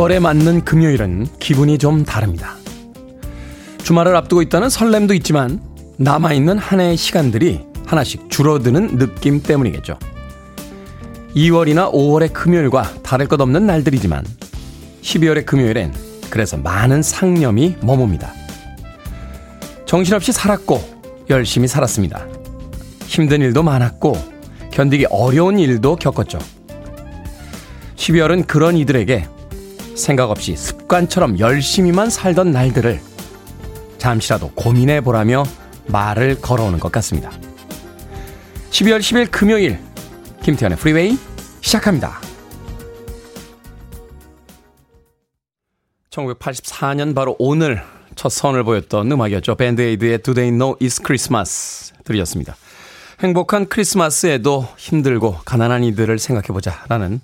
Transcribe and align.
2월에 0.00 0.18
맞는 0.18 0.64
금요일은 0.64 1.26
기분이 1.40 1.76
좀 1.76 2.04
다릅니다. 2.04 2.56
주말을 3.82 4.16
앞두고 4.16 4.40
있다는 4.40 4.70
설렘도 4.70 5.12
있지만 5.12 5.60
남아있는 5.98 6.56
한 6.56 6.80
해의 6.80 6.96
시간들이 6.96 7.60
하나씩 7.84 8.30
줄어드는 8.30 8.96
느낌 8.96 9.42
때문이겠죠. 9.42 9.98
2월이나 11.36 11.92
5월의 11.92 12.32
금요일과 12.32 13.02
다를 13.02 13.28
것 13.28 13.38
없는 13.42 13.66
날들이지만 13.66 14.24
12월의 15.02 15.44
금요일엔 15.44 15.92
그래서 16.30 16.56
많은 16.56 17.02
상념이 17.02 17.76
머뭅니다. 17.82 18.30
정신없이 19.84 20.32
살았고 20.32 21.26
열심히 21.28 21.68
살았습니다. 21.68 22.26
힘든 23.04 23.42
일도 23.42 23.62
많았고 23.62 24.16
견디기 24.70 25.08
어려운 25.10 25.58
일도 25.58 25.96
겪었죠. 25.96 26.38
12월은 27.96 28.46
그런 28.46 28.78
이들에게 28.78 29.26
생각 29.96 30.30
없이 30.30 30.56
습관처럼 30.56 31.38
열심히만 31.38 32.10
살던 32.10 32.52
날들을 32.52 33.00
잠시라도 33.98 34.50
고민해 34.54 35.02
보라며 35.02 35.44
말을 35.86 36.40
걸어오는 36.40 36.80
것 36.80 36.90
같습니다. 36.92 37.30
12월 38.70 39.00
10일 39.00 39.30
금요일 39.30 39.78
김태훈의 40.42 40.78
프리웨이 40.78 41.18
시작합니다. 41.60 42.20
1984년 46.10 47.14
바로 47.14 47.36
오늘 47.38 47.82
첫 48.16 48.30
선을 48.30 48.64
보였던 48.64 49.10
음악이었죠. 49.10 49.54
밴드에이드의 49.54 50.18
Do 50.18 50.34
They 50.34 50.50
Know 50.50 50.76
It's 50.78 51.04
Christmas 51.04 51.92
들으셨습니다. 52.04 52.56
행복한 53.20 53.68
크리스마스에도 53.68 54.66
힘들고 54.76 55.38
가난한 55.44 55.84
이들을 55.84 56.18
생각해보자 56.18 56.84
라는 56.88 57.20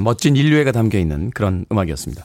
멋진 0.00 0.36
인류애가 0.36 0.72
담겨 0.72 0.98
있는 0.98 1.30
그런 1.30 1.64
음악이었습니다. 1.70 2.24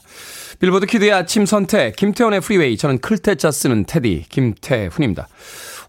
빌보드 0.60 0.86
키드의 0.86 1.12
아침 1.12 1.46
선택, 1.46 1.96
김태훈의 1.96 2.40
프리웨이, 2.40 2.76
저는 2.76 2.98
클 2.98 3.21
태 3.21 3.38
자 3.38 3.50
쓰는 3.50 3.84
테디, 3.84 4.26
김태훈입니다. 4.28 5.28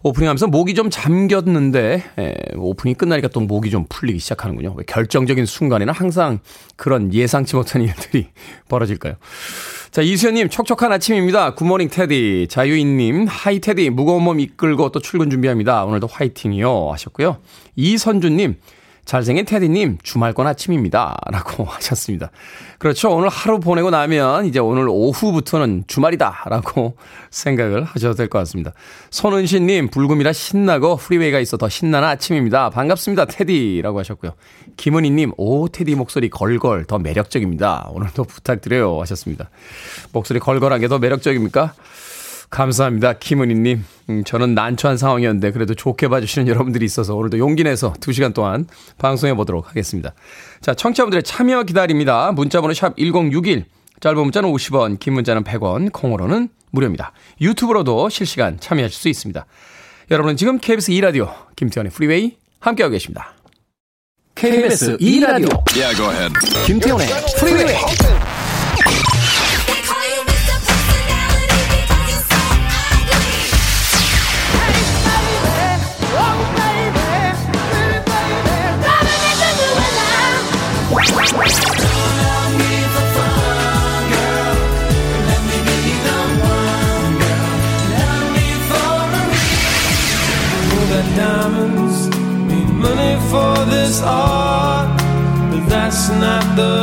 오프닝 0.02 0.28
하면서 0.28 0.46
목이 0.46 0.74
좀 0.74 0.90
잠겼는데, 0.90 2.02
에, 2.18 2.34
오프닝 2.56 2.94
끝나니까 2.96 3.28
또 3.28 3.40
목이 3.40 3.70
좀 3.70 3.86
풀리기 3.88 4.18
시작하는군요. 4.18 4.74
왜 4.76 4.84
결정적인 4.86 5.46
순간에는 5.46 5.94
항상 5.94 6.40
그런 6.76 7.14
예상치 7.14 7.56
못한 7.56 7.80
일들이 7.82 8.28
벌어질까요? 8.68 9.14
자, 9.90 10.02
이수연님, 10.02 10.50
촉촉한 10.50 10.92
아침입니다. 10.92 11.54
Good 11.54 11.66
morning 11.66 11.88
테디. 11.88 12.48
자유인님, 12.50 13.26
Hi 13.28 13.60
테디. 13.60 13.90
무거운 13.90 14.24
몸 14.24 14.40
이끌고 14.40 14.90
또 14.90 15.00
출근 15.00 15.30
준비합니다. 15.30 15.84
오늘도 15.84 16.08
화이팅이요. 16.08 16.90
하셨고요. 16.92 17.38
이선주님, 17.76 18.56
잘생긴 19.04 19.44
테디님, 19.44 19.98
주말권 20.02 20.46
아침입니다. 20.46 21.16
라고 21.30 21.64
하셨습니다. 21.68 22.30
그렇죠. 22.78 23.10
오늘 23.14 23.28
하루 23.28 23.60
보내고 23.60 23.90
나면 23.90 24.46
이제 24.46 24.58
오늘 24.58 24.88
오후부터는 24.88 25.84
주말이다. 25.86 26.44
라고 26.48 26.96
생각을 27.30 27.84
하셔도 27.84 28.14
될 28.14 28.28
것 28.28 28.38
같습니다. 28.40 28.72
손은신님, 29.10 29.88
불금이라 29.90 30.32
신나고 30.32 30.96
프리웨이가 30.96 31.38
있어 31.40 31.56
더 31.58 31.68
신나는 31.68 32.08
아침입니다. 32.08 32.70
반갑습니다. 32.70 33.26
테디. 33.26 33.80
라고 33.82 33.98
하셨고요. 33.98 34.32
김은희님, 34.76 35.32
오, 35.36 35.68
테디 35.68 35.94
목소리 35.94 36.30
걸걸 36.30 36.86
더 36.86 36.98
매력적입니다. 36.98 37.88
오늘도 37.90 38.24
부탁드려요. 38.24 39.00
하셨습니다. 39.02 39.50
목소리 40.12 40.38
걸걸한 40.40 40.80
게 40.80 40.88
더 40.88 40.98
매력적입니까? 40.98 41.74
감사합니다. 42.50 43.14
김은희님. 43.14 43.84
음, 44.10 44.24
저는 44.24 44.54
난처한 44.54 44.96
상황이었는데 44.96 45.50
그래도 45.52 45.74
좋게 45.74 46.08
봐주시는 46.08 46.48
여러분들이 46.48 46.84
있어서 46.84 47.14
오늘도 47.14 47.38
용기 47.38 47.64
내서 47.64 47.92
2시간 47.94 48.34
동안 48.34 48.66
방송해 48.98 49.34
보도록 49.34 49.68
하겠습니다. 49.68 50.14
자, 50.60 50.74
청취자분들의 50.74 51.22
참여 51.22 51.64
기다립니다. 51.64 52.32
문자번호 52.32 52.74
샵 52.74 52.96
1061. 52.96 53.64
짧은 54.00 54.18
문자는 54.18 54.50
50원, 54.50 54.98
긴 54.98 55.14
문자는 55.14 55.44
100원, 55.44 55.90
콩으로는 55.92 56.48
무료입니다. 56.72 57.12
유튜브로도 57.40 58.08
실시간 58.10 58.58
참여하실 58.60 59.00
수 59.00 59.08
있습니다. 59.08 59.46
여러분은 60.10 60.36
지금 60.36 60.58
KBS 60.58 60.92
2라디오 60.92 61.32
김태훈의 61.56 61.90
프리웨이 61.90 62.36
함께하고 62.60 62.92
계십니다. 62.92 63.32
KBS 64.34 64.98
2라디오 64.98 65.62
yeah, 65.74 66.28
김태훈의 66.66 67.06
프리웨이 67.38 68.43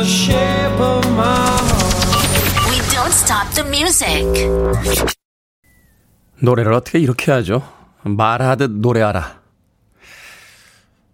the 0.02 0.10
shape 0.10 0.82
of 0.82 1.08
my 1.12 1.24
heart. 1.24 2.70
We 2.70 2.78
don't 2.90 3.12
stop 3.12 3.54
the 3.54 3.68
music. 3.68 4.26
노래를 6.40 6.72
어떻게 6.72 6.98
이렇게 6.98 7.30
하죠? 7.30 7.62
말하듯 8.02 8.70
노래하라. 8.70 9.40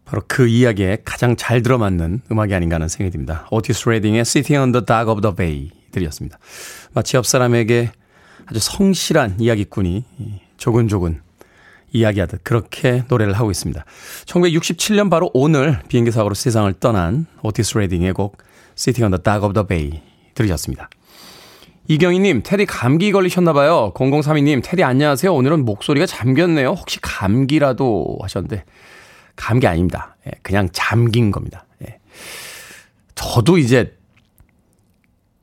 바로 0.07 0.23
그 0.27 0.47
이야기에 0.47 1.03
가장 1.05 1.37
잘 1.37 1.61
들어맞는 1.61 2.23
음악이 2.33 2.55
아닌가 2.55 2.77
하는 2.77 2.89
생각이 2.89 3.13
듭니다. 3.13 3.47
오티스 3.51 3.91
레딩의 3.91 4.21
Sitting 4.21 4.59
on 4.59 4.73
the 4.73 4.85
Dock 4.87 5.11
of 5.11 5.21
the 5.21 5.37
Bay 5.37 5.71
들이었습니다. 5.91 6.39
마치 6.95 7.19
옆 7.19 7.27
사람에게 7.27 7.93
아주 8.47 8.59
성실한 8.59 9.37
이야기꾼이 9.39 10.05
조근조근 10.57 11.21
이야기하듯 11.93 12.43
그렇게 12.43 13.05
노래를 13.09 13.35
하고 13.35 13.51
있습니다. 13.51 13.85
1967년 14.25 15.11
바로 15.11 15.31
오늘 15.35 15.79
비행기 15.89 16.11
사고로 16.11 16.35
세상을 16.35 16.73
떠난 16.81 17.27
오티스 17.43 17.77
레딩의 17.77 18.15
곡 18.15 18.48
Sitting 18.79 19.05
on 19.05 19.11
the 19.11 19.21
Dock 19.21 19.45
of 19.45 19.55
the 19.55 19.67
Bay 19.67 20.03
들으셨습니다. 20.35 20.89
이경희님, 21.89 22.43
테디 22.45 22.67
감기 22.67 23.11
걸리셨나봐요. 23.11 23.93
0032님, 23.95 24.63
테디 24.63 24.85
안녕하세요. 24.85 25.35
오늘은 25.35 25.65
목소리가 25.65 26.07
잠겼네요. 26.07 26.69
혹시 26.69 27.01
감기라도 27.01 28.19
하셨는데, 28.23 28.65
감기 29.35 29.67
아닙니다. 29.67 30.17
예, 30.27 30.33
그냥 30.43 30.69
잠긴 30.73 31.33
겁니다. 31.33 31.67
예. 31.83 31.99
저도 33.17 33.59
이제 33.59 33.97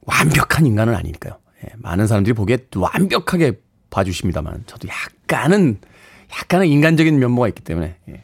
완벽한 0.05 0.65
인간은 0.65 0.95
아니니까요. 0.95 1.37
예, 1.65 1.73
많은 1.77 2.07
사람들이 2.07 2.33
보기에 2.33 2.59
완벽하게 2.75 3.59
봐주십니다만, 3.89 4.63
저도 4.65 4.87
약간은 4.87 5.81
약간은 6.31 6.67
인간적인 6.67 7.19
면모가 7.19 7.49
있기 7.49 7.63
때문에 7.63 7.97
예. 8.07 8.21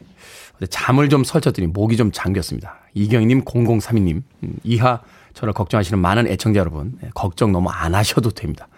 잠을 0.70 1.08
좀 1.08 1.24
설쳤더니 1.24 1.66
목이 1.66 1.96
좀 1.96 2.12
잠겼습니다. 2.12 2.81
이경희님, 2.94 3.44
0032님 3.44 4.22
음, 4.42 4.56
이하 4.64 5.00
저를 5.34 5.52
걱정하시는 5.52 5.98
많은 5.98 6.26
애청자 6.28 6.60
여러분 6.60 6.92
예, 7.04 7.10
걱정 7.14 7.52
너무 7.52 7.70
안 7.70 7.94
하셔도 7.94 8.30
됩니다. 8.30 8.68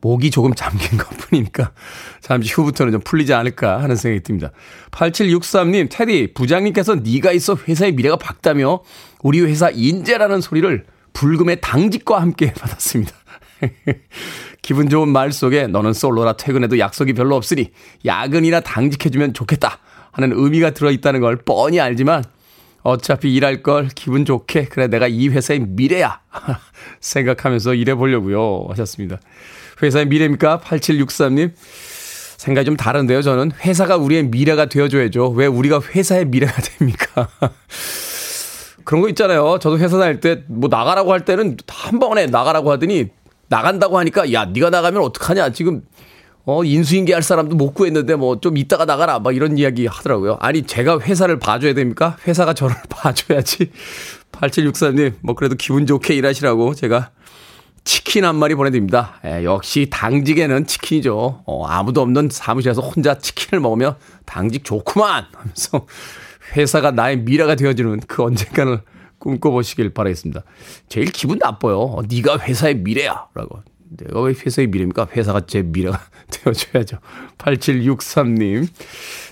목이 0.00 0.30
조금 0.30 0.54
잠긴 0.54 0.96
것 0.98 1.08
뿐이니까 1.08 1.72
잠시 2.20 2.52
후부터는 2.54 2.92
좀 2.92 3.00
풀리지 3.02 3.34
않을까 3.34 3.82
하는 3.82 3.96
생각이 3.96 4.22
듭니다. 4.22 4.50
8763님, 4.90 5.88
테디, 5.90 6.32
부장님께서 6.34 6.96
네가 6.96 7.32
있어 7.32 7.56
회사의 7.68 7.92
미래가 7.92 8.16
밝다며 8.16 8.80
우리 9.22 9.40
회사 9.40 9.70
인재라는 9.70 10.40
소리를 10.40 10.86
불금의 11.12 11.60
당직과 11.60 12.20
함께 12.20 12.52
받았습니다. 12.54 13.12
기분 14.62 14.88
좋은 14.88 15.08
말 15.08 15.32
속에 15.32 15.66
너는 15.66 15.92
솔로라 15.92 16.34
퇴근해도 16.34 16.78
약속이 16.78 17.12
별로 17.12 17.36
없으니 17.36 17.72
야근이나 18.04 18.60
당직해주면 18.60 19.34
좋겠다 19.34 19.78
하는 20.12 20.32
의미가 20.34 20.70
들어있다는 20.70 21.20
걸 21.20 21.36
뻔히 21.36 21.78
알지만 21.80 22.24
어차피 22.82 23.34
일할 23.34 23.62
걸 23.62 23.88
기분 23.94 24.24
좋게 24.24 24.66
그래 24.66 24.86
내가 24.88 25.06
이 25.06 25.28
회사의 25.28 25.60
미래야 25.60 26.20
생각하면서 27.00 27.74
일해 27.74 27.94
보려고요 27.94 28.66
하셨습니다. 28.70 29.18
회사의 29.82 30.06
미래입니까? 30.06 30.60
8763님 30.60 31.52
생각이 32.36 32.64
좀 32.64 32.76
다른데요 32.76 33.20
저는 33.22 33.52
회사가 33.64 33.96
우리의 33.96 34.24
미래가 34.24 34.66
되어줘야죠 34.66 35.28
왜 35.30 35.46
우리가 35.46 35.80
회사의 35.94 36.24
미래가 36.26 36.52
됩니까? 36.62 37.28
그런 38.84 39.02
거 39.02 39.08
있잖아요. 39.10 39.58
저도 39.60 39.78
회사 39.78 39.98
다닐 39.98 40.20
때 40.20 40.42
뭐 40.48 40.68
나가라고 40.68 41.12
할 41.12 41.24
때는 41.24 41.56
한 41.68 41.98
번에 41.98 42.26
나가라고 42.26 42.72
하더니 42.72 43.08
나간다고 43.48 43.98
하니까 43.98 44.32
야 44.32 44.46
네가 44.46 44.70
나가면 44.70 45.02
어떡하냐 45.02 45.50
지금 45.52 45.82
어 46.50 46.64
인수인계 46.64 47.12
할 47.14 47.22
사람도 47.22 47.54
못 47.56 47.74
구했는데 47.74 48.16
뭐 48.16 48.40
좀 48.40 48.56
이따가 48.56 48.84
나가라 48.84 49.18
막 49.20 49.34
이런 49.36 49.56
이야기 49.58 49.86
하더라고요. 49.86 50.38
아니 50.40 50.62
제가 50.62 51.00
회사를 51.00 51.38
봐줘야 51.38 51.74
됩니까? 51.74 52.16
회사가 52.26 52.54
저를 52.54 52.74
봐줘야지. 52.88 53.70
8764님 54.32 55.14
뭐 55.20 55.34
그래도 55.34 55.54
기분 55.56 55.86
좋게 55.86 56.14
일하시라고 56.14 56.74
제가 56.74 57.10
치킨 57.84 58.24
한 58.24 58.36
마리 58.36 58.54
보내드립니다. 58.54 59.20
예, 59.24 59.44
역시 59.44 59.88
당직에는 59.90 60.66
치킨이죠. 60.66 61.42
어, 61.46 61.66
아무도 61.66 62.00
없는 62.02 62.28
사무실에서 62.30 62.82
혼자 62.82 63.18
치킨을 63.18 63.60
먹으면 63.60 63.96
당직 64.26 64.64
좋구만 64.64 65.24
하면서 65.32 65.86
회사가 66.56 66.90
나의 66.90 67.18
미래가 67.18 67.54
되어주는 67.54 68.00
그 68.06 68.22
언젠가는 68.22 68.80
꿈꿔보시길 69.18 69.90
바라겠습니다. 69.90 70.42
제일 70.88 71.06
기분 71.06 71.38
나빠요. 71.38 71.78
어, 71.80 72.02
네가 72.08 72.38
회사의 72.38 72.76
미래야. 72.76 73.26
라고. 73.34 73.62
내가 73.90 74.20
왜 74.22 74.34
회사의 74.34 74.68
미래입니까? 74.68 75.08
회사가 75.14 75.46
제 75.46 75.62
미래가 75.62 76.00
되어줘야죠. 76.30 76.98
8763님. 77.38 78.68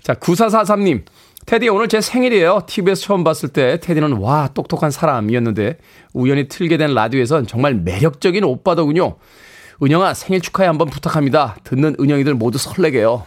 자, 0.03 0.15
9443님. 0.15 1.05
테디 1.47 1.69
오늘 1.71 1.89
제 1.89 2.01
생일이에요. 2.01 2.65
TV에서 2.67 3.01
처음 3.01 3.25
봤을 3.25 3.49
때 3.49 3.81
테디는 3.81 4.19
와 4.19 4.49
똑똑한 4.53 4.91
사람이었는데 4.91 5.79
우연히 6.13 6.47
틀게 6.47 6.77
된 6.77 6.93
라디오에선 6.93 7.47
정말 7.47 7.75
매력적인 7.75 8.45
오빠더군요. 8.45 9.17
은영아 9.83 10.13
생일 10.13 10.43
축하해 10.43 10.67
한번 10.67 10.91
부탁합니다. 10.91 11.57
듣는 11.65 11.97
은영이들 11.99 12.35
모두 12.35 12.59
설레게요. 12.59 13.25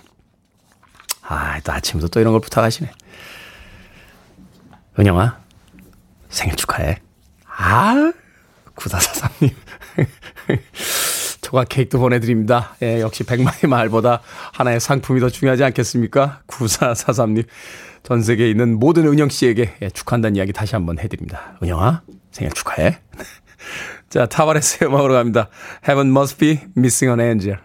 아, 1.23 1.59
또 1.61 1.71
아침부터 1.71 2.09
또 2.09 2.19
이런 2.19 2.33
걸 2.33 2.41
부탁하시네. 2.41 2.91
은영아 4.99 5.39
생일 6.29 6.55
축하해. 6.55 6.97
아, 7.47 8.11
9443님. 8.75 9.53
초과 11.51 11.65
케이크도 11.65 11.99
보내드립니다. 11.99 12.75
예, 12.81 13.01
역시 13.01 13.25
백마의 13.25 13.63
말보다 13.67 14.21
하나의 14.53 14.79
상품이 14.79 15.19
더 15.19 15.29
중요하지 15.29 15.65
않겠습니까? 15.65 16.41
9443님. 16.47 17.45
전 18.03 18.23
세계에 18.23 18.49
있는 18.49 18.79
모든 18.79 19.05
은영 19.05 19.27
씨에게 19.27 19.73
예, 19.81 19.89
축하한다는 19.89 20.37
이야기 20.37 20.53
다시 20.53 20.75
한번 20.75 20.97
해드립니다. 20.97 21.57
은영아, 21.61 22.03
생일 22.31 22.53
축하해. 22.53 22.99
자, 24.09 24.25
타바레스의 24.27 24.89
음악으로 24.89 25.13
갑니다. 25.13 25.49
Heaven 25.87 26.09
must 26.11 26.37
be 26.37 26.59
missing 26.77 27.11
an 27.11 27.19
angel. 27.19 27.59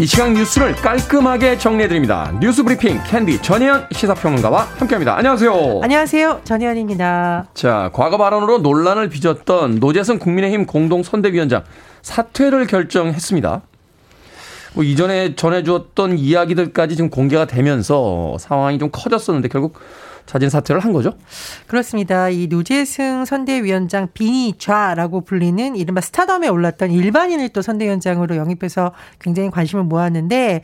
이 0.00 0.06
시간 0.06 0.34
뉴스를 0.34 0.74
깔끔하게 0.74 1.56
정리해드립니다. 1.56 2.32
뉴스 2.40 2.64
브리핑 2.64 3.00
캔디 3.06 3.40
전혜연 3.42 3.86
시사평론가와 3.92 4.62
함께합니다. 4.78 5.16
안녕하세요. 5.16 5.80
안녕하세요. 5.84 6.40
전혜연입니다. 6.42 7.46
자, 7.54 7.90
과거 7.92 8.18
발언으로 8.18 8.58
논란을 8.58 9.08
빚었던 9.08 9.76
노재승 9.76 10.18
국민의힘 10.18 10.66
공동선대위원장 10.66 11.62
사퇴를 12.02 12.66
결정했습니다. 12.66 13.62
뭐 14.74 14.82
이전에 14.82 15.36
전해주었던 15.36 16.18
이야기들까지 16.18 16.96
지금 16.96 17.08
공개가 17.08 17.44
되면서 17.46 18.36
상황이 18.40 18.80
좀 18.80 18.88
커졌었는데 18.90 19.48
결국 19.48 19.78
자진 20.26 20.48
사퇴를 20.48 20.80
한 20.80 20.92
거죠? 20.92 21.14
그렇습니다. 21.66 22.28
이 22.28 22.46
노재승 22.46 23.24
선대위원장 23.24 24.08
비니좌라고 24.14 25.20
불리는 25.22 25.76
이른바 25.76 26.00
스타덤에 26.00 26.48
올랐던 26.48 26.90
일반인을 26.90 27.50
또 27.50 27.62
선대위원장으로 27.62 28.36
영입해서 28.36 28.92
굉장히 29.20 29.50
관심을 29.50 29.84
모았는데 29.84 30.62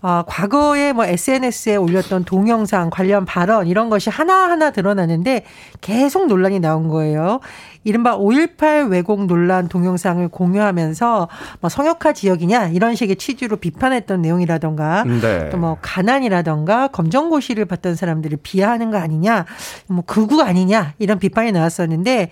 어, 0.00 0.22
과거에 0.26 0.92
뭐 0.92 1.04
SNS에 1.04 1.76
올렸던 1.76 2.24
동영상 2.24 2.90
관련 2.90 3.24
발언 3.24 3.66
이런 3.66 3.90
것이 3.90 4.10
하나하나 4.10 4.70
드러나는데 4.70 5.44
계속 5.80 6.26
논란이 6.26 6.60
나온 6.60 6.88
거예요. 6.88 7.40
이른바 7.84 8.16
5.18 8.16 8.90
왜곡 8.90 9.26
논란 9.26 9.68
동영상을 9.68 10.26
공유하면서 10.28 11.28
뭐 11.60 11.70
성역화 11.70 12.12
지역이냐 12.12 12.68
이런 12.68 12.94
식의 12.94 13.16
취지로 13.16 13.56
비판했던 13.56 14.20
내용이라던가 14.20 15.04
네. 15.04 15.48
또뭐 15.50 15.78
가난이라던가 15.80 16.88
검정고시를 16.88 17.64
받던 17.64 17.94
사람들을 17.94 18.38
비하하는 18.42 18.90
거 18.90 18.98
아니냐 18.98 19.46
뭐 19.86 20.04
극우 20.06 20.42
아니냐 20.42 20.94
이런 20.98 21.18
비판이 21.18 21.52
나왔었는데 21.52 22.30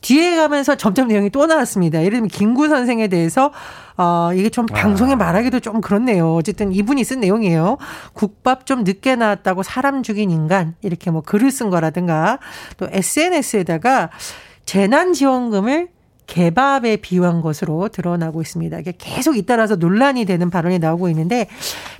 뒤에 0.00 0.36
가면서 0.36 0.76
점점 0.76 1.08
내용이 1.08 1.30
또 1.30 1.46
나왔습니다. 1.46 2.00
예를 2.00 2.12
들면 2.12 2.28
김구 2.28 2.68
선생에 2.68 3.08
대해서 3.08 3.52
어 3.96 4.30
이게 4.34 4.48
좀 4.48 4.66
방송에 4.66 5.12
아. 5.12 5.16
말하기도 5.16 5.60
좀 5.60 5.80
그렇네요. 5.80 6.34
어쨌든 6.34 6.72
이분이 6.72 7.04
쓴 7.04 7.20
내용이에요. 7.20 7.78
국밥 8.12 8.66
좀 8.66 8.84
늦게 8.84 9.16
나왔다고 9.16 9.62
사람 9.62 10.02
죽인 10.02 10.30
인간 10.30 10.74
이렇게 10.82 11.10
뭐 11.10 11.20
글을 11.22 11.50
쓴 11.50 11.70
거라든가 11.70 12.38
또 12.76 12.88
SNS에다가 12.90 14.10
재난지원금을 14.64 15.88
개밥에 16.26 16.96
비유한 16.96 17.40
것으로 17.40 17.88
드러나고 17.88 18.40
있습니다. 18.40 18.78
이게 18.78 18.94
계속 18.96 19.36
잇따라서 19.36 19.76
논란이 19.76 20.24
되는 20.24 20.50
발언이 20.50 20.78
나오고 20.78 21.08
있는데 21.10 21.48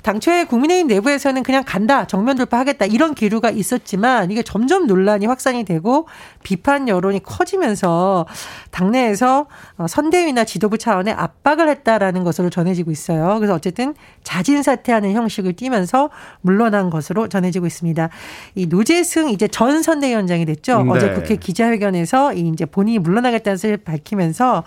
당초에 0.03 0.45
국민의힘 0.45 0.87
내부에서는 0.89 1.43
그냥 1.43 1.63
간다 1.67 2.07
정면 2.07 2.37
돌파하겠다 2.37 2.87
이런 2.87 3.15
기류가 3.15 3.51
있었지만 3.51 4.31
이게 4.31 4.43
점점 4.43 4.87
논란이 4.87 5.27
확산이 5.27 5.65
되고 5.65 6.07
비판 6.43 6.89
여론이 6.89 7.23
커지면서 7.23 8.27
당내에서 8.71 9.47
어, 9.77 9.87
선대위나 9.87 10.45
지도부 10.45 10.79
차원의 10.79 11.15
압박을 11.15 11.69
했다라는 11.69 12.25
것으로 12.25 12.51
전해지고 12.51 12.91
있어요. 12.91 13.37
그래서 13.39 13.55
어쨌든 13.55 13.95
자진 14.23 14.63
사퇴하는 14.63 15.13
형식을 15.13 15.55
띠면서 15.55 16.11
물러난 16.41 16.91
것으로 16.91 17.29
전해지고 17.29 17.67
있습니다. 17.67 18.09
이 18.55 18.67
노재승 18.67 19.29
이제 19.31 19.49
전 19.49 19.83
선대위원장이 19.83 20.47
됐죠. 20.47 20.83
네. 20.83 20.91
어제 20.91 21.13
국회 21.13 21.37
기자회견에서 21.37 22.35
이제 22.35 22.65
본인이 22.65 22.99
물러나겠다는 22.99 23.57
사실을 23.57 23.77
밝히 23.79 24.14
밝히면서 24.15 24.65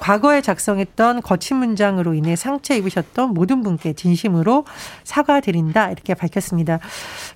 과거에 0.00 0.40
작성했던 0.42 1.22
거친 1.22 1.56
문장으로 1.58 2.14
인해 2.14 2.36
상처 2.36 2.74
입으셨던 2.74 3.32
모든 3.32 3.62
분께 3.62 3.92
진심으로 3.92 4.64
사과드린다 5.04 5.90
이렇게 5.92 6.14
밝혔습니다. 6.14 6.80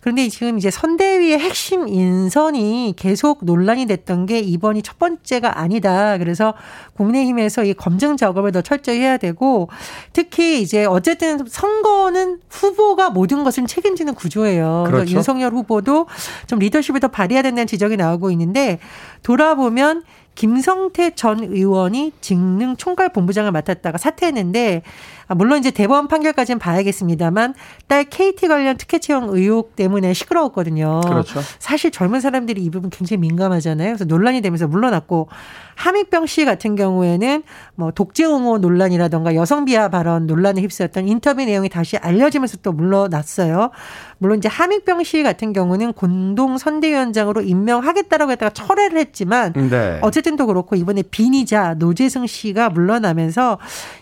그런데 0.00 0.28
지금 0.28 0.58
이제 0.58 0.70
선대위의 0.70 1.38
핵심 1.38 1.88
인선이 1.88 2.94
계속 2.96 3.44
논란이 3.44 3.87
됐던 3.87 4.26
게 4.26 4.40
이번이 4.40 4.82
첫 4.82 4.99
번째가 4.99 5.60
아니다. 5.60 6.19
그래서 6.19 6.53
국민의힘에서 6.96 7.65
이 7.65 7.74
검증 7.74 8.17
작업을 8.17 8.53
더 8.53 8.60
철저히 8.60 8.98
해야 8.98 9.17
되고 9.17 9.70
특히 10.12 10.60
이제 10.60 10.84
어쨌든 10.84 11.46
선거는 11.48 12.41
후보가 12.50 13.10
모든 13.10 13.44
것을 13.44 13.67
책임지는 13.67 14.15
구조예요. 14.15 14.84
그렇죠. 14.88 15.15
윤석열 15.15 15.53
후보도 15.55 16.06
좀 16.46 16.58
리더십을 16.58 17.00
더 17.00 17.08
발휘해야 17.08 17.43
된다는 17.43 17.67
지적이 17.67 17.96
나오고 17.96 18.31
있는데 18.32 18.79
돌아보면 19.22 20.03
김성태 20.39 21.17
전 21.17 21.43
의원이 21.43 22.13
직능 22.21 22.77
총괄 22.77 23.09
본부장을 23.13 23.51
맡았다가 23.51 23.99
사퇴했는데 23.99 24.83
아, 24.83 25.18
물론 25.35 25.58
이제 25.58 25.70
대법원 25.70 26.08
판결까지는 26.08 26.58
봐야겠습니다만 26.58 27.55
딸 27.87 28.05
KT 28.05 28.49
관련 28.49 28.77
특혜 28.77 28.99
채용 28.99 29.29
의혹 29.31 29.77
때문에 29.77 30.13
시끄러웠거든요. 30.15 31.01
그렇죠. 31.03 31.41
사실 31.58 31.91
젊은 31.91 32.20
사람들이 32.20 32.63
이 32.63 32.70
부분 32.70 32.91
굉장히 32.91 33.20
민감하잖아요. 33.20 33.89
그래서 33.89 34.05
논란이 34.05 34.41
되면서 34.41 34.67
물러났고 34.67 35.29
하민병 35.75 36.27
씨 36.27 36.44
같은 36.44 36.75
경우에는 36.75 37.43
뭐 37.77 37.93
독재 37.93 38.25
옹호 38.25 38.58
논란이라던가 38.58 39.35
여성 39.37 39.65
비하 39.65 39.89
발언 39.89 40.27
논란에 40.27 40.61
휩쓰였던 40.63 41.06
인터뷰 41.06 41.44
내용이 41.44 41.69
다시 41.69 41.97
알려지면서 41.97 42.58
또 42.63 42.73
물러났어요. 42.73 43.70
물론 44.19 44.39
이제 44.39 44.49
하민병 44.49 45.05
씨 45.05 45.23
같은 45.23 45.53
경우는 45.53 45.93
공동 45.93 46.58
선대위원장으로 46.58 47.43
임명하겠다라고 47.43 48.32
했다가 48.32 48.51
철회를 48.51 48.99
했지만 48.99 49.53
네. 49.53 49.99
어쨌든 50.03 50.37
또 50.37 50.47
그렇고 50.47 50.75
이번에 50.75 51.03
비니자 51.03 51.75
노재승 51.75 52.27
씨가 52.27 52.70
물러나면서 52.70 53.58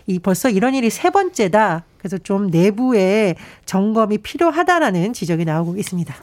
이 0.07 0.17
벌써 0.17 0.49
이런 0.49 0.73
일이 0.73 0.89
세번 0.89 1.16
째다. 1.33 1.83
그래서 1.97 2.17
좀 2.19 2.47
내부에 2.47 3.35
점검이 3.65 4.19
필요하다라는 4.19 5.13
지적이 5.13 5.45
나오고 5.45 5.75
있습니다. 5.77 6.13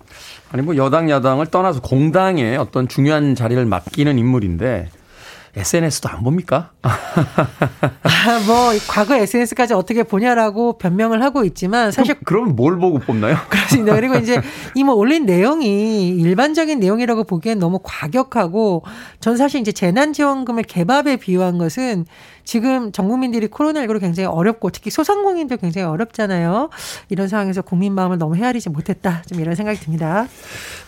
아니 0.52 0.62
뭐 0.62 0.76
여당 0.76 1.10
야당을 1.10 1.46
떠나서 1.46 1.80
공당에 1.80 2.56
어떤 2.56 2.88
중요한 2.88 3.34
자리를 3.34 3.64
맡기는 3.66 4.16
인물인데 4.18 4.88
SNS도 5.56 6.08
안 6.08 6.24
봅니까? 6.24 6.70
아, 6.82 8.40
뭐 8.46 8.72
과거 8.88 9.14
SNS까지 9.14 9.74
어떻게 9.74 10.02
보냐라고 10.02 10.78
변명을 10.78 11.22
하고 11.22 11.44
있지만 11.44 11.92
사실 11.92 12.16
그럼 12.24 12.56
뭘 12.56 12.78
보고 12.78 12.98
뽑나요? 12.98 13.36
그렇습니다. 13.48 13.94
그리고 13.94 14.16
이제 14.16 14.40
이 14.74 14.82
뭐 14.84 14.94
올린 14.94 15.24
내용이 15.26 16.08
일반적인 16.08 16.78
내용이라고 16.80 17.24
보기엔 17.24 17.58
너무 17.58 17.78
과격하고 17.82 18.82
전 19.20 19.36
사실 19.36 19.60
이제 19.60 19.70
재난지원금을 19.72 20.64
개밥에 20.64 21.16
비유한 21.16 21.56
것은 21.58 22.04
지금 22.44 22.92
전 22.92 23.08
국민들이 23.08 23.48
코로나19로 23.48 24.00
굉장히 24.00 24.26
어렵고 24.26 24.70
특히 24.70 24.90
소상공인들 24.90 25.56
굉장히 25.56 25.86
어렵잖아요. 25.86 26.70
이런 27.08 27.28
상황에서 27.28 27.62
국민 27.62 27.94
마음을 27.94 28.18
너무 28.18 28.36
헤아리지 28.36 28.70
못했다. 28.70 29.22
좀 29.22 29.40
이런 29.40 29.54
생각이 29.54 29.80
듭니다. 29.80 30.28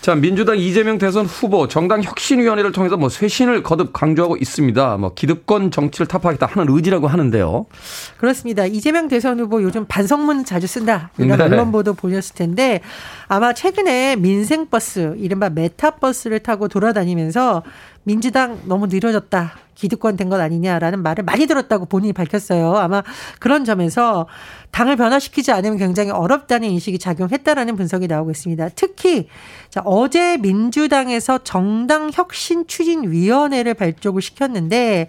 자, 0.01 0.15
민주당 0.15 0.59
이재명 0.59 0.99
대선 0.99 1.27
후보 1.27 1.67
정당 1.69 2.03
혁신위원회를 2.03 2.73
통해서 2.73 2.97
뭐 2.97 3.09
쇄신을 3.09 3.63
거듭 3.63 3.93
강조하고 3.93 4.37
있습니다. 4.37 4.97
뭐 4.99 5.15
기득권 5.15 5.71
정치를 5.71 6.07
타파하겠다 6.07 6.47
하는 6.47 6.73
의지라고 6.75 7.09
하는데요. 7.09 7.67
그렇습니다. 8.19 8.67
이재명 8.67 9.09
대선 9.09 9.41
후보 9.41 9.63
요즘 9.63 9.87
반성문 9.87 10.45
자주 10.45 10.67
쓴다. 10.67 11.11
이런 11.19 11.39
네. 11.39 11.45
언론 11.45 11.73
보도 11.73 11.95
보셨을 11.95 12.35
텐데 12.35 12.81
아마 13.29 13.53
최근에 13.53 14.17
민생버스, 14.17 15.17
이른바 15.19 15.51
메타버스를 15.51 16.41
타고 16.41 16.69
돌아다니면서 16.69 17.63
민주당 18.05 18.61
너무 18.67 18.87
느려졌다. 18.87 19.66
기득권 19.77 20.17
된 20.17 20.27
것 20.27 20.41
아니냐라는 20.41 21.05
말을 21.05 21.23
많이 21.23 21.47
들었다고 21.47 21.87
본인이 21.87 22.13
밝혔어요. 22.13 22.75
아마 22.77 23.05
그런 23.39 23.65
점에서 23.65 24.27
당을 24.73 24.97
변화시키지 24.97 25.53
않으면 25.53 25.79
굉장히 25.79 26.11
어렵다는 26.11 26.69
인식이 26.69 26.99
작용했다라는 26.99 27.77
분석이 27.77 28.09
나오고 28.09 28.33
있습니다. 28.33 28.71
특히 28.75 29.29
자, 29.71 29.83
어제 29.85 30.37
민주당에서 30.39 31.39
정당 31.45 32.11
혁신 32.13 32.67
추진 32.67 33.09
위원회를 33.09 33.75
발족을 33.75 34.21
시켰는데 34.21 35.07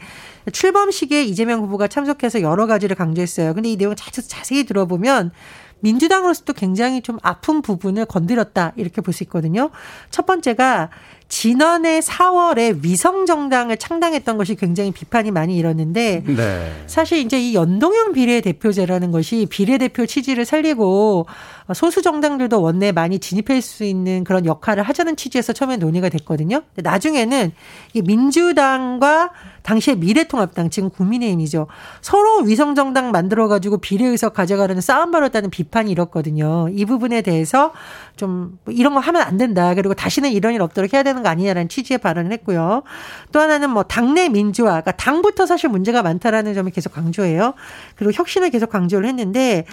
출범 0.54 0.92
시기에 0.92 1.24
이재명 1.24 1.62
후보가 1.62 1.88
참석해서 1.88 2.42
여러 2.42 2.68
가지를 2.68 2.96
강조했어요. 2.96 3.56
근데 3.56 3.72
이 3.72 3.78
내용 3.78 3.96
자세히 3.96 4.66
들어보면 4.66 5.32
민주당으로서도 5.80 6.54
굉장히 6.54 7.02
좀 7.02 7.18
아픈 7.22 7.62
부분을 7.62 8.06
건드렸다 8.06 8.74
이렇게 8.76 9.02
볼 9.02 9.14
수 9.14 9.24
있거든요. 9.24 9.70
첫 10.10 10.26
번째가 10.26 10.90
지난해 11.30 12.00
4월에 12.00 12.84
위성 12.84 13.26
정당을 13.26 13.78
창당했던 13.78 14.38
것이 14.38 14.56
굉장히 14.56 14.92
비판이 14.92 15.32
많이 15.32 15.58
일었는데 15.58 16.24
네. 16.26 16.84
사실 16.88 17.20
이제 17.20 17.40
이 17.40 17.54
연동형 17.54 18.14
비례대표제라는 18.14 19.12
것이 19.12 19.46
비례대표 19.50 20.06
취지를 20.06 20.46
살리고 20.46 21.26
소수 21.74 22.02
정당들도 22.02 22.62
원내에 22.62 22.92
많이 22.92 23.20
진입할 23.20 23.62
수 23.62 23.84
있는 23.84 24.24
그런 24.24 24.46
역할을 24.46 24.84
하자는 24.84 25.18
취지에서 25.18 25.52
처음에 25.52 25.78
논의가 25.78 26.10
됐거든요. 26.10 26.62
나중에는 26.76 27.52
이 27.94 28.02
민주당과 28.02 29.32
당시에 29.64 29.96
미래통합당 29.96 30.70
지금 30.70 30.90
국민의힘이죠. 30.90 31.68
서로 32.02 32.40
위성 32.44 32.74
정당 32.74 33.12
만들어 33.12 33.50
가지고 33.50 33.80
비례의석 33.80 34.34
가져가려는 34.34 34.82
싸움 34.82 35.12
벌였다는 35.12 35.50
비판이 35.50 35.92
일었거든요. 35.92 36.70
이 36.72 36.86
부분에 36.86 37.22
대해서 37.22 37.74
좀 38.16 38.58
뭐 38.64 38.74
이런 38.74 38.94
거 38.94 39.00
하면 39.00 39.22
안 39.22 39.38
된다. 39.38 39.74
그리고 39.74 39.94
다시는 39.94 40.32
이런 40.32 40.54
일 40.54 40.62
없도록 40.62 40.94
해야 40.94 41.04
되는 41.04 41.17
거 41.24 41.30
아니냐라는 41.30 41.70
취지의 41.70 41.98
발언을 42.00 42.32
했고요. 42.32 42.84
또 43.32 43.40
하나는 43.40 43.70
뭐 43.70 43.84
당내 43.84 44.30
민주화, 44.30 44.70
그러니까 44.70 44.92
당부터 44.92 45.46
사실 45.46 45.70
문제가 45.70 46.04
많다라는 46.04 46.54
점을 46.54 46.72
계속 46.72 46.94
강조해요. 46.94 47.54
그리고 47.96 48.12
혁신을 48.14 48.50
계속 48.50 48.70
강조를 48.70 49.08
했는데 49.08 49.66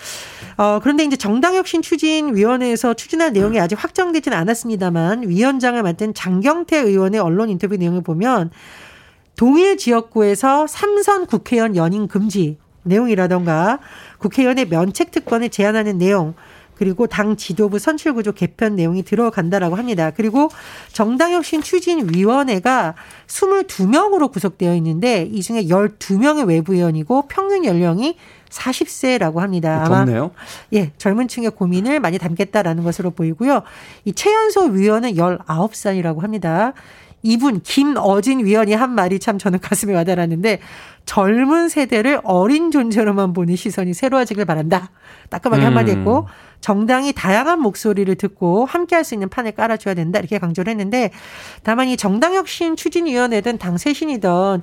어 0.56 0.80
그런데 0.82 1.04
이제 1.04 1.16
정당혁신 1.16 1.82
추진위원회에서 1.82 2.94
추진할 2.94 3.32
내용이 3.32 3.60
아직 3.60 3.82
확정되지는 3.82 4.36
않았습니다만 4.36 5.28
위원장을 5.28 5.82
맡은 5.82 6.14
장경태 6.14 6.78
의원의 6.78 7.20
언론 7.20 7.50
인터뷰 7.50 7.76
내용을 7.76 8.02
보면 8.02 8.50
동일 9.36 9.76
지역구에서 9.76 10.66
삼선 10.66 11.26
국회의원 11.26 11.76
연임 11.76 12.06
금지 12.06 12.58
내용이라던가 12.84 13.80
국회의원의 14.18 14.68
면책 14.68 15.10
특권을 15.10 15.48
제한하는 15.48 15.98
내용 15.98 16.34
그리고 16.76 17.06
당 17.06 17.36
지도부 17.36 17.78
선출구조 17.78 18.32
개편 18.32 18.76
내용이 18.76 19.02
들어간다라고 19.02 19.76
합니다. 19.76 20.10
그리고 20.10 20.48
정당혁신 20.92 21.62
추진위원회가 21.62 22.94
22명으로 23.26 24.30
구성되어 24.30 24.74
있는데 24.76 25.28
이 25.30 25.42
중에 25.42 25.64
12명의 25.64 26.46
외부위원이고 26.48 27.28
평균 27.28 27.64
연령이 27.64 28.16
40세라고 28.50 29.36
합니다. 29.38 29.84
아마 29.84 30.04
젊네요. 30.04 30.30
예, 30.74 30.92
젊은 30.96 31.28
층의 31.28 31.50
고민을 31.50 32.00
많이 32.00 32.18
담겠다라는 32.18 32.84
것으로 32.84 33.10
보이고요. 33.10 33.62
이 34.04 34.12
최연소 34.12 34.64
위원은 34.64 35.14
19살이라고 35.14 36.20
합니다. 36.20 36.72
이분 37.24 37.60
김어진 37.62 38.44
위원이 38.44 38.74
한 38.74 38.90
말이 38.90 39.18
참 39.18 39.38
저는 39.38 39.58
가슴에 39.58 39.94
와닿았는데 39.94 40.60
젊은 41.06 41.70
세대를 41.70 42.20
어린 42.22 42.70
존재로만 42.70 43.32
보는 43.32 43.56
시선이 43.56 43.94
새로워지길 43.94 44.44
바란다. 44.44 44.90
따끔하게 45.30 45.62
음. 45.62 45.66
한마디 45.66 45.90
했고 45.90 46.28
정당이 46.60 47.14
다양한 47.14 47.60
목소리를 47.60 48.14
듣고 48.16 48.66
함께 48.66 48.94
할 48.94 49.04
수 49.04 49.14
있는 49.14 49.30
판을 49.30 49.52
깔아줘야 49.52 49.94
된다. 49.94 50.18
이렇게 50.18 50.38
강조를 50.38 50.70
했는데 50.70 51.10
다만 51.62 51.88
이 51.88 51.96
정당혁신 51.96 52.76
추진위원회든 52.76 53.56
당 53.56 53.78
쇄신이든 53.78 54.62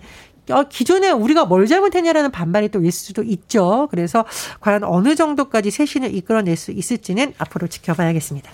어, 0.49 0.63
기존에 0.69 1.09
우리가 1.09 1.45
뭘 1.45 1.65
잘못했냐라는 1.65 2.29
반발이 2.31 2.69
또 2.69 2.83
있을 2.83 2.91
수도 2.91 3.23
있죠. 3.23 3.87
그래서 3.89 4.25
과연 4.59 4.83
어느 4.83 5.15
정도까지 5.15 5.71
쇄신을 5.71 6.13
이끌어낼 6.15 6.55
수 6.57 6.71
있을지는 6.71 7.33
앞으로 7.39 7.67
지켜봐야겠습니다. 7.67 8.51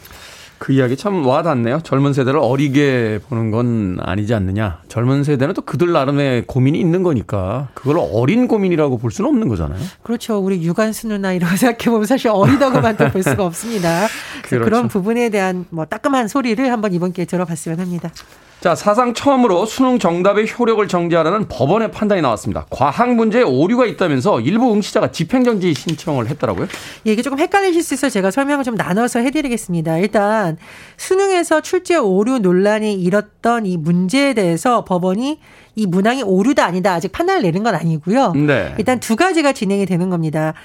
그 0.58 0.74
이야기 0.74 0.98
참 0.98 1.26
와닿네요. 1.26 1.82
젊은 1.84 2.14
세대를 2.14 2.40
어리게 2.40 3.20
보는 3.30 3.52
건 3.52 3.98
아니지 4.02 4.34
않느냐. 4.34 4.82
젊은 4.88 5.24
세대는 5.24 5.54
또 5.54 5.62
그들 5.62 5.92
나름의 5.92 6.46
고민이 6.48 6.80
있는 6.80 7.04
거니까 7.04 7.70
그걸 7.74 7.98
어린 8.12 8.48
고민이라고 8.48 8.98
볼 8.98 9.12
수는 9.12 9.30
없는 9.30 9.48
거잖아요. 9.48 9.80
그렇죠. 10.04 10.40
우리 10.40 10.62
유관수 10.64 11.08
누나 11.08 11.34
이런 11.34 11.50
거 11.50 11.56
생각해 11.56 11.92
보면 11.92 12.06
사실 12.06 12.30
어리다고만 12.30 12.98
볼 12.98 13.24
수가 13.24 13.46
없습니다. 13.46 14.08
그렇죠. 14.44 14.66
그런 14.66 14.88
부분에 14.88 15.30
대한 15.30 15.66
뭐 15.70 15.86
따끔한 15.86 16.28
소리를 16.28 16.72
한번 16.72 16.94
이번 16.94 17.14
기회에 17.14 17.26
들어봤으면 17.26 17.80
합니다. 17.80 18.12
자, 18.60 18.74
사상 18.74 19.14
처음으로 19.14 19.68
수능 19.68 20.00
정답의 20.00 20.48
효력을 20.58 20.86
정지하라는 20.88 21.48
법원의 21.48 21.92
판단이 21.92 22.22
나왔습니다. 22.22 22.66
과학 22.72 23.14
문제에 23.14 23.44
오류가 23.44 23.86
있다면서 23.86 24.42
일부 24.42 24.74
응시자가 24.74 25.12
집행정지 25.12 25.76
신청을 25.76 26.28
했더라고요. 26.30 26.68
예, 27.06 27.12
이게 27.12 27.22
조금 27.22 27.38
헷갈리실 27.38 27.84
수 27.84 27.94
있어서 27.94 28.12
제가 28.12 28.32
설명을 28.32 28.64
좀 28.64 28.74
나눠서 28.74 29.20
해드리겠습니다. 29.20 30.00
일단 30.00 30.58
수능에서 30.98 31.62
출제 31.62 31.98
오류 31.98 32.40
논란이 32.40 32.96
일었던 32.96 33.68
이 33.68 33.78
문제에 33.78 34.34
대해서 34.34 34.84
법원이 34.84 35.40
이 35.76 35.86
문항이 35.86 36.24
오류다 36.24 36.66
아니다 36.66 36.94
아직 36.94 37.12
판단을 37.12 37.44
내린 37.44 37.62
건 37.62 37.76
아니고요. 37.76 38.34
네. 38.34 38.74
일단 38.80 39.00
두 39.00 39.16
가지가 39.16 39.54
진행이 39.54 39.86
되는 39.86 40.10
겁니다. 40.10 40.56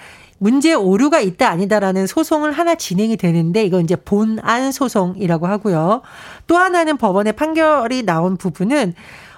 문제 0.43 0.75
오류가 0.75 1.21
있다 1.21 1.51
아니다라는 1.51 2.09
소송을 2.09 2.51
하나 2.51 2.75
진행이 2.75 3.17
되는데 3.17 3.65
이건 3.65 3.83
이제 3.83 3.95
본안 3.95 4.73
소송이라고 4.73 5.47
하고요. 5.47 6.03
또 6.49 6.57
하나는 6.57 6.97
법원의 6.97 7.35
판결이 7.35 8.03
나온 8.03 8.37
부분은 8.37 8.95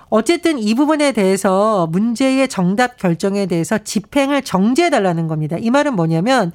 어쨌든 0.08 0.58
이 0.58 0.74
부분에 0.74 1.12
대해서 1.12 1.86
문제의 1.88 2.48
정답 2.48 2.96
결정에 2.96 3.44
대해서 3.44 3.76
집행을 3.76 4.40
정지해 4.44 4.88
달라는 4.88 5.28
겁니다. 5.28 5.58
이 5.60 5.68
말은 5.68 5.94
뭐냐면 5.94 6.52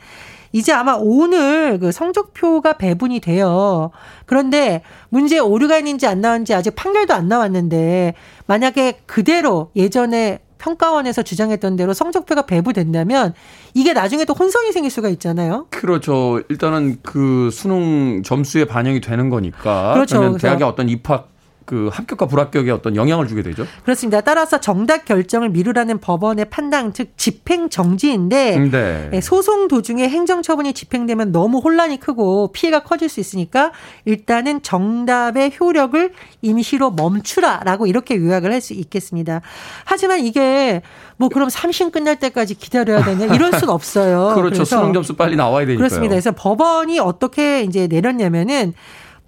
이제 0.51 0.73
아마 0.73 0.95
오늘 0.99 1.77
그 1.77 1.91
성적표가 1.91 2.73
배분이 2.73 3.19
돼요. 3.19 3.91
그런데 4.25 4.81
문제에 5.09 5.37
오류가 5.37 5.77
있는지 5.77 6.07
안 6.07 6.21
나왔는지 6.21 6.55
아직 6.55 6.75
판결도 6.75 7.13
안 7.13 7.27
나왔는데 7.27 8.15
만약에 8.47 9.01
그대로 9.05 9.69
예전에 9.75 10.39
평가원에서 10.59 11.23
주장했던 11.23 11.75
대로 11.75 11.93
성적표가 11.93 12.43
배부된다면 12.43 13.33
이게 13.73 13.93
나중에 13.93 14.25
또 14.25 14.33
혼선이 14.33 14.71
생길 14.71 14.91
수가 14.91 15.09
있잖아요. 15.09 15.65
그렇죠. 15.71 16.41
일단은 16.49 16.97
그 17.01 17.49
수능 17.51 18.21
점수에 18.23 18.65
반영이 18.65 19.01
되는 19.01 19.29
거니까. 19.29 19.93
그렇죠. 19.93 20.37
대학의 20.37 20.67
어떤 20.67 20.87
입학 20.89 21.29
그 21.69 21.89
합격과 21.91 22.25
불합격에 22.25 22.71
어떤 22.71 22.95
영향을 22.95 23.27
주게 23.27 23.43
되죠. 23.43 23.65
그렇습니다. 23.83 24.21
따라서 24.21 24.59
정답 24.59 25.05
결정을 25.05 25.49
미루라는 25.49 25.99
법원의 25.99 26.45
판단, 26.45 26.93
즉 26.93 27.11
집행 27.15 27.69
정지인데 27.69 28.57
네. 28.71 29.09
예, 29.13 29.21
소송 29.21 29.67
도중에 29.67 30.09
행정 30.09 30.41
처분이 30.41 30.73
집행되면 30.73 31.31
너무 31.31 31.59
혼란이 31.59 31.99
크고 31.99 32.51
피해가 32.53 32.83
커질 32.83 33.07
수 33.07 33.19
있으니까 33.19 33.71
일단은 34.05 34.63
정답의 34.63 35.51
효력을 35.59 36.11
임시로 36.41 36.91
멈추라라고 36.91 37.87
이렇게 37.87 38.15
요약을 38.15 38.51
할 38.51 38.59
수 38.59 38.73
있겠습니다. 38.73 39.41
하지만 39.85 40.19
이게 40.19 40.81
뭐 41.17 41.29
그럼 41.29 41.49
삼심 41.49 41.91
끝날 41.91 42.17
때까지 42.17 42.55
기다려야 42.55 43.03
되냐 43.03 43.33
이럴 43.33 43.53
순 43.53 43.69
없어요. 43.69 44.33
그렇죠. 44.35 44.65
수능 44.65 44.93
점수 44.93 45.15
빨리 45.15 45.35
나와야 45.35 45.65
되니까요. 45.65 45.77
그렇습니다. 45.77 46.13
그래서 46.13 46.31
법원이 46.31 46.99
어떻게 46.99 47.63
이제 47.63 47.87
내렸냐면은 47.87 48.73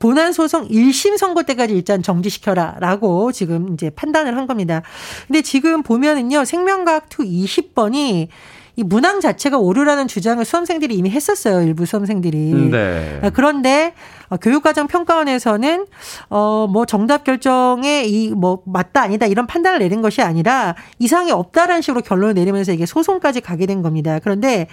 본안 0.02 0.34
소송 0.34 0.68
1심 0.68 1.18
선고 1.18 1.44
때까지 1.44 1.74
일단 1.74 2.02
정지시켜라라고 2.02 3.32
지금 3.32 3.74
이제 3.74 3.90
판단을 3.92 4.36
한 4.36 4.48
겁니다. 4.48 4.82
근데 5.28 5.42
지금 5.42 5.84
보면은요. 5.84 6.44
생명과학 6.44 7.08
two 7.10 7.24
20번이 7.24 8.28
이 8.76 8.84
문항 8.84 9.20
자체가 9.20 9.58
오류라는 9.58 10.08
주장을 10.08 10.44
수험생들이 10.44 10.96
이미 10.96 11.10
했었어요. 11.10 11.62
일부 11.62 11.86
수험생들이. 11.86 12.38
네. 12.72 13.22
그런데 13.34 13.94
어, 14.30 14.38
교육과정 14.38 14.88
평가원에서는 14.88 15.86
어 16.30 16.68
뭐 16.72 16.86
정답 16.86 17.24
결정에 17.24 18.04
이 18.06 18.32
뭐 18.32 18.62
맞다 18.66 19.02
아니다 19.02 19.26
이런 19.26 19.46
판단을 19.46 19.80
내린 19.80 20.02
것이 20.02 20.22
아니라 20.22 20.76
이상이 21.00 21.32
없다라는 21.32 21.82
식으로 21.82 22.02
결론을 22.02 22.34
내리면서 22.36 22.72
이게 22.72 22.86
소송까지 22.86 23.42
가게 23.42 23.66
된 23.66 23.82
겁니다. 23.82 24.20
그런데 24.24 24.68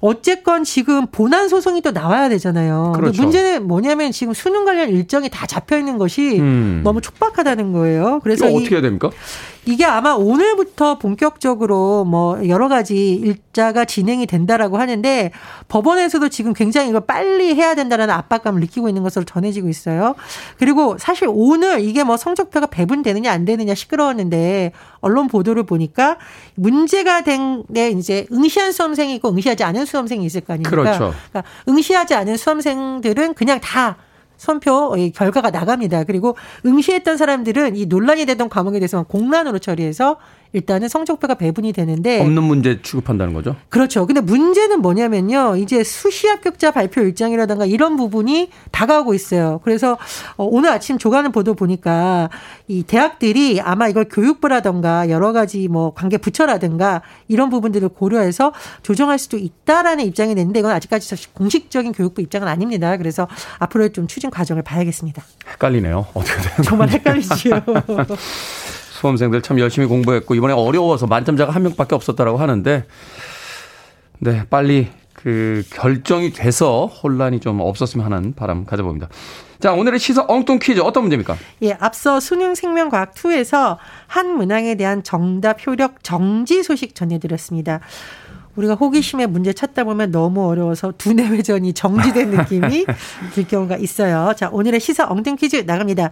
어쨌건 0.00 0.64
지금 0.64 1.06
본안 1.06 1.48
소송이 1.48 1.80
또 1.82 1.92
나와야 1.92 2.28
되잖아요. 2.28 2.92
그렇죠. 2.94 3.22
문제는 3.22 3.66
뭐냐면 3.66 4.12
지금 4.12 4.34
수능 4.34 4.64
관련 4.64 4.90
일정이 4.90 5.28
다 5.30 5.46
잡혀 5.46 5.78
있는 5.78 5.98
것이 5.98 6.38
음. 6.40 6.80
너무 6.84 7.00
촉박하다는 7.00 7.72
거예요. 7.72 8.20
그래서 8.22 8.46
어떻게 8.46 8.74
해야 8.76 8.82
됩니까? 8.82 9.10
이게 9.66 9.84
아마 9.84 10.12
오늘부터 10.12 10.98
본격적으로 10.98 12.04
뭐 12.04 12.48
여러 12.48 12.68
가지 12.68 13.12
일자가 13.14 13.84
진행이 13.84 14.26
된다라고 14.26 14.78
하는데 14.78 15.32
법원에서도 15.68 16.28
지금 16.28 16.52
굉장히 16.54 16.88
이걸 16.88 17.02
빨리 17.02 17.54
해야 17.54 17.74
된다라는 17.74 18.14
압박감을 18.14 18.60
느끼고 18.60 18.88
있는 18.88 19.02
것으로 19.02 19.24
전해지고 19.24 19.68
있어요. 19.68 20.14
그리고 20.58 20.96
사실 20.98 21.28
오늘 21.30 21.80
이게 21.80 22.04
뭐 22.04 22.16
성적표가 22.16 22.66
배분되느냐 22.66 23.30
안 23.30 23.44
되느냐 23.44 23.74
시끄러웠는데 23.74 24.72
언론 25.00 25.28
보도를 25.28 25.64
보니까 25.64 26.16
문제가 26.54 27.22
된 27.22 27.40
게 27.74 27.90
이제 27.90 28.26
응시한 28.32 28.72
수험생이 28.72 29.14
있고 29.16 29.30
응시하지 29.30 29.64
않은 29.64 29.84
수험생이 29.86 30.24
있을 30.26 30.42
거 30.42 30.54
아닙니까? 30.54 30.70
그렇죠. 30.70 31.14
그러니까 31.30 31.50
응시하지 31.68 32.14
않은 32.14 32.36
수험생들은 32.36 33.34
그냥 33.34 33.60
다 33.60 33.96
선표 34.40 34.96
결과가 35.14 35.50
나갑니다. 35.50 36.04
그리고 36.04 36.34
응시했던 36.64 37.18
사람들은 37.18 37.76
이 37.76 37.84
논란이 37.84 38.24
되던 38.24 38.48
과목에 38.48 38.78
대해서 38.78 39.02
공란으로 39.02 39.58
처리해서 39.58 40.16
일단은 40.52 40.88
성적표가 40.88 41.34
배분이 41.34 41.72
되는데 41.72 42.20
없는 42.20 42.42
문제 42.42 42.82
취급한다는 42.82 43.34
거죠? 43.34 43.56
그렇죠. 43.68 44.06
근데 44.06 44.20
문제는 44.20 44.82
뭐냐면요. 44.82 45.56
이제 45.56 45.84
수시 45.84 46.26
합격자 46.26 46.72
발표 46.72 47.02
일정이라든가 47.02 47.66
이런 47.66 47.96
부분이 47.96 48.50
다가오고 48.72 49.14
있어요. 49.14 49.60
그래서 49.62 49.92
어, 50.36 50.44
오늘 50.44 50.70
아침 50.70 50.98
조간을 50.98 51.30
보도 51.30 51.54
보니까 51.54 52.30
이 52.66 52.82
대학들이 52.82 53.60
아마 53.60 53.88
이걸 53.88 54.06
교육부라든가 54.08 55.08
여러 55.08 55.32
가지 55.32 55.68
뭐 55.68 55.94
관계 55.94 56.18
부처라든가 56.18 57.02
이런 57.28 57.48
부분들을 57.50 57.88
고려해서 57.90 58.52
조정할 58.82 59.18
수도 59.18 59.36
있다라는 59.36 60.04
입장이 60.06 60.34
됐는데 60.34 60.60
이건 60.60 60.72
아직까지 60.72 61.32
공식적인 61.32 61.92
교육부 61.92 62.22
입장은 62.22 62.48
아닙니다. 62.48 62.96
그래서 62.96 63.28
앞으로의 63.58 63.92
좀 63.92 64.08
추진 64.08 64.30
과정을 64.30 64.62
봐야겠습니다. 64.62 65.22
헷갈리네요. 65.52 66.06
어떻게 66.14 66.40
되는 66.42 66.62
정말 66.64 66.88
헷갈리지요. 66.88 67.62
수험생들 69.00 69.40
참 69.40 69.58
열심히 69.58 69.86
공부했고 69.86 70.34
이번에 70.34 70.52
어려워서 70.52 71.06
만점자가 71.06 71.52
한 71.52 71.62
명밖에 71.62 71.94
없었다라고 71.94 72.38
하는데 72.38 72.84
네 74.18 74.44
빨리 74.50 74.88
그 75.14 75.62
결정이 75.70 76.32
돼서 76.32 76.86
혼란이 76.86 77.40
좀 77.40 77.60
없었으면 77.60 78.04
하는 78.04 78.34
바람 78.34 78.64
가져봅니다. 78.64 79.08
자 79.58 79.72
오늘의 79.72 79.98
시사 79.98 80.24
엉뚱 80.28 80.58
퀴즈 80.58 80.80
어떤 80.80 81.04
문제입니까? 81.04 81.36
예 81.62 81.72
앞서 81.80 82.20
수능 82.20 82.54
생명과학 82.54 83.14
2에서 83.14 83.78
한 84.06 84.36
문항에 84.36 84.74
대한 84.74 85.02
정답 85.02 85.66
효력 85.66 86.02
정지 86.02 86.62
소식 86.62 86.94
전해드렸습니다. 86.94 87.80
우리가 88.56 88.74
호기심에 88.74 89.26
문제 89.26 89.52
찾다 89.52 89.84
보면 89.84 90.10
너무 90.10 90.46
어려워서 90.46 90.92
두뇌 90.98 91.24
회전이 91.28 91.72
정지된 91.72 92.30
느낌이 92.36 92.84
들 93.32 93.46
경우가 93.46 93.76
있어요. 93.76 94.34
자, 94.36 94.50
오늘의 94.50 94.80
시사 94.80 95.06
엉뚱 95.08 95.36
퀴즈 95.36 95.56
나갑니다. 95.66 96.10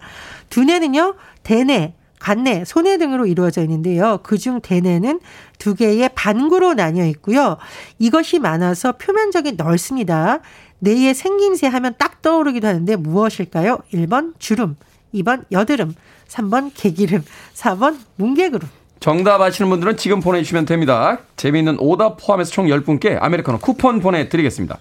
두뇌는요, 0.49 1.15
대뇌, 1.43 1.93
간내, 2.19 2.63
소뇌 2.65 2.97
등으로 2.97 3.25
이루어져 3.25 3.61
있는데요. 3.61 4.19
그중 4.23 4.61
대뇌는 4.61 5.19
두 5.57 5.73
개의 5.73 6.09
반구로 6.13 6.73
나뉘어 6.73 7.05
있고요. 7.07 7.57
이것이 7.97 8.39
많아서 8.39 8.93
표면적이 8.93 9.53
넓습니다. 9.53 10.39
뇌의 10.79 11.13
생김새 11.13 11.67
하면 11.67 11.95
딱 11.97 12.21
떠오르기도 12.21 12.67
하는데 12.67 12.95
무엇일까요? 12.95 13.79
1번 13.93 14.33
주름, 14.39 14.75
2번 15.13 15.45
여드름, 15.51 15.95
3번 16.27 16.71
개기름, 16.73 17.23
4번 17.53 17.97
뭉게그름. 18.17 18.69
정답 18.99 19.41
아시는 19.41 19.69
분들은 19.69 19.95
지금 19.95 20.19
보내주시면 20.19 20.65
됩니다. 20.65 21.19
재미있는 21.37 21.77
오답 21.79 22.17
포함해서 22.19 22.51
총 22.51 22.67
10분께 22.67 23.17
아메리카노 23.19 23.59
쿠폰 23.59 24.01
보내드리겠습니다. 24.01 24.77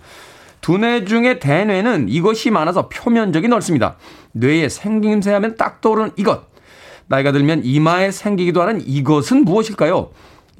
두뇌 0.60 1.04
중에 1.04 1.38
대뇌는 1.38 2.08
이것이 2.08 2.50
많아서 2.50 2.88
표면적이 2.88 3.46
넓습니다. 3.46 3.96
뇌에 4.32 4.68
생김새 4.68 5.32
하면 5.32 5.56
딱 5.56 5.80
떠오르는 5.80 6.10
이것. 6.16 6.47
나이가 7.08 7.32
들면 7.32 7.62
이마에 7.64 8.10
생기기도 8.10 8.62
하는 8.62 8.80
이것은 8.86 9.44
무엇일까요? 9.44 10.10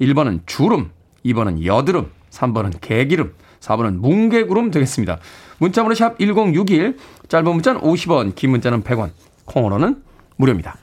1번은 0.01 0.41
주름, 0.45 0.91
2번은 1.25 1.65
여드름, 1.65 2.11
3번은 2.31 2.81
개기름, 2.81 3.33
4번은 3.59 3.97
뭉게구름 3.97 4.71
되겠습니다. 4.71 5.19
문자번호 5.59 5.95
샵 5.95 6.17
1061, 6.19 6.97
짧은 7.27 7.51
문자는 7.51 7.81
50원, 7.81 8.35
긴 8.35 8.51
문자는 8.51 8.83
100원, 8.83 9.11
콩으로는 9.45 10.01
무료입니다. 10.37 10.77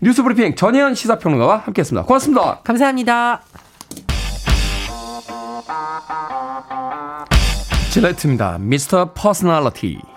뉴스 0.00 0.22
브리핑 0.22 0.54
전혜연 0.54 0.94
시사평론가와 0.94 1.58
함께했습니다. 1.58 2.06
고맙습니다. 2.06 2.60
감사합니다. 2.60 3.42
질레트입니다. 7.90 8.58
Mr. 8.58 9.12
Personality. 9.12 10.11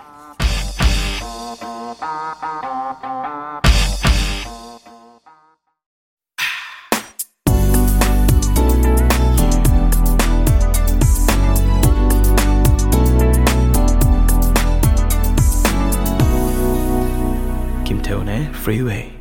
Freeway. 18.66 19.12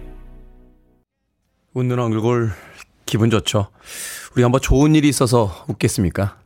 웃는 1.75 1.99
얼굴 1.99 2.49
기분 3.05 3.29
좋죠. 3.29 3.67
우리가 4.33 4.49
뭐 4.49 4.59
좋은 4.59 4.95
일이 4.95 5.07
있어서 5.07 5.63
웃겠습니까? 5.67 6.39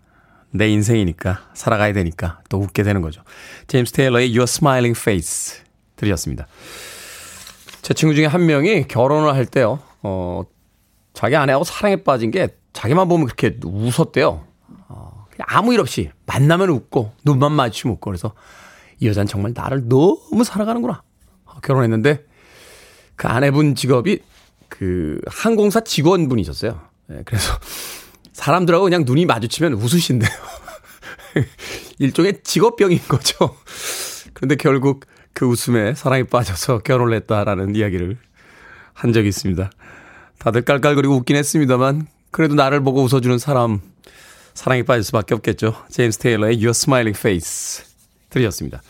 내 0.52 0.68
인생이니까 0.68 1.50
살아가야 1.54 1.94
되니까 1.94 2.42
또 2.50 2.60
웃게 2.60 2.84
되는 2.84 3.02
거죠. 3.02 3.24
제임스 3.68 3.94
테일러의 3.94 4.32
Your 4.32 4.44
Smiling 4.44 5.00
Face 5.00 5.64
들으셨습니다. 5.96 6.48
제 7.82 7.94
친구 7.94 8.16
중에 8.16 8.26
한 8.26 8.46
명이 8.46 8.90
결혼을 8.90 9.34
할 9.34 9.46
때요. 9.46 9.80
어, 10.04 10.44
자기 11.14 11.38
아내하고 11.38 11.64
사랑에 11.64 12.04
빠진 12.04 12.32
게 12.32 12.50
자기만 12.74 13.08
보면 13.08 13.28
그렇게 13.28 13.58
웃었대요. 13.64 14.46
어, 14.90 15.26
아무 15.48 15.74
일 15.74 15.80
없이 15.80 16.12
만나면 16.26 16.68
웃고 16.68 17.14
눈만 17.24 17.54
마주치면 17.54 17.94
웃고 17.94 18.10
그래서 18.10 18.34
이 19.00 19.08
여자는 19.08 19.28
정말 19.28 19.54
나를 19.56 19.88
너무 19.88 20.44
사랑하는구나. 20.44 21.02
어, 21.46 21.60
결혼했는데 21.62 22.28
그 23.20 23.28
아내분 23.28 23.76
직업이 23.76 24.20
그 24.70 25.20
항공사 25.28 25.82
직원분이셨어요. 25.82 26.80
네, 27.08 27.22
그래서 27.26 27.60
사람들하고 28.32 28.86
그냥 28.86 29.04
눈이 29.06 29.26
마주치면 29.26 29.74
웃으신대요. 29.74 30.30
일종의 32.00 32.40
직업병인 32.44 33.00
거죠. 33.10 33.58
그런데 34.34 34.56
결국 34.56 35.06
그 35.34 35.46
웃음에 35.46 35.96
사랑에 35.96 36.24
빠져서 36.24 36.80
결혼을 36.80 37.14
했다라는 37.18 37.76
이야기를 37.76 38.18
한 38.94 39.12
적이 39.12 39.28
있습니다. 39.28 39.70
다들 40.38 40.62
깔깔거리고 40.62 41.14
웃긴 41.14 41.36
했습니다만 41.36 42.08
그래도 42.32 42.56
나를 42.56 42.80
보고 42.80 43.04
웃어주는 43.04 43.38
사람 43.38 43.82
사랑에 44.54 44.84
빠질 44.84 45.04
수밖에 45.04 45.36
없겠죠. 45.36 45.76
제임스 45.90 46.20
테일러의 46.20 46.56
Your 46.56 46.70
Smiling 46.70 47.20
Face 47.20 47.84
들으셨습니다. 48.30 48.82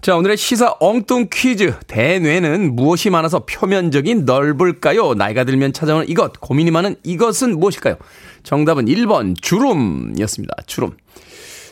자, 0.00 0.16
오늘의 0.16 0.36
시사 0.36 0.76
엉뚱 0.78 1.26
퀴즈. 1.32 1.74
대뇌는 1.88 2.76
무엇이 2.76 3.10
많아서 3.10 3.44
표면적인 3.44 4.24
넓을까요? 4.24 5.14
나이가 5.14 5.42
들면 5.42 5.72
찾아오는 5.72 6.08
이것, 6.08 6.40
고민이 6.40 6.70
많은 6.70 6.96
이것은 7.02 7.58
무엇일까요? 7.58 7.96
정답은 8.44 8.86
1번 8.86 9.34
주름이었습니다. 9.40 10.54
주름. 10.66 10.92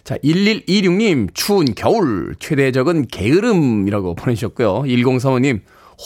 자, 0.03 0.17
1126님, 0.19 1.29
추운 1.35 1.67
겨울, 1.77 2.35
최대적은 2.41 3.07
게으름이라고 3.07 4.17
보내주셨고요. 4.17 4.83
1035님, 4.83 5.61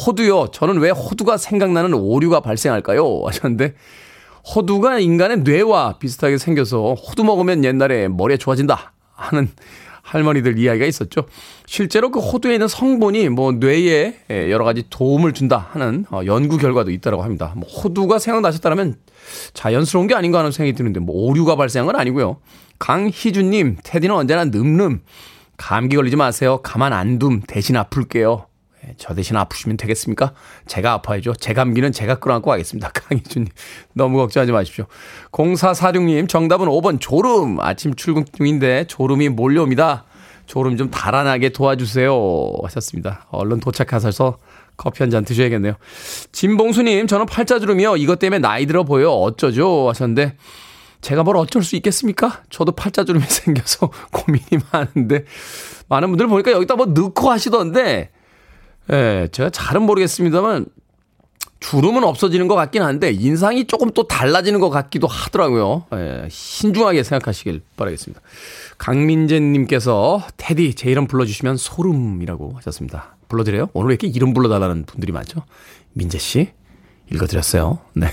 호두요. 0.07 0.51
저는 0.53 0.79
왜 0.79 0.91
호두가 0.91 1.39
생각나는 1.39 1.95
오류가 1.95 2.41
발생할까요? 2.41 3.23
하셨는데, 3.25 3.75
호두가 4.55 4.99
인간의 4.99 5.39
뇌와 5.39 5.99
비슷하게 5.99 6.37
생겨서 6.37 6.95
호두 6.95 7.25
먹으면 7.25 7.65
옛날에 7.65 8.09
머리에 8.09 8.37
좋아진다 8.37 8.93
하는 9.15 9.49
할머니들 10.03 10.59
이야기가 10.59 10.87
있었죠. 10.87 11.23
실제로 11.67 12.11
그 12.11 12.21
호두에 12.21 12.55
있는 12.55 12.69
성분이 12.69 13.29
뭐 13.29 13.53
뇌에 13.53 14.17
여러 14.51 14.65
가지 14.65 14.85
도움을 14.91 15.33
준다 15.33 15.69
하는 15.73 16.05
어, 16.11 16.23
연구 16.27 16.57
결과도 16.59 16.91
있다고 16.91 17.23
합니다. 17.23 17.53
뭐 17.57 17.69
호두가 17.69 18.19
생각나셨다면 18.19 18.97
자연스러운 19.55 20.07
게 20.07 20.15
아닌가 20.15 20.39
하는 20.39 20.51
생각이 20.51 20.77
드는데 20.77 21.01
뭐 21.01 21.15
오류가 21.27 21.57
발생한 21.57 21.87
건 21.87 21.97
아니고요. 21.97 22.39
강희준님, 22.79 23.79
테디는 23.85 24.15
언제나 24.15 24.45
늠름. 24.45 25.03
감기 25.57 25.97
걸리지 25.97 26.17
마세요. 26.17 26.61
가만 26.63 26.93
안 26.95 27.19
둠. 27.19 27.43
대신 27.47 27.77
아플게요. 27.77 28.47
저 28.97 29.15
대신 29.15 29.37
아프시면 29.37 29.77
되겠습니까? 29.77 30.33
제가 30.67 30.93
아파야죠. 30.95 31.35
제 31.35 31.53
감기는 31.53 31.93
제가 31.93 32.17
끌어안고 32.17 32.51
가겠습니다. 32.51 32.91
강희준님. 32.95 33.49
너무 33.95 34.17
걱정하지 34.19 34.53
마십시오. 34.53 34.87
0446님, 35.33 36.29
정답은 36.29 36.67
5번 36.69 36.99
졸음. 37.01 37.61
아침 37.61 37.95
출근 37.95 38.25
중인데 38.37 38.85
졸음이 38.89 39.29
몰려옵니다. 39.29 40.05
졸음 40.47 40.77
좀 40.77 40.91
달아나게 40.91 41.51
도와주세요. 41.51 42.13
하셨습니다. 42.65 43.27
얼른 43.31 43.61
도착하셔서 43.61 44.39
커피 44.77 45.03
한 45.03 45.11
잔 45.11 45.25
드셔야겠네요. 45.25 45.75
진봉수님, 46.33 47.07
저는 47.07 47.27
팔자주름이요. 47.27 47.97
이것 47.99 48.19
때문에 48.19 48.39
나이 48.39 48.65
들어 48.67 48.83
보여. 48.85 49.11
어쩌죠? 49.11 49.89
하셨는데, 49.91 50.37
제가 51.03 51.23
뭘 51.23 51.37
어쩔 51.37 51.63
수 51.63 51.77
있겠습니까? 51.77 52.43
저도 52.51 52.73
팔자주름이 52.73 53.25
생겨서 53.29 53.91
고민이 54.11 54.63
많은데, 54.73 55.25
많은 55.89 56.09
분들 56.09 56.27
보니까 56.29 56.53
여기다 56.53 56.77
뭐 56.77 56.87
넣고 56.87 57.31
하시던데, 57.31 58.11
예, 58.93 59.29
제가 59.31 59.51
잘은 59.51 59.83
모르겠습니다만 59.83 60.67
주름은 61.61 62.05
없어지는 62.05 62.49
것 62.49 62.55
같긴 62.55 62.83
한데 62.83 63.11
인상이 63.13 63.67
조금 63.67 63.91
또 63.91 64.09
달라지는 64.09 64.61
것 64.61 64.71
같기도 64.71 65.07
하더라고요. 65.07 65.85
예, 65.93 66.27
신중하게 66.31 67.03
생각하시길 67.03 67.61
바라겠습니다. 67.77 68.21
강민재님께서 68.79 70.23
테디 70.39 70.75
제 70.75 70.91
이름 70.91 71.07
불러주시면 71.07 71.59
소름이라고 71.59 72.55
하셨습니다. 72.57 73.17
불러드려요? 73.29 73.69
오늘 73.75 73.91
왜 73.91 73.93
이렇게 73.93 74.07
이름 74.07 74.33
불러달라는 74.33 74.85
분들이 74.87 75.13
많죠? 75.13 75.43
민재 75.93 76.19
씨 76.19 76.49
읽어드렸어요. 77.13 77.79
네. 77.93 78.09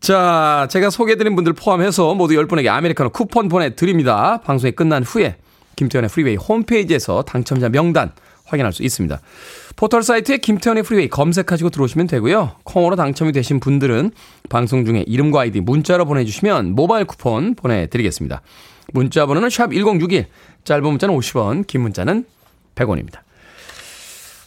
자, 0.00 0.68
제가 0.70 0.90
소개해드린 0.90 1.34
분들 1.34 1.54
포함해서 1.54 2.14
모두 2.14 2.34
10분에게 2.34 2.68
아메리카노 2.68 3.10
쿠폰 3.10 3.48
보내드립니다. 3.48 4.40
방송이 4.42 4.72
끝난 4.72 5.02
후에 5.02 5.36
김태훈의 5.76 6.10
프리웨이 6.10 6.36
홈페이지에서 6.36 7.22
당첨자 7.22 7.70
명단 7.70 8.12
확인할 8.44 8.72
수 8.72 8.82
있습니다. 8.82 9.20
포털 9.76 10.02
사이트에 10.02 10.38
김태훈의 10.38 10.82
프리웨이 10.82 11.08
검색하시고 11.08 11.70
들어오시면 11.70 12.06
되고요. 12.06 12.56
콩으로 12.64 12.96
당첨이 12.96 13.32
되신 13.32 13.60
분들은 13.60 14.12
방송 14.48 14.84
중에 14.84 15.04
이름과 15.06 15.40
아이디 15.40 15.60
문자로 15.60 16.04
보내주시면 16.04 16.74
모바일 16.74 17.04
쿠폰 17.06 17.54
보내드리겠습니다. 17.54 18.42
문자 18.92 19.26
번호는 19.26 19.50
샵 19.50 19.72
1061, 19.72 20.26
짧은 20.64 20.82
문자는 20.82 21.16
50원, 21.16 21.66
긴 21.66 21.82
문자는 21.82 22.26
100원입니다. 22.74 23.20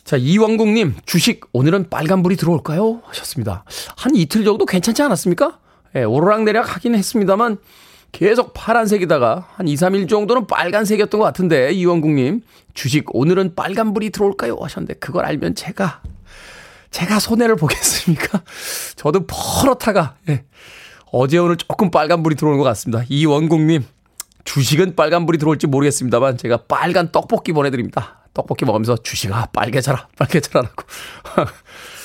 자, 0.04 0.16
이왕국님, 0.16 0.96
주식 1.06 1.42
오늘은 1.52 1.90
빨간불이 1.90 2.38
들어올까요? 2.38 3.02
하셨습니다. 3.04 3.66
한 3.98 4.16
이틀 4.16 4.46
정도 4.46 4.66
괜찮지 4.66 5.02
않았습니까? 5.02 5.60
예, 5.96 6.04
오르락 6.04 6.44
내리락 6.44 6.76
하긴 6.76 6.96
했습니다만 6.96 7.58
계속 8.12 8.54
파란색이다가 8.54 9.48
한 9.56 9.68
2, 9.68 9.76
3일 9.76 10.10
정도는 10.10 10.48
빨간색이었던 10.48 11.20
것 11.20 11.26
같은데 11.26 11.72
이원국님 11.72 12.42
주식 12.74 13.06
오늘은 13.14 13.56
빨간불이 13.56 14.12
들어올까요? 14.12 14.58
하셨는데 14.60 14.96
그걸 14.96 15.26
알면 15.26 15.56
제가 15.56 16.02
제가 16.92 17.20
손해를 17.20 17.56
보겠습니까? 17.56 18.42
저도 18.96 19.26
퍼렇다가 19.28 20.16
예, 20.30 20.46
어제 21.12 21.38
오늘 21.38 21.58
조금 21.58 21.92
빨간불이 21.92 22.36
들어오는 22.36 22.58
것 22.58 22.64
같습니다. 22.64 23.04
이원국님 23.10 23.86
주식은 24.46 24.96
빨간불이 24.96 25.38
들어올지 25.38 25.68
모르겠습니다만 25.68 26.38
제가 26.38 26.64
빨간 26.68 27.12
떡볶이 27.12 27.52
보내드립니다. 27.52 28.24
떡볶이 28.34 28.66
먹으면서 28.66 28.96
주식아 28.98 29.48
빨개져라 29.48 30.08
빨개져라라고 30.18 30.84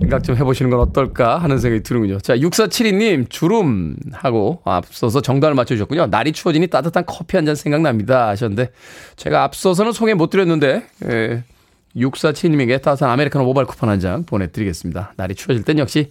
생각 0.00 0.22
좀 0.22 0.36
해보시는 0.36 0.70
건 0.70 0.80
어떨까 0.80 1.38
하는 1.38 1.58
생각이 1.58 1.82
드는군요. 1.82 2.18
자, 2.18 2.36
6472님, 2.36 3.28
주름 3.30 3.96
하고 4.12 4.60
앞서서 4.64 5.20
정답을 5.20 5.54
맞춰주셨군요. 5.54 6.06
날이 6.06 6.32
추워지니 6.32 6.68
따뜻한 6.68 7.04
커피 7.06 7.36
한 7.36 7.46
잔 7.46 7.54
생각납니다. 7.54 8.28
하셨는데, 8.28 8.70
제가 9.16 9.44
앞서서는 9.44 9.92
소개 9.92 10.14
못 10.14 10.30
드렸는데, 10.30 10.82
예, 11.08 11.44
6472님에게 11.96 12.82
따뜻한 12.82 13.08
아메리카노 13.10 13.44
모바일 13.44 13.66
쿠폰 13.66 13.88
한잔 13.88 14.24
보내드리겠습니다. 14.24 15.14
날이 15.16 15.34
추워질 15.34 15.64
땐 15.64 15.78
역시 15.78 16.10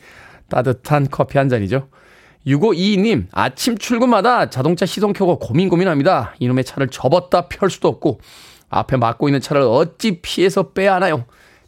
따뜻한 0.49 1.07
커피 1.11 1.37
한 1.37 1.49
잔이죠. 1.49 1.89
6522님, 2.47 3.25
아침 3.31 3.77
출근마다 3.77 4.49
자동차 4.49 4.85
시동 4.85 5.13
켜고 5.13 5.39
고민 5.39 5.67
고민합니다. 5.67 6.35
이놈의 6.39 6.63
차를 6.63 6.87
접었다 6.87 7.47
펼 7.49 7.69
수도 7.69 7.87
없고, 7.89 8.19
앞에 8.69 8.97
막고 8.97 9.27
있는 9.27 9.41
차를 9.41 9.61
어찌 9.63 10.21
피해서 10.21 10.71
빼야 10.71 10.95
하나요? 10.95 11.25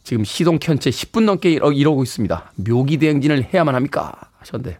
지금 0.08 0.24
시동 0.24 0.58
켠 0.58 0.78
채 0.78 0.88
10분 0.88 1.24
넘게 1.24 1.50
이러고 1.50 2.02
있습니다. 2.02 2.52
묘기 2.56 2.96
대행진을 2.96 3.52
해야만 3.52 3.74
합니까? 3.74 4.14
하셨는데. 4.38 4.78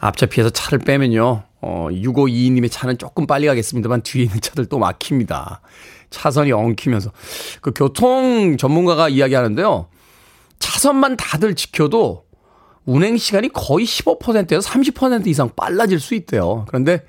앞차 0.00 0.26
피해서 0.26 0.50
차를 0.50 0.80
빼면요. 0.80 1.44
어, 1.60 1.88
6522님의 1.92 2.72
차는 2.72 2.98
조금 2.98 3.28
빨리 3.28 3.46
가겠습니다만 3.46 4.02
뒤에 4.02 4.24
있는 4.24 4.40
차들 4.40 4.66
또 4.66 4.80
막힙니다. 4.80 5.60
차선이 6.10 6.50
엉키면서. 6.50 7.12
그 7.60 7.70
교통 7.72 8.56
전문가가 8.56 9.08
이야기하는데요. 9.08 9.90
차선만 10.58 11.16
다들 11.16 11.54
지켜도 11.54 12.24
운행 12.84 13.16
시간이 13.16 13.50
거의 13.52 13.86
15%에서 13.86 14.68
30% 14.68 15.28
이상 15.28 15.50
빨라질 15.54 16.00
수 16.00 16.16
있대요. 16.16 16.64
그런데 16.66 17.04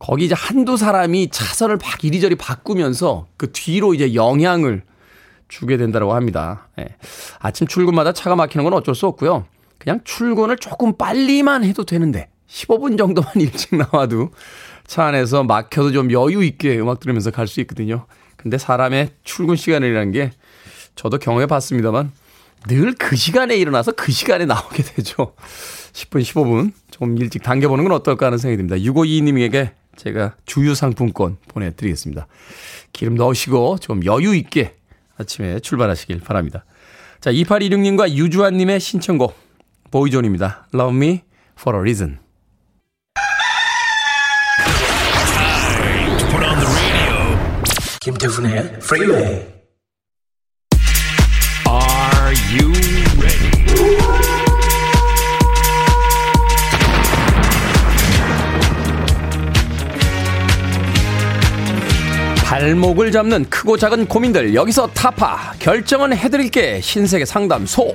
거기 0.00 0.24
이제 0.24 0.34
한두 0.36 0.76
사람이 0.76 1.30
차선을 1.30 1.76
막 1.76 2.02
이리저리 2.02 2.34
바꾸면서 2.34 3.28
그 3.36 3.52
뒤로 3.52 3.94
이제 3.94 4.14
영향을 4.14 4.87
주게 5.48 5.76
된다고 5.76 6.14
합니다. 6.14 6.68
예. 6.78 6.86
아침 7.38 7.66
출근마다 7.66 8.12
차가 8.12 8.36
막히는 8.36 8.64
건 8.64 8.72
어쩔 8.74 8.94
수 8.94 9.06
없고요. 9.06 9.46
그냥 9.78 10.00
출근을 10.04 10.56
조금 10.58 10.96
빨리만 10.96 11.64
해도 11.64 11.84
되는데 11.84 12.28
15분 12.48 12.98
정도만 12.98 13.32
일찍 13.40 13.76
나와도 13.76 14.30
차 14.86 15.04
안에서 15.06 15.44
막혀도 15.44 15.92
좀 15.92 16.10
여유 16.12 16.42
있게 16.44 16.78
음악 16.78 17.00
들으면서 17.00 17.30
갈 17.30 17.46
수 17.46 17.60
있거든요. 17.60 18.06
근데 18.36 18.56
사람의 18.58 19.10
출근 19.24 19.56
시간이라는 19.56 20.12
게 20.12 20.30
저도 20.94 21.18
경험해 21.18 21.46
봤습니다만 21.46 22.12
늘 22.68 22.94
그 22.98 23.16
시간에 23.16 23.56
일어나서 23.56 23.92
그 23.92 24.10
시간에 24.12 24.44
나오게 24.46 24.82
되죠. 24.82 25.34
10분, 25.92 26.22
15분 26.22 26.72
좀 26.90 27.16
일찍 27.18 27.42
당겨보는 27.42 27.84
건 27.84 27.92
어떨까 27.92 28.26
하는 28.26 28.38
생각이 28.38 28.56
듭니다. 28.56 28.76
6522님에게 28.76 29.70
제가 29.96 30.34
주유 30.46 30.74
상품권 30.74 31.36
보내드리겠습니다. 31.48 32.26
기름 32.92 33.14
넣으시고 33.16 33.78
좀 33.80 34.04
여유 34.04 34.34
있게 34.34 34.74
아침에 35.18 35.60
출발하시길 35.60 36.20
바랍니다. 36.20 36.64
자, 37.20 37.32
2826님과 37.32 38.10
유주환님의 38.10 38.80
신청곡, 38.80 39.36
보이존입니다. 39.90 40.68
Love 40.74 40.96
me 40.96 41.22
for 41.58 41.76
a 41.76 41.80
reason. 41.80 42.18
김태훈의 48.00 48.78
Freeway. 48.80 49.46
Are 51.68 52.34
you 52.54 52.77
발목을 62.58 63.12
잡는 63.12 63.44
크고 63.48 63.76
작은 63.76 64.06
고민들 64.08 64.52
여기서 64.52 64.88
타파 64.88 65.52
결정은 65.60 66.12
해드릴게 66.12 66.80
신세계 66.80 67.24
상담소 67.24 67.94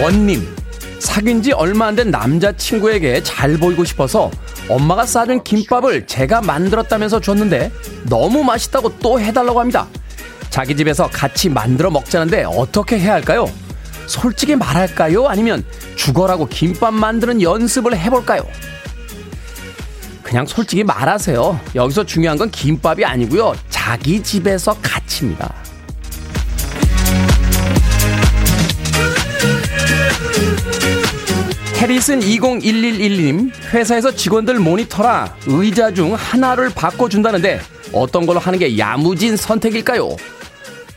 원님 0.00 0.46
사귄 1.00 1.42
지 1.42 1.50
얼마 1.50 1.86
안 1.88 1.96
된 1.96 2.12
남자친구에게 2.12 3.24
잘 3.24 3.56
보이고 3.56 3.84
싶어서 3.84 4.30
엄마가 4.68 5.04
싸준 5.04 5.42
김밥을 5.42 6.06
제가 6.06 6.42
만들었다면서 6.42 7.20
줬는데 7.20 7.72
너무 8.08 8.44
맛있다고 8.44 8.98
또 9.00 9.18
해달라고 9.18 9.58
합니다. 9.58 9.88
자기 10.50 10.76
집에서 10.76 11.08
같이 11.08 11.48
만들어 11.48 11.90
먹자는데 11.90 12.44
어떻게 12.44 13.00
해야 13.00 13.14
할까요? 13.14 13.50
솔직히 14.08 14.56
말할까요? 14.56 15.26
아니면 15.28 15.64
죽어라고 15.94 16.48
김밥 16.48 16.94
만드는 16.94 17.42
연습을 17.42 17.96
해볼까요? 17.96 18.42
그냥 20.22 20.46
솔직히 20.46 20.82
말하세요. 20.82 21.60
여기서 21.74 22.04
중요한 22.04 22.36
건 22.36 22.50
김밥이 22.50 23.04
아니고요. 23.04 23.54
자기 23.68 24.22
집에서 24.22 24.76
같이입니다. 24.82 25.54
해리슨 31.76 32.20
201112님, 32.20 33.52
회사에서 33.72 34.10
직원들 34.10 34.58
모니터라 34.58 35.36
의자 35.46 35.92
중 35.94 36.14
하나를 36.14 36.70
바꿔준다는데 36.70 37.60
어떤 37.92 38.26
걸로 38.26 38.40
하는 38.40 38.58
게 38.58 38.76
야무진 38.76 39.36
선택일까요? 39.36 40.08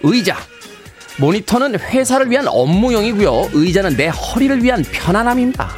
의자. 0.02 0.38
모니터는 1.20 1.80
회사를 1.80 2.30
위한 2.30 2.48
업무용이고요. 2.48 3.50
의자는 3.54 3.98
내 3.98 4.08
허리를 4.08 4.64
위한 4.64 4.84
편안함입니다. 4.92 5.70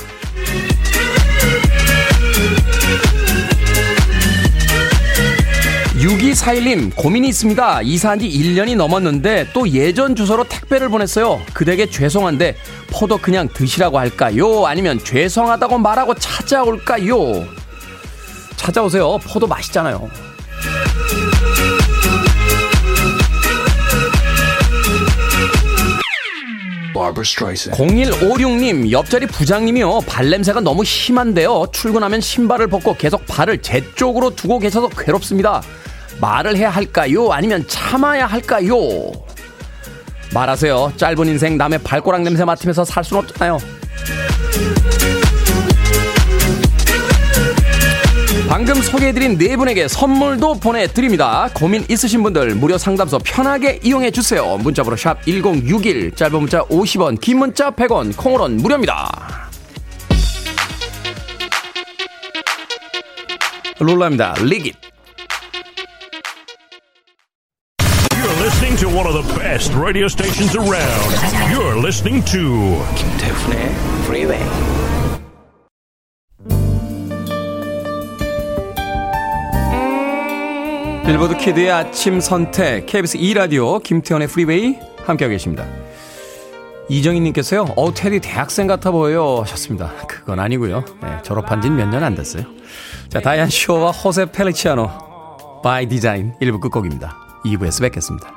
6241님, 6.04 6.94
고민이 6.96 7.30
있습니다. 7.30 7.82
이사한 7.84 8.20
지 8.20 8.28
1년이 8.30 8.76
넘었는데 8.76 9.48
또 9.54 9.70
예전 9.70 10.16
주소로 10.16 10.44
택배를 10.44 10.90
보냈어요. 10.90 11.42
그대에게 11.54 11.90
죄송한데 11.90 12.58
포도 12.92 13.18
그냥 13.18 13.48
드시라고 13.48 13.98
할까요? 13.98 14.66
아니면 14.66 15.00
죄송하다고 15.02 15.78
말하고 15.78 16.14
찾아올까요? 16.16 17.46
찾아오세요. 18.58 19.18
포도 19.20 19.48
맛있잖아요. 19.48 20.10
0156님, 27.72 28.92
옆자리 28.92 29.26
부장님이요. 29.28 30.02
발냄새가 30.08 30.62
너무 30.62 30.84
심한데요. 30.86 31.66
출근하면 31.74 32.22
신발을 32.22 32.68
벗고 32.68 32.96
계속 32.96 33.26
발을 33.26 33.62
제 33.62 33.84
쪽으로 33.96 34.36
두고 34.36 34.60
계셔서 34.60 34.90
괴롭습니다. 34.90 35.62
말을 36.22 36.56
해야 36.56 36.70
할까요? 36.70 37.32
아니면 37.32 37.66
참아야 37.68 38.26
할까요? 38.28 38.78
말하세요. 40.34 40.94
짧은 40.98 41.28
인생 41.28 41.58
남의 41.58 41.80
발꼬락 41.80 42.22
냄새 42.22 42.46
맡으면서 42.46 42.86
살 42.86 43.04
수는 43.04 43.24
없잖아요. 43.24 43.58
방금 48.54 48.80
소개해드린 48.84 49.36
네 49.40 49.58
분에게 49.58 49.88
선물도 49.88 50.60
보내드립니다. 50.60 51.50
고민 51.56 51.84
있으신 51.90 52.22
분들 52.22 52.54
무료 52.54 52.78
상담소 52.78 53.18
편하게 53.24 53.80
이용해 53.82 54.12
주세요. 54.12 54.58
문자번호 54.58 54.96
샵 54.96 55.24
1061, 55.24 56.12
짧은 56.12 56.40
문자 56.40 56.62
50원, 56.66 57.20
긴 57.20 57.40
문자 57.40 57.72
100원, 57.72 58.16
콩으로는 58.16 58.58
무료입니다. 58.58 59.50
롤라입니다. 63.80 64.36
리깃. 64.44 64.76
You're 68.12 68.40
listening 68.40 68.78
listening 68.78 68.78
to 68.78 68.88
one 68.88 69.08
of 69.08 69.16
the 69.16 69.40
best 69.40 69.74
radio 69.74 70.06
stations 70.06 70.56
around. 70.56 71.10
You're 71.50 71.80
listening 71.80 72.24
to 72.26 72.86
김태훈의 72.94 73.72
Freeway. 74.06 74.83
빌보드 81.06 81.36
키드의 81.36 81.70
아침 81.70 82.22
선택 82.22 82.86
KBS 82.86 83.18
2라디오 83.18 83.84
김태훈의 83.84 84.30
프리웨이 84.30 84.78
함께하고 85.06 85.32
계십니다. 85.34 85.66
이정희님께서요. 86.88 87.74
어 87.76 87.94
테디 87.94 88.22
대학생 88.22 88.68
같아 88.68 88.92
보여요 88.92 89.42
하셨습니다. 89.42 89.92
그건 90.08 90.40
아니고요. 90.40 90.86
네, 91.02 91.22
졸업한 91.24 91.62
지는 91.62 91.76
몇년 91.76 92.04
안 92.04 92.16
됐어요. 92.16 92.46
자 93.10 93.20
다이안 93.20 93.50
슈어와 93.50 93.92
호세 93.92 94.28
펠리치아노 94.28 94.90
By 95.62 95.88
Design 95.88 96.34
1부 96.42 96.62
끝곡입니다. 96.62 97.18
2부에서 97.46 97.82
뵙겠습니다. 97.82 98.32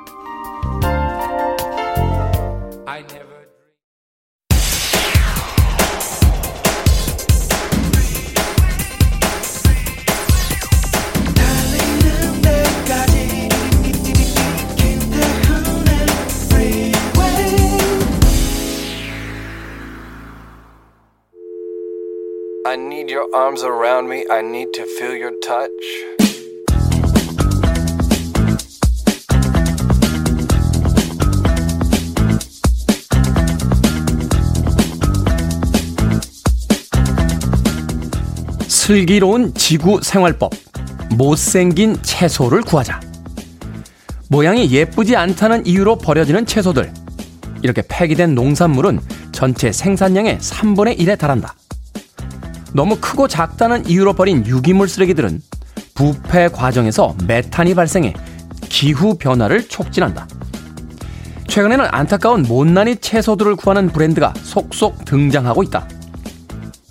Arms 23.33 23.63
around 23.63 24.07
me. 24.09 24.25
I 24.29 24.41
need 24.41 24.71
to 24.73 24.83
feel 24.83 25.15
your 25.15 25.33
touch. 25.41 25.71
슬기로운 38.67 39.53
지구 39.53 39.99
생활법. 40.01 40.51
못생긴 41.15 42.01
채소를 42.01 42.61
구하자. 42.61 43.01
모양이 44.29 44.71
예쁘지 44.71 45.15
않다는 45.15 45.65
이유로 45.65 45.97
버려지는 45.97 46.45
채소들. 46.45 46.93
이렇게 47.63 47.81
폐기된 47.87 48.35
농산물은 48.35 48.99
전체 49.31 49.71
생산량의 49.71 50.37
3분의 50.39 50.99
1에 50.99 51.17
달한다. 51.17 51.55
너무 52.73 52.97
크고 52.99 53.27
작다는 53.27 53.87
이유로 53.87 54.13
버린 54.13 54.45
유기물 54.45 54.87
쓰레기들은 54.87 55.41
부패 55.95 56.47
과정에서 56.47 57.15
메탄이 57.25 57.73
발생해 57.75 58.13
기후 58.69 59.17
변화를 59.17 59.67
촉진한다. 59.67 60.27
최근에는 61.47 61.85
안타까운 61.89 62.43
못난이 62.43 62.97
채소들을 62.97 63.55
구하는 63.55 63.89
브랜드가 63.89 64.33
속속 64.43 65.05
등장하고 65.05 65.63
있다. 65.63 65.87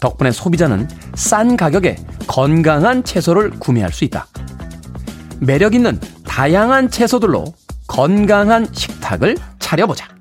덕분에 0.00 0.32
소비자는 0.32 0.88
싼 1.14 1.56
가격에 1.56 1.96
건강한 2.26 3.04
채소를 3.04 3.50
구매할 3.50 3.92
수 3.92 4.04
있다. 4.04 4.26
매력 5.38 5.74
있는 5.74 6.00
다양한 6.24 6.90
채소들로 6.90 7.44
건강한 7.86 8.66
식탁을 8.72 9.36
차려보자. 9.58 10.15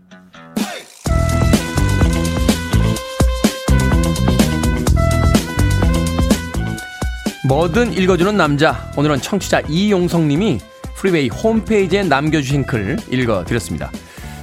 뭐든 7.47 7.93
읽어주는 7.93 8.35
남자. 8.35 8.91
오늘은 8.97 9.21
청취자 9.21 9.61
이용성님이 9.69 10.57
프리웨이 10.95 11.29
홈페이지에 11.29 12.01
남겨주신 12.01 12.65
글 12.65 12.97
읽어드렸습니다. 13.11 13.91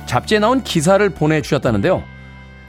잡지에 0.06 0.38
나온 0.38 0.62
기사를 0.62 1.08
보내주셨다는데요. 1.10 2.04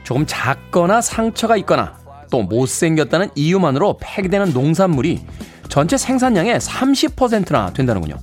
조금 0.02 0.24
작거나 0.26 1.00
상처가 1.00 1.56
있거나 1.58 1.96
또 2.32 2.42
못생겼다는 2.42 3.30
이유만으로 3.36 3.98
폐기되는 4.00 4.52
농산물이 4.52 5.24
전체 5.68 5.96
생산량의 5.96 6.58
30%나 6.58 7.72
된다는군요. 7.72 8.18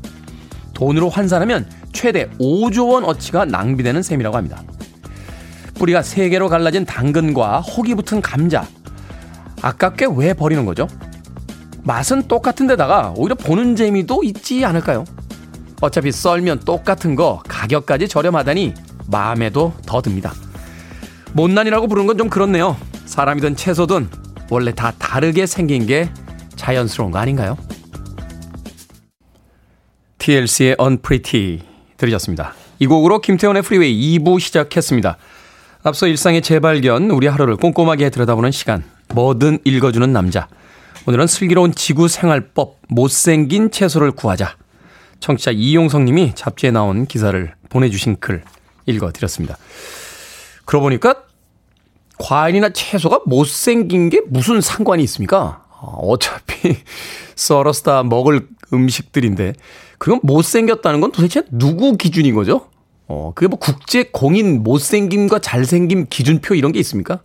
돈으로 0.74 1.08
환산하면 1.08 1.70
최대 1.94 2.30
5조 2.42 2.92
원 2.92 3.06
어치가 3.06 3.46
낭비되는 3.46 4.04
셈이라고 4.04 4.36
합니다. 4.36 4.62
뿌리가 5.76 6.02
3개로 6.02 6.50
갈라진 6.50 6.84
당근과 6.84 7.62
혹이 7.62 7.96
붙은 7.96 8.22
감자. 8.22 8.68
아깝게 9.62 10.08
왜 10.18 10.34
버리는 10.34 10.66
거죠? 10.66 10.88
맛은 11.84 12.28
똑같은 12.28 12.68
데다가 12.68 13.14
오히려 13.16 13.36
보는 13.36 13.76
재미도 13.76 14.24
있지 14.24 14.64
않을까요? 14.66 15.06
어차피 15.82 16.12
썰면 16.12 16.60
똑같은 16.60 17.16
거 17.16 17.42
가격까지 17.48 18.08
저렴하다니 18.08 18.74
마음에도 19.08 19.74
더 19.86 20.02
듭니다. 20.02 20.34
못난이라고 21.34 21.88
부르는 21.88 22.08
건 22.08 22.18
좀 22.18 22.30
그렇네요. 22.30 22.78
사람이든 23.06 23.56
채소든 23.56 24.10
원래 24.50 24.74
다 24.74 24.92
다르게 25.00 25.46
생긴 25.46 25.86
게 25.88 26.10
자연스러운 26.56 27.12
거 27.12 27.18
아닌가요? 27.20 27.58
TLC의 30.20 30.76
Unpretty 30.80 31.62
들으셨습니다. 31.98 32.54
이 32.80 32.86
곡으로 32.86 33.20
김태훈의 33.22 33.64
프리웨이 33.64 34.20
2부 34.20 34.40
시작했습니다. 34.40 35.18
앞서 35.84 36.06
일상의 36.06 36.44
재발견, 36.44 37.10
우리 37.10 37.26
하루를 37.26 37.56
꼼꼼하게 37.56 38.12
들여다보는 38.12 38.52
시간, 38.52 38.84
뭐든 39.16 39.60
읽어주는 39.64 40.14
남자. 40.14 40.48
오늘은 41.08 41.26
슬기로운 41.26 41.74
지구 41.74 42.08
생활법, 42.08 42.78
못생긴 42.88 43.72
채소를 43.72 44.12
구하자. 44.12 44.56
청취자 45.20 45.50
이용성 45.50 46.06
님이 46.06 46.34
잡지에 46.36 46.70
나온 46.70 47.08
기사를 47.08 47.54
보내주신 47.70 48.18
글 48.20 48.44
읽어드렸습니다. 48.86 49.58
그러고 50.66 50.86
보니까 50.86 51.24
과일이나 52.20 52.70
채소가 52.70 53.22
못생긴 53.26 54.10
게 54.10 54.22
무슨 54.28 54.62
상관이 54.62 55.02
있습니까? 55.04 55.66
어차피 55.82 56.78
썰어서 57.36 57.82
다 57.82 58.04
먹을 58.04 58.48
음식들인데, 58.72 59.54
그건 59.98 60.20
못생겼다는 60.22 61.02
건 61.02 61.12
도대체 61.12 61.44
누구 61.52 61.98
기준인 61.98 62.36
거죠? 62.36 62.68
어, 63.08 63.32
그게 63.34 63.48
뭐 63.48 63.58
국제 63.58 64.04
공인 64.04 64.62
못생김과 64.62 65.40
잘생김 65.40 66.08
기준표 66.12 66.54
이런 66.54 66.72
게 66.72 66.80
있습니까? 66.80 67.22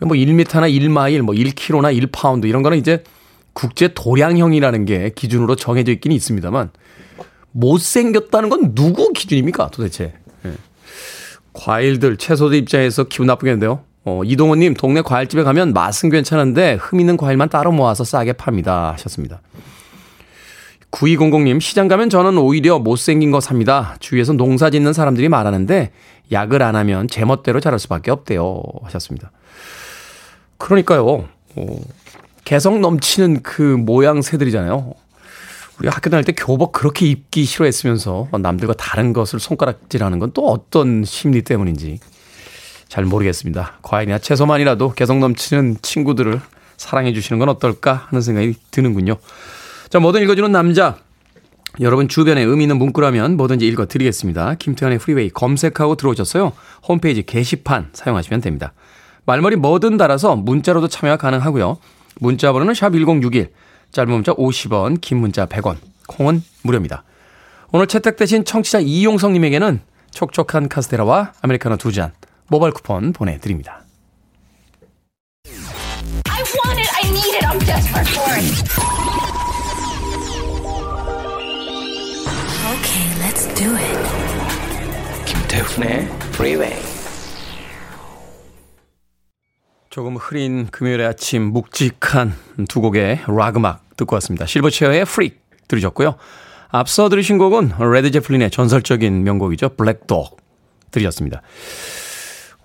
뭐 0.00 0.16
1m나 0.16 0.70
1마일, 0.70 1.22
뭐 1.22 1.34
1kg나 1.34 1.96
1파운드 2.00 2.46
이런 2.46 2.62
거는 2.62 2.78
이제 2.78 3.04
국제 3.52 3.88
도량형이라는 3.94 4.84
게 4.84 5.12
기준으로 5.14 5.56
정해져 5.56 5.92
있기는 5.92 6.14
있습니다만 6.16 6.70
못생겼다는 7.52 8.48
건 8.48 8.74
누구 8.74 9.12
기준입니까 9.12 9.70
도대체? 9.70 10.14
예. 10.44 10.52
과일들, 11.52 12.16
채소들 12.16 12.58
입장에서 12.58 13.04
기분 13.04 13.28
나쁘겠는데요. 13.28 13.84
어, 14.04 14.22
이동호님, 14.24 14.74
동네 14.74 15.00
과일집에 15.00 15.44
가면 15.44 15.72
맛은 15.72 16.10
괜찮은데 16.10 16.76
흠 16.80 17.00
있는 17.00 17.16
과일만 17.16 17.48
따로 17.48 17.72
모아서 17.72 18.04
싸게 18.04 18.34
팝니다. 18.34 18.92
하셨습니다. 18.92 19.40
9200님, 20.90 21.60
시장 21.60 21.88
가면 21.88 22.10
저는 22.10 22.38
오히려 22.38 22.78
못생긴 22.78 23.30
거 23.30 23.40
삽니다. 23.40 23.96
주위에서 24.00 24.32
농사 24.32 24.70
짓는 24.70 24.92
사람들이 24.92 25.28
말하는데 25.28 25.90
약을 26.30 26.62
안 26.62 26.76
하면 26.76 27.08
제멋대로 27.08 27.60
자랄 27.60 27.78
수밖에 27.78 28.10
없대요. 28.10 28.62
하셨습니다. 28.82 29.32
그러니까요. 30.58 31.28
어, 31.56 31.80
개성 32.44 32.80
넘치는 32.80 33.42
그 33.42 33.62
모양 33.62 34.22
새들이잖아요. 34.22 34.94
우리 35.80 35.88
학교 35.88 36.08
다닐 36.08 36.24
때 36.24 36.32
교복 36.32 36.72
그렇게 36.72 37.06
입기 37.06 37.44
싫어했으면서 37.44 38.28
남들과 38.38 38.74
다른 38.74 39.12
것을 39.12 39.40
손가락질하는 39.40 40.18
건 40.20 40.30
또 40.32 40.48
어떤 40.48 41.04
심리 41.04 41.42
때문인지 41.42 41.98
잘 42.88 43.04
모르겠습니다. 43.04 43.78
과일이나 43.82 44.18
채소만이라도 44.18 44.92
개성 44.92 45.20
넘치는 45.20 45.78
친구들을 45.82 46.40
사랑해 46.76 47.12
주시는 47.12 47.38
건 47.38 47.48
어떨까 47.48 48.06
하는 48.08 48.20
생각이 48.22 48.54
드는군요. 48.70 49.16
자, 49.88 49.98
뭐든 49.98 50.22
읽어주는 50.22 50.50
남자. 50.52 50.98
여러분 51.80 52.06
주변에 52.06 52.40
의미 52.42 52.64
있는 52.64 52.78
문구라면 52.78 53.36
뭐든지 53.36 53.66
읽어드리겠습니다. 53.66 54.54
김태훈의 54.60 54.98
프리웨이 54.98 55.30
검색하고 55.30 55.96
들어오셨어요. 55.96 56.52
홈페이지 56.86 57.24
게시판 57.24 57.90
사용하시면 57.92 58.40
됩니다. 58.42 58.72
말머리 59.26 59.56
뭐든 59.56 59.96
달아서 59.96 60.36
문자로도 60.36 60.88
참여가 60.88 61.16
가능하고요. 61.16 61.78
문자 62.20 62.52
번호는 62.52 62.74
샵 62.74 62.90
1061, 62.92 63.50
짧은 63.90 64.12
문자 64.12 64.32
50원, 64.34 65.00
긴 65.00 65.18
문자 65.18 65.46
100원, 65.46 65.76
콩은 66.08 66.42
무료입니다. 66.62 67.04
오늘 67.72 67.86
채택되신 67.86 68.44
청취자 68.44 68.80
이용성님에게는 68.80 69.80
촉촉한 70.12 70.68
카스테라와 70.68 71.32
아메리카노 71.42 71.76
두 71.76 71.90
잔 71.90 72.12
모바일 72.48 72.72
쿠폰 72.72 73.12
보내드립니다. 73.12 73.80
I 76.28 76.42
want 76.42 76.78
it. 76.78 76.90
I 76.94 77.10
need 77.10 77.34
it. 77.36 77.46
I'm 77.46 77.58
desperate 77.64 78.08
for 78.08 78.30
it. 78.36 78.44
Okay, 82.74 83.06
let's 83.20 83.46
do 83.54 83.74
it. 83.74 83.98
김태훈의 85.26 86.06
Freeway. 86.34 86.93
조금 89.94 90.16
흐린 90.16 90.66
금요일의 90.72 91.06
아침 91.06 91.52
묵직한 91.52 92.34
두 92.68 92.80
곡의 92.80 93.20
락 93.28 93.56
음악 93.56 93.96
듣고 93.96 94.16
왔습니다. 94.16 94.44
실버체어의 94.44 95.04
Freak 95.04 95.40
들으셨고요. 95.68 96.16
앞서 96.70 97.08
들으신 97.08 97.38
곡은 97.38 97.74
레드 97.92 98.10
제플린의 98.10 98.50
전설적인 98.50 99.22
명곡이죠. 99.22 99.76
Black 99.76 100.14
Dog 100.14 100.36
들이었습니다. 100.90 101.42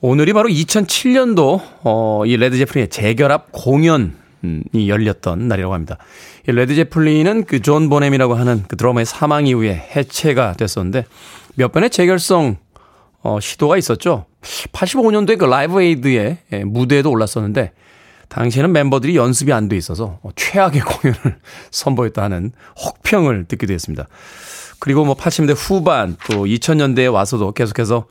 오늘이 0.01 0.33
바로 0.33 0.49
2007년도 0.49 1.61
어, 1.83 2.23
이 2.25 2.35
레드 2.35 2.57
제플린의 2.57 2.87
재결합 2.89 3.51
공연이 3.51 4.09
열렸던 4.87 5.47
날이라고 5.47 5.75
합니다. 5.75 5.97
이 6.47 6.51
레드 6.51 6.73
제플린은 6.73 7.43
그 7.43 7.61
존 7.61 7.89
보넴이라고 7.89 8.33
하는 8.33 8.63
그 8.67 8.75
드러머의 8.75 9.05
사망 9.05 9.45
이후에 9.45 9.75
해체가 9.95 10.53
됐었는데 10.53 11.05
몇 11.53 11.71
번의 11.71 11.91
재결성 11.91 12.57
어, 13.21 13.39
시도가 13.39 13.77
있었죠. 13.77 14.25
85년도에 14.41 15.38
그 15.38 15.45
라이브 15.45 15.82
에이드의 15.82 16.38
예, 16.54 16.63
무대에도 16.63 17.12
올랐었는데 17.12 17.71
당시에는 18.30 18.71
멤버들이 18.71 19.15
연습이 19.15 19.52
안 19.52 19.67
돼 19.67 19.75
있어서 19.75 20.19
최악의 20.36 20.82
공연을 20.86 21.39
선보였다 21.71 22.21
하는 22.23 22.52
혹평을 22.80 23.45
듣기도 23.45 23.73
했습니다. 23.73 24.08
그리고 24.80 25.04
뭐 25.04 25.15
80년대 25.15 25.56
후반 25.58 26.15
또 26.30 26.45
2000년대에 26.45 27.12
와서도 27.12 27.52
계속해서 27.52 28.06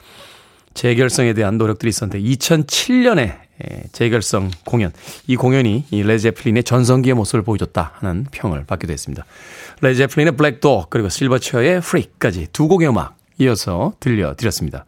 재결성에 0.74 1.32
대한 1.32 1.56
노력들이 1.56 1.88
있었는데 1.88 2.20
2007년에 2.22 3.48
예, 3.64 3.82
재결성 3.90 4.50
공연 4.64 4.92
이 5.26 5.34
공연이 5.34 5.84
이 5.90 6.02
레드 6.02 6.21
제플린의 6.21 6.62
전성기의 6.64 7.14
모습을 7.14 7.42
보여줬다 7.42 7.94
하는 7.94 8.26
평을 8.30 8.64
받기도 8.66 8.92
했습니다. 8.92 9.24
레드 9.80 9.98
제플린의 9.98 10.36
Black 10.36 10.68
Dog 10.68 10.86
그리고 10.90 11.08
실버체어의 11.08 11.80
Freak까지 11.80 12.48
두 12.52 12.68
곡의 12.68 12.88
음악 12.88 13.16
이어서 13.38 13.94
들려드렸습니다. 14.00 14.84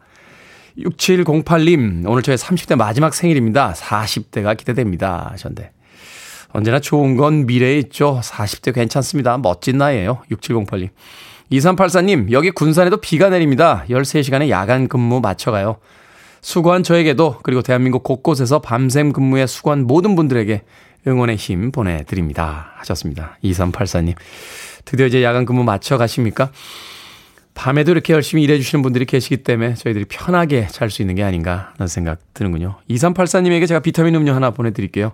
6708님, 0.77 2.07
오늘 2.07 2.23
저의 2.23 2.37
30대 2.37 2.75
마지막 2.75 3.13
생일입니다. 3.13 3.73
40대가 3.73 4.55
기대됩니다. 4.57 5.29
하셨는데. 5.31 5.71
언제나 6.53 6.79
좋은 6.79 7.15
건 7.15 7.45
미래에 7.45 7.77
있죠. 7.79 8.19
40대 8.23 8.73
괜찮습니다. 8.73 9.37
멋진 9.37 9.77
나이에요. 9.77 10.21
6708님. 10.31 10.89
2384님, 11.51 12.31
여기 12.31 12.51
군산에도 12.51 12.97
비가 12.97 13.29
내립니다. 13.29 13.83
13시간의 13.89 14.49
야간 14.49 14.87
근무 14.87 15.19
맞춰가요. 15.19 15.77
수고한 16.41 16.83
저에게도 16.83 17.39
그리고 17.43 17.61
대한민국 17.61 18.03
곳곳에서 18.03 18.59
밤샘 18.59 19.13
근무에 19.13 19.45
수고한 19.45 19.85
모든 19.85 20.15
분들에게 20.15 20.61
응원의 21.07 21.35
힘 21.35 21.71
보내드립니다. 21.71 22.71
하셨습니다. 22.77 23.37
2384님. 23.43 24.15
드디어 24.85 25.05
이제 25.05 25.23
야간 25.23 25.45
근무 25.45 25.63
맞춰 25.63 25.97
가십니까? 25.97 26.51
밤에도 27.53 27.91
이렇게 27.91 28.13
열심히 28.13 28.43
일해주시는 28.43 28.81
분들이 28.81 29.05
계시기 29.05 29.37
때문에 29.37 29.73
저희들이 29.75 30.05
편하게 30.05 30.67
잘 30.67 30.89
수 30.89 31.01
있는 31.01 31.15
게 31.15 31.23
아닌가 31.23 31.73
하는 31.77 31.87
생각 31.87 32.19
드는군요. 32.33 32.77
2384님에게 32.89 33.67
제가 33.67 33.79
비타민 33.81 34.15
음료 34.15 34.33
하나 34.33 34.51
보내드릴게요. 34.51 35.11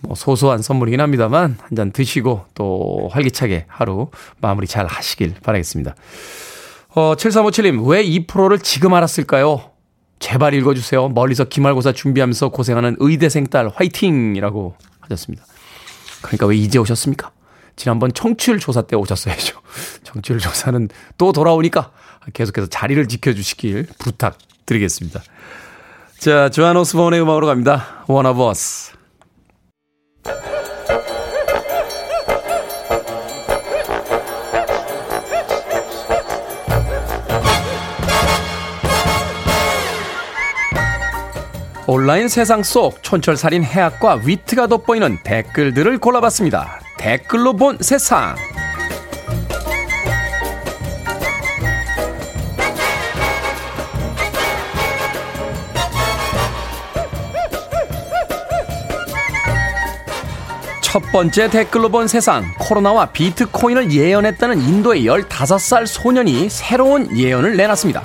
뭐 0.00 0.14
소소한 0.14 0.60
선물이긴 0.60 1.00
합니다만 1.00 1.56
한 1.60 1.76
잔 1.76 1.90
드시고 1.90 2.44
또 2.54 3.08
활기차게 3.12 3.64
하루 3.68 4.10
마무리 4.40 4.66
잘 4.66 4.86
하시길 4.86 5.34
바라겠습니다. 5.42 5.94
어, 6.96 7.14
7357님, 7.16 7.88
왜 7.88 8.02
이 8.04 8.26
프로를 8.26 8.58
지금 8.58 8.92
알았을까요? 8.94 9.70
제발 10.20 10.54
읽어주세요. 10.54 11.08
멀리서 11.08 11.44
기말고사 11.44 11.92
준비하면서 11.92 12.50
고생하는 12.50 12.96
의대생 13.00 13.46
딸 13.46 13.68
화이팅 13.74 14.36
이라고 14.36 14.76
하셨습니다. 15.00 15.44
그러니까 16.22 16.46
왜 16.46 16.56
이제 16.56 16.78
오셨습니까? 16.78 17.30
지난번 17.76 18.12
청취율 18.12 18.58
조사 18.58 18.82
때 18.82 18.96
오셨어야죠. 18.96 19.60
청취율 20.04 20.38
조사는 20.38 20.88
또 21.18 21.32
돌아오니까 21.32 21.90
계속해서 22.32 22.68
자리를 22.68 23.06
지켜주시길 23.08 23.88
부탁드리겠습니다. 23.98 25.22
자, 26.18 26.48
조한 26.48 26.76
오스본의 26.76 27.20
음악으로 27.20 27.46
갑니다. 27.46 28.04
One 28.08 28.28
of 28.28 28.48
Us. 28.48 28.92
온라인 41.86 42.28
세상 42.28 42.62
속 42.62 43.02
촌철살인 43.02 43.62
해학과 43.62 44.14
위트가 44.14 44.68
돋보이는 44.68 45.18
댓글들을 45.22 45.98
골라봤습니다. 45.98 46.83
댓글로 47.04 47.52
본 47.52 47.76
세상. 47.82 48.34
첫 60.80 61.02
번째 61.12 61.50
댓글로 61.50 61.90
본 61.90 62.08
세상. 62.08 62.46
코로나와 62.58 63.04
비트코인을 63.10 63.92
예언했다는 63.92 64.62
인도의 64.62 65.04
15살 65.04 65.86
소년이 65.86 66.48
새로운 66.48 67.14
예언을 67.14 67.58
내놨습니다. 67.58 68.02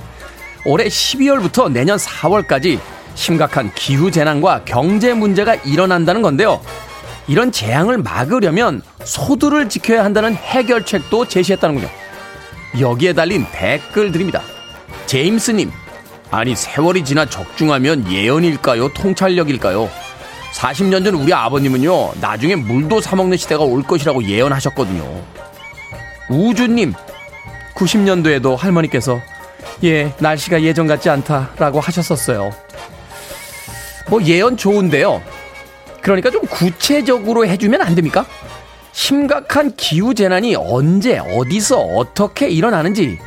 올해 0.65 0.89
12월부터 0.89 1.71
내년 1.71 1.97
4월까지 1.97 2.77
심각한 3.15 3.71
기후재난과 3.73 4.65
경제 4.65 5.13
문제가 5.13 5.55
일어난다는 5.55 6.21
건데요. 6.21 6.59
이런 7.29 7.51
재앙을 7.51 7.99
막으려면 7.99 8.81
소두를 9.03 9.69
지켜야 9.69 10.03
한다는 10.03 10.33
해결책도 10.33 11.27
제시했다는군요. 11.27 11.87
여기에 12.79 13.13
달린 13.13 13.45
댓글들입니다. 13.51 14.41
제임스님, 15.05 15.71
아니 16.31 16.55
세월이 16.55 17.05
지나 17.05 17.27
적중하면 17.27 18.11
예언일까요? 18.11 18.93
통찰력일까요? 18.93 19.91
40년 20.53 21.05
전 21.05 21.13
우리 21.13 21.31
아버님은요, 21.31 22.13
나중에 22.19 22.55
물도 22.55 22.99
사먹는 22.99 23.37
시대가 23.37 23.63
올 23.63 23.83
것이라고 23.83 24.23
예언하셨거든요. 24.23 25.23
우주님, 26.31 26.95
90년도에도 27.75 28.57
할머니께서, 28.57 29.21
예, 29.83 30.11
날씨가 30.17 30.63
예전 30.63 30.87
같지 30.87 31.11
않다라고 31.11 31.79
하셨었어요. 31.79 32.51
뭐 34.09 34.23
예언 34.23 34.57
좋은데요. 34.57 35.21
그러니까 36.01 36.29
좀 36.31 36.41
구체적으로 36.43 37.45
해주면 37.45 37.81
안 37.81 37.95
됩니까? 37.95 38.25
심각한 38.91 39.75
기후 39.75 40.13
재난이 40.13 40.55
언제, 40.55 41.19
어디서, 41.19 41.79
어떻게 41.79 42.49
일어나는지, 42.49 43.17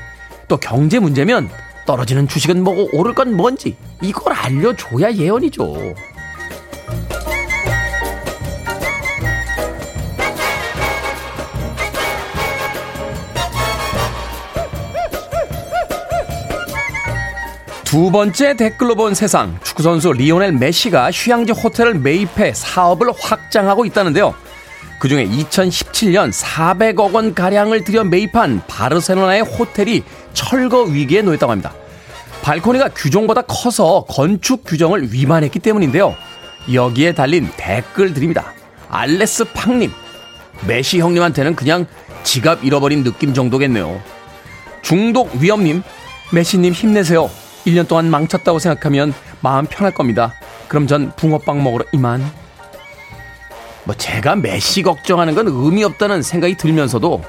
또 0.49 0.57
경제 0.57 0.99
문제면 0.99 1.49
떨어지는 1.87 2.29
주식은 2.29 2.63
뭐고 2.63 2.91
오를 2.93 3.15
건 3.15 3.37
뭔지, 3.37 3.77
이걸 4.03 4.33
알려줘야 4.35 5.13
예언이죠. 5.13 5.95
두 17.93 18.11
번째 18.11 18.57
댓글로 18.57 18.95
본 18.95 19.13
세상 19.13 19.61
축구선수 19.63 20.15
리오넬 20.15 20.53
메시가 20.53 21.11
휴양지 21.13 21.53
호텔을 21.53 21.99
매입해 21.99 22.55
사업을 22.55 23.09
확장하고 23.21 23.85
있다는데요. 23.85 24.35
그 24.99 25.09
중에 25.09 25.27
2017년 25.27 26.33
400억 26.33 27.13
원 27.13 27.35
가량을 27.35 27.85
들여 27.85 28.05
매입한 28.05 28.63
바르셀로나의 28.67 29.43
호텔이 29.43 30.05
철거 30.33 30.85
위기에 30.85 31.21
놓였다고 31.21 31.53
합니다. 31.53 31.75
발코니가 32.41 32.89
규정보다 32.95 33.43
커서 33.43 34.07
건축 34.09 34.65
규정을 34.65 35.13
위반했기 35.13 35.59
때문인데요. 35.59 36.17
여기에 36.73 37.13
달린 37.13 37.51
댓글들입니다. 37.59 38.55
알레스 38.89 39.45
팡님, 39.53 39.93
메시 40.67 40.99
형님한테는 40.99 41.55
그냥 41.57 41.85
지갑 42.23 42.65
잃어버린 42.65 43.05
느낌 43.05 43.35
정도겠네요. 43.35 44.01
중독 44.81 45.35
위험님, 45.35 45.83
메시님 46.33 46.73
힘내세요. 46.73 47.42
1년 47.67 47.87
동안 47.89 48.11
망쳤다고 48.11 48.59
생각하면 48.59 49.15
마음 49.41 49.67
편할 49.67 49.93
겁니다. 49.93 50.35
그럼 50.69 50.87
전 50.87 51.13
붕어빵 51.17 51.63
먹으러 51.63 51.85
이만. 51.93 52.25
뭐 53.85 53.95
제가 53.95 54.37
메시 54.37 54.83
걱정하는 54.83 55.35
건 55.35 55.47
의미 55.49 55.85
없다는 55.85 56.23
생각이 56.23 56.57
들면서도 56.57 57.23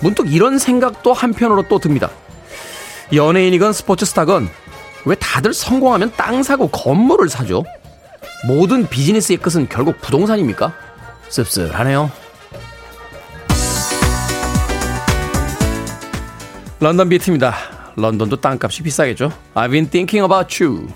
문득 0.00 0.32
이런 0.32 0.58
생각도 0.58 1.12
한편으로 1.12 1.68
또 1.68 1.78
듭니다. 1.78 2.10
연예인이건 3.12 3.72
스포츠 3.72 4.04
스타건 4.06 4.48
왜 5.04 5.14
다들 5.16 5.52
성공하면 5.52 6.12
땅 6.16 6.42
사고 6.42 6.68
건물을 6.68 7.28
사죠? 7.28 7.64
모든 8.46 8.86
비즈니스의 8.88 9.38
끝은 9.38 9.68
결국 9.68 10.00
부동산입니까? 10.00 10.72
씁쓸하네요. 11.28 12.10
런던 16.80 17.08
비트입니다. 17.10 17.79
런던도 17.99 18.37
땅값이 18.37 18.83
비싸겠죠. 18.83 19.31
I've 19.55 19.71
been 19.71 19.89
thinking 19.89 20.23
about 20.23 20.63
you. 20.63 20.87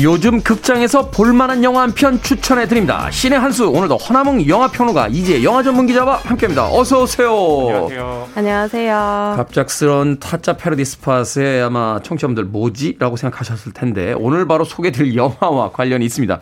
요즘 0.00 0.40
극장에서 0.40 1.10
볼만한 1.10 1.62
영화 1.64 1.82
한 1.82 1.92
편 1.92 2.20
추천해 2.22 2.66
드립니다. 2.66 3.10
신의 3.10 3.38
한수 3.38 3.68
오늘도 3.68 3.98
허남웅 3.98 4.48
영화 4.48 4.68
평론가 4.68 5.08
이지혜 5.08 5.44
영화 5.44 5.62
전문 5.62 5.86
기자와 5.86 6.16
함께합니다. 6.16 6.66
어서 6.72 7.02
오세요. 7.02 7.30
안녕하세요. 7.30 8.28
안녕하세요. 8.34 9.34
갑작스런 9.36 10.18
타짜 10.18 10.56
패러디 10.56 10.82
spot에 10.86 11.60
아마 11.60 12.00
청취자분들 12.02 12.44
뭐지?라고 12.44 13.16
생각하셨을 13.16 13.72
텐데 13.74 14.14
오늘 14.16 14.46
바로 14.48 14.64
소개드릴 14.64 15.14
영화와 15.14 15.72
관련이 15.72 16.06
있습니다. 16.06 16.40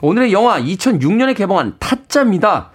오늘의 0.00 0.32
영화 0.32 0.60
2006년에 0.60 1.34
개봉한 1.36 1.74
타짜입니다. 1.80 2.70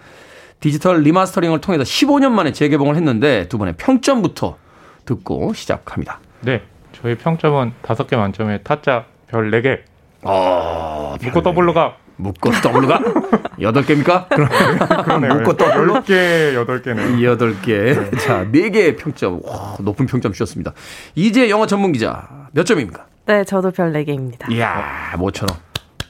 디지털 0.60 1.02
remastering을 1.02 1.62
통해서 1.62 1.84
15년 1.86 2.32
만에 2.32 2.52
재개봉을 2.52 2.98
했는데 2.98 3.48
두 3.48 3.58
분의 3.58 3.76
평점부터 3.78 4.58
듣고 5.06 5.54
시작합니다. 5.54 6.20
네, 6.42 6.62
저희 7.02 7.16
평점은 7.16 7.72
다섯 7.82 8.08
개 8.08 8.18
만점에 8.18 8.64
타짜 8.64 9.06
별 9.30 9.50
4개. 9.52 9.80
어, 10.24 11.16
묻고 11.22 11.42
더블로 11.42 11.86
가 11.86 11.96
묻고 12.18 12.52
더블로 12.62 12.93
가 12.93 13.00
여덟 13.62 13.86
개입니까? 13.86 14.28
묻고 15.38 15.54
더블로 15.56 15.94
10개, 16.04 16.66
8개네. 16.66 17.24
여덟 17.24 17.60
개. 17.62 17.96
자, 18.20 18.46
네 18.52 18.70
개의 18.70 18.96
평점. 18.98 19.40
와, 19.44 19.76
높은 19.80 20.06
평점 20.06 20.34
주셨습니다. 20.34 20.74
이지혜 21.16 21.50
영화 21.50 21.66
전문 21.66 21.92
기자 21.94 22.28
몇 22.52 22.66
점입니까? 22.66 23.06
네, 23.26 23.44
저도 23.44 23.72
별 23.72 23.94
4개입니다. 23.94 24.52
이야, 24.52 25.14
모처럼 25.18 25.56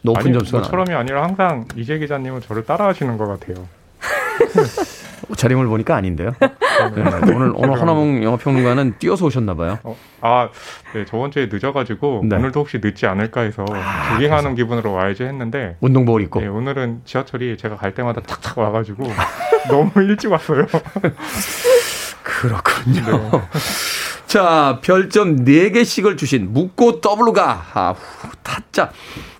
높은 0.01 0.21
아니, 0.21 0.33
점수가 0.33 0.57
나와요. 0.59 0.65
모처럼이 0.65 0.93
아니라 0.93 1.23
항상 1.23 1.65
이지혜 1.75 1.97
기자님은 1.99 2.41
저를 2.41 2.63
따라하시는 2.65 3.17
것 3.17 3.27
같아요. 3.27 3.67
차림을 5.35 5.67
보니까 5.67 5.95
아닌데요. 5.95 6.31
네, 6.39 7.01
오늘 7.33 7.51
오늘 7.55 7.79
허남웅 7.79 8.23
영화 8.23 8.37
평론가는 8.37 8.95
뛰어서 8.99 9.25
오셨나 9.25 9.53
봐요. 9.55 9.77
어, 9.83 9.95
아, 10.21 10.49
네, 10.93 11.05
저번 11.05 11.31
주에 11.31 11.47
늦어가지고 11.51 12.23
네. 12.25 12.35
오늘도 12.37 12.59
혹시 12.61 12.79
늦지 12.81 13.05
않을까 13.05 13.41
해서 13.41 13.65
조깅하는 14.13 14.55
기분으로 14.55 14.93
와야지 14.93 15.23
했는데 15.23 15.75
운동복을 15.81 16.21
입고. 16.23 16.41
네, 16.41 16.47
오늘은 16.47 17.01
지하철이 17.05 17.57
제가 17.57 17.75
갈 17.75 17.93
때마다 17.93 18.21
탁탁 18.21 18.57
와가지고 18.57 19.03
너무 19.69 19.91
일찍 19.97 20.31
왔어요. 20.31 20.65
그렇군요. 22.23 23.41
자, 24.27 24.79
별점 24.83 25.43
4개씩을 25.43 26.17
주신 26.17 26.53
묻고 26.53 27.01
더블로 27.01 27.54
가 27.54 27.65
아, 27.73 27.91
후, 27.97 28.29
타짜. 28.43 28.91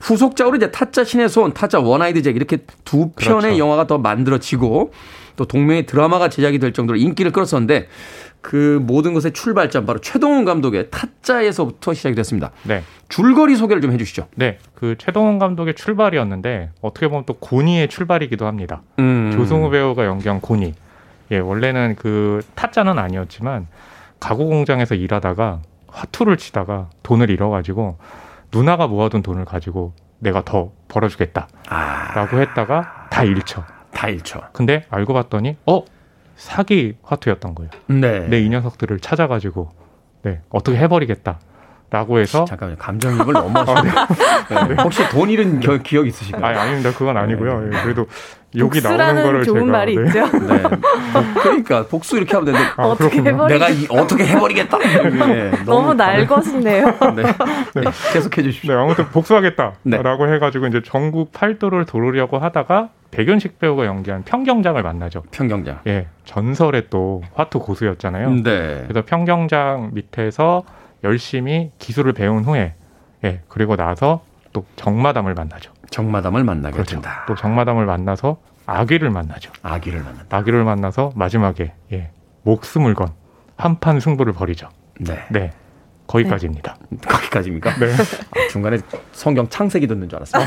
후속작으로 0.02 0.56
이제 0.56 0.72
타짜 0.72 1.04
신의 1.04 1.30
손, 1.30 1.54
타짜 1.54 1.80
One 1.80 1.98
Eyed 1.98 2.22
Jack 2.24 2.36
이렇게 2.36 2.58
두 2.84 3.12
편의 3.12 3.42
그렇죠. 3.42 3.58
영화가 3.60 3.86
더 3.86 4.00
만들어지고 4.00 4.92
또 5.40 5.46
동명의 5.46 5.86
드라마가 5.86 6.28
제작이 6.28 6.60
될 6.60 6.74
정도로 6.74 7.00
인기를 7.00 7.32
끌었었는데 7.32 7.88
그 8.42 8.84
모든 8.84 9.14
것의 9.14 9.32
출발점 9.32 9.86
바로 9.86 10.00
최동훈 10.00 10.44
감독의 10.44 10.90
타짜에서부터 10.92 11.94
시작이 11.94 12.14
됐습니다. 12.16 12.52
네. 12.64 12.84
줄거리 13.08 13.56
소개를 13.56 13.82
좀 13.82 13.94
해주시죠. 13.94 14.28
네, 14.36 14.60
그 14.76 14.96
최동원 14.98 15.40
감독의 15.40 15.76
출발이었는데 15.76 16.72
어떻게 16.82 17.08
보면 17.08 17.24
또 17.26 17.36
고니의 17.36 17.88
출발이기도 17.88 18.48
합니다. 18.48 18.82
음. 19.00 19.32
조승우 19.34 19.70
배우가 19.70 20.04
연기한 20.06 20.42
고니. 20.42 20.74
예, 21.32 21.38
원래는 21.38 21.96
그 21.98 22.42
타짜는 22.56 23.00
아니었지만 23.00 23.68
가구 24.20 24.46
공장에서 24.46 24.96
일하다가 24.96 25.62
화투를 25.88 26.36
치다가 26.36 26.90
돈을 27.04 27.30
잃어가지고 27.30 27.98
누나가 28.52 28.88
모아둔 28.88 29.22
돈을 29.22 29.46
가지고 29.46 29.94
내가 30.20 30.44
더 30.44 30.72
벌어주겠다라고 30.90 31.50
아, 31.70 32.26
했다가 32.26 33.08
다 33.10 33.24
잃죠. 33.24 33.64
다 33.92 34.08
잃죠. 34.10 34.42
근데 34.54 34.86
알고 34.90 35.14
봤더니 35.14 35.58
어 35.66 35.84
사기 36.36 36.96
화투였던 37.04 37.56
거예요. 37.56 37.70
네. 37.88 38.28
내 38.28 38.40
이 38.42 38.50
녀석들을 38.50 39.00
찾아가지고 39.00 39.72
네 40.24 40.42
어떻게 40.50 40.78
해버리겠다 40.78 41.40
라고 41.92 42.20
해서 42.20 42.46
잠깐만요. 42.46 42.78
감정이입을 42.78 43.34
너무 43.34 43.58
하시네요. 43.60 43.94
네. 44.76 44.84
혹시 44.84 45.08
돈 45.10 45.30
잃은 45.32 45.60
겨- 45.60 45.78
기억 45.80 46.06
있으실까요? 46.06 46.46
아니 46.46 46.58
아닙니다. 46.60 46.92
그건 46.96 47.18
아니고요. 47.18 47.66
예, 47.74 47.82
그래도 47.82 48.06
여기 48.58 48.80
나오는 48.80 48.98
복수라는 48.98 49.24
거를 49.24 49.44
좋은 49.44 49.60
제가 49.62 49.72
말이 49.72 49.96
네. 49.96 50.04
있죠. 50.06 50.38
네. 50.38 50.64
그러니까 51.42 51.88
복수 51.88 52.18
이렇게 52.18 52.34
하면 52.36 52.46
되는데 52.46 52.66
아, 52.78 52.84
어떻게. 52.86 53.18
해버리 53.24 53.54
내가 53.54 53.70
이, 53.70 53.88
어떻게 53.90 54.24
해버리겠다. 54.28 54.78
네, 54.78 55.52
너무 55.66 55.96
날것이네요. 55.96 56.86
네. 57.16 57.24
네. 57.24 57.82
계속해 58.14 58.44
주십시오. 58.44 58.72
네, 58.76 58.80
아무튼 58.80 59.06
복수하겠다라고 59.10 60.26
네. 60.28 60.34
해가지고 60.34 60.68
이제 60.68 60.82
전국 60.86 61.32
팔도를 61.32 61.86
도르려고 61.86 62.38
하다가 62.38 62.90
백연식 63.12 63.60
배우가 63.60 63.86
연기한 63.86 64.24
평경장을 64.24 64.82
만나죠. 64.82 65.24
평경장. 65.32 65.80
예, 65.88 66.07
전설의 66.26 66.88
또 66.89 67.24
화투 67.34 67.60
고수였잖아요. 67.60 68.43
네. 68.43 68.84
그래서 68.88 69.03
평경장 69.05 69.91
밑에서 69.93 70.64
열심히 71.03 71.72
기술을 71.80 72.14
배운 72.14 72.43
후에 72.43 72.76
예, 73.24 73.41
그리고 73.47 73.76
나서 73.76 74.24
또 74.53 74.66
정마담을 74.76 75.34
만나죠. 75.34 75.74
정마담을 75.89 76.43
만나게 76.43 76.74
그렇죠. 76.74 76.95
된다. 76.95 77.26
또 77.28 77.36
정마담을 77.36 77.86
만나서 77.86 78.38
아귀를 78.66 79.10
만나죠. 79.10 79.51
아기를 79.64 80.03
만난다. 80.03 80.38
아귀를 80.38 80.64
만나서 80.64 81.12
마지막에 81.16 81.74
예, 81.91 82.12
목숨을 82.43 82.93
건 82.93 83.10
한판 83.57 83.99
승부를 83.99 84.34
벌이죠. 84.34 84.70
네. 84.99 85.26
네, 85.30 85.51
거기까지입니다. 86.10 86.76
거기까지입니까? 87.07 87.76
네. 87.76 87.93
아, 87.93 88.47
중간에 88.49 88.78
성경 89.12 89.47
창세기 89.47 89.88
듣는 89.88 90.10
줄 90.10 90.18
알았어요. 90.18 90.43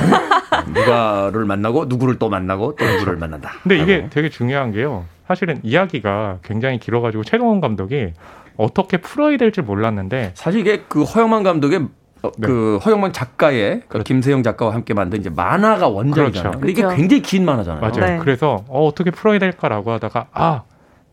누가를 0.75 1.45
만나고 1.45 1.85
누구를 1.87 2.19
또 2.19 2.29
만나고 2.29 2.75
또 2.77 2.85
누구를 2.85 3.17
만난다. 3.17 3.53
근데 3.63 3.79
이게 3.79 3.97
라고. 3.99 4.11
되게 4.11 4.29
중요한 4.29 4.73
게요. 4.73 5.05
사실은 5.27 5.61
이야기가 5.63 6.39
굉장히 6.43 6.79
길어가지고 6.79 7.23
최동원 7.25 7.61
감독이 7.61 8.13
어떻게 8.57 8.97
풀어야 8.99 9.37
될지 9.37 9.63
몰랐는데 9.63 10.33
사실 10.35 10.61
이게 10.61 10.83
그 10.89 11.05
허영만 11.05 11.43
감독의 11.43 11.89
어, 12.23 12.31
네. 12.39 12.47
그 12.47 12.79
허영만 12.85 13.13
작가의 13.13 13.83
그 13.89 14.03
김세영 14.03 14.43
작가와 14.43 14.75
함께 14.75 14.95
만든 14.95 15.21
이제 15.21 15.31
만화가 15.31 15.89
원작이잖아요. 15.89 16.33
그렇죠. 16.33 16.59
근데 16.59 16.71
이게 16.73 16.83
그렇죠. 16.83 16.97
굉장히 16.97 17.23
긴 17.23 17.45
만화잖아요. 17.45 17.81
맞아요. 17.81 18.13
네. 18.15 18.19
그래서 18.19 18.65
어, 18.69 18.87
어떻게 18.87 19.11
풀어야 19.11 19.39
될까라고 19.39 19.91
하다가 19.93 20.27
아 20.33 20.63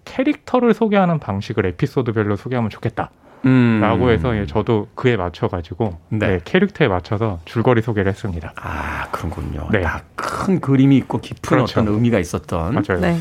캐릭터를 0.05 0.73
소개하는 0.73 1.19
방식을 1.19 1.65
에피소드별로 1.67 2.35
소개하면 2.35 2.69
좋겠다 2.69 3.11
라고 3.41 4.05
음. 4.05 4.09
해서 4.09 4.35
예, 4.35 4.45
저도 4.45 4.87
그에 4.95 5.15
맞춰가지고 5.15 5.97
네. 6.09 6.27
네, 6.27 6.39
캐릭터에 6.43 6.87
맞춰서 6.87 7.39
줄거리 7.45 7.81
소개를 7.81 8.11
했습니다. 8.11 8.53
아, 8.57 9.07
그런군요. 9.11 9.67
네. 9.71 9.81
다큰 9.81 10.59
그림이 10.59 10.97
있고 10.97 11.19
깊은 11.21 11.39
그렇죠. 11.41 11.79
어떤 11.79 11.93
의미가 11.93 12.19
있었던. 12.19 12.73
맞아요. 12.73 12.99
네. 12.99 13.17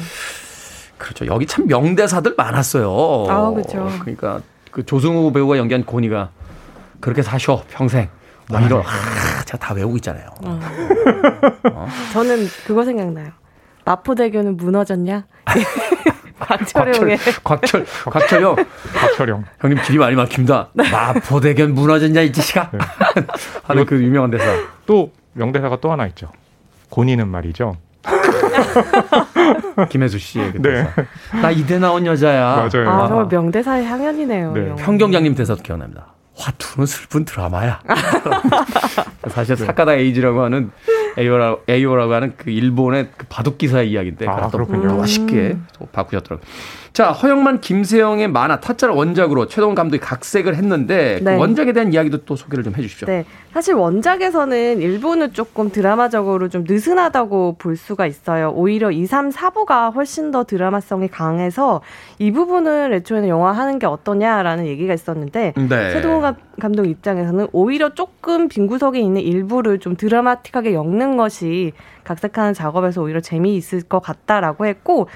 그렇죠. 0.96 1.26
여기 1.26 1.46
참 1.46 1.66
명대사들 1.68 2.34
많았어요. 2.36 3.26
아, 3.28 3.50
그렇죠. 3.50 3.88
그러니까 4.00 4.40
그 4.72 4.84
조승우 4.84 5.32
배우가 5.32 5.56
연기한 5.56 5.84
고니가 5.84 6.30
그렇게 7.00 7.22
사셔 7.22 7.62
평생. 7.70 8.08
뭐 8.50 8.58
이런 8.60 8.80
아, 8.80 9.44
제가 9.44 9.58
다 9.58 9.74
외우고 9.74 9.96
있잖아요. 9.96 10.30
저는 12.12 12.46
그거 12.66 12.84
생각나요. 12.84 13.30
마포대교는 13.84 14.56
무너졌냐? 14.56 15.26
곽철용의 16.39 17.18
곽철 17.45 17.86
곽철형 18.05 18.57
박철영. 18.95 19.45
형님 19.61 19.82
길이 19.82 19.99
많이 19.99 20.16
막힙니다. 20.16 20.68
마포대견 20.74 21.74
무너졌냐 21.74 22.20
이 22.22 22.32
지시가 22.32 22.70
하는 23.64 23.86
그 23.86 24.03
유명한 24.03 24.30
대사. 24.30 24.45
또 24.86 25.12
명대사가 25.34 25.80
또 25.80 25.91
하나 25.93 26.07
있죠. 26.09 26.30
고니는 26.91 27.28
말이죠. 27.28 27.76
김혜수 29.91 30.18
씨의 30.18 30.53
그 30.53 30.62
네. 30.62 30.70
대사. 30.70 31.41
나 31.43 31.51
이대 31.51 31.78
나온 31.78 32.07
여자야. 32.07 32.68
맞아요. 32.70 32.91
아, 32.91 33.09
정말 33.09 33.26
명대사의 33.30 33.84
향연이네요. 33.84 34.53
네. 34.53 34.74
평경장님 34.76 35.34
대사도 35.34 35.62
기억납니다. 35.62 36.07
화투는 36.36 36.86
슬픈 36.86 37.24
드라마야. 37.24 37.80
사실 39.28 39.57
사카다 39.57 39.95
에이지라고 39.95 40.43
하는 40.43 40.70
에이오라, 41.18 41.56
에이오라고 41.68 42.12
하는 42.14 42.32
그 42.36 42.50
일본의 42.50 43.08
그 43.16 43.26
바둑 43.28 43.58
기사의 43.58 43.90
이야기인데 43.90 44.26
아, 44.28 44.48
그렇군요. 44.48 44.96
멋있게 44.96 45.56
또 45.78 45.86
바꾸셨더라고요. 45.86 46.46
자, 46.99 47.12
허영만 47.12 47.61
김세영의 47.61 48.26
만화 48.26 48.59
타짜를 48.59 48.92
원작으로 48.92 49.46
최동원 49.46 49.76
감독이 49.76 50.01
각색을 50.01 50.57
했는데 50.57 51.20
네. 51.22 51.34
그 51.36 51.40
원작에 51.40 51.72
대한 51.72 51.92
이야기도 51.92 52.24
또 52.24 52.34
소개를 52.34 52.64
좀 52.64 52.74
해주십시오. 52.74 53.07
네. 53.07 53.24
사실 53.53 53.74
원작에서는 53.74 54.80
일부는 54.80 55.32
조금 55.32 55.70
드라마적으로 55.70 56.49
좀 56.49 56.64
느슨하다고 56.66 57.55
볼 57.61 57.76
수가 57.76 58.07
있어요. 58.07 58.51
오히려 58.51 58.90
2, 58.90 59.07
3, 59.07 59.30
4부가 59.30 59.94
훨씬 59.94 60.32
더 60.32 60.42
드라마성이 60.42 61.07
강해서 61.07 61.82
이 62.18 62.32
부분을 62.32 62.92
애초에는 62.94 63.28
영화 63.28 63.53
하는 63.53 63.78
게 63.78 63.86
어떠냐라는 63.86 64.66
얘기가 64.66 64.92
있었는데 64.92 65.55
네. 65.57 65.90
최동호 65.92 66.20
감- 66.20 66.34
감독 66.61 66.84
입장에서는 66.84 67.46
오히려 67.53 67.94
조금 67.94 68.49
빈 68.49 68.66
구석에 68.66 68.99
있는 68.99 69.22
일부를 69.22 69.78
좀 69.78 69.94
드라마틱하게 69.96 70.74
엮는 70.74 71.16
것이 71.16 71.72
각색하는 72.03 72.55
작업에서 72.55 73.03
오히려 73.03 73.20
재미있을 73.20 73.82
것 73.82 74.01
같다라고 74.01 74.66
했고 74.66 75.09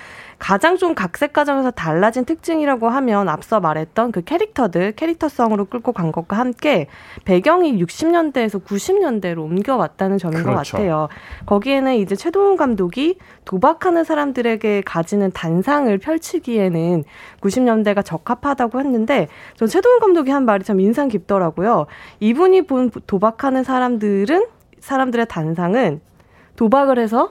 가장 0.43 0.76
좀 0.76 0.97
각색 0.97 1.32
과정에서 1.32 1.70
달라진 1.70 2.24
특징이라고 2.24 2.88
하면 2.88 3.28
앞서 3.28 3.61
말했던 3.61 4.11
그 4.11 4.22
캐릭터들 4.22 4.90
캐릭터성으로 4.90 5.66
끌고 5.66 5.93
간 5.93 6.11
것과 6.11 6.36
함께 6.36 6.88
배경이 7.24 7.80
60년대에서 7.80 8.64
90년대로 8.64 9.38
옮겨왔다는 9.38 10.18
점인 10.18 10.43
것 10.43 10.51
그렇죠. 10.51 10.78
같아요. 10.78 11.09
거기에는 11.47 11.95
이제 11.95 12.16
최동훈 12.16 12.57
감독이 12.57 13.18
도박하는 13.45 14.03
사람들에게 14.03 14.82
가지는 14.84 15.30
단상을 15.30 15.97
펼치기에는 15.97 17.05
90년대가 17.40 18.05
적합하다고 18.05 18.80
했는데 18.80 19.28
전 19.55 19.68
최동훈 19.68 20.01
감독이 20.01 20.32
한 20.32 20.45
말이 20.45 20.64
참 20.64 20.80
인상 20.80 21.07
깊더라고요. 21.07 21.86
이분이 22.18 22.62
본 22.62 22.90
도박하는 23.07 23.62
사람들은 23.62 24.47
사람들의 24.80 25.26
단상은 25.28 26.01
도박을 26.57 26.99
해서 26.99 27.30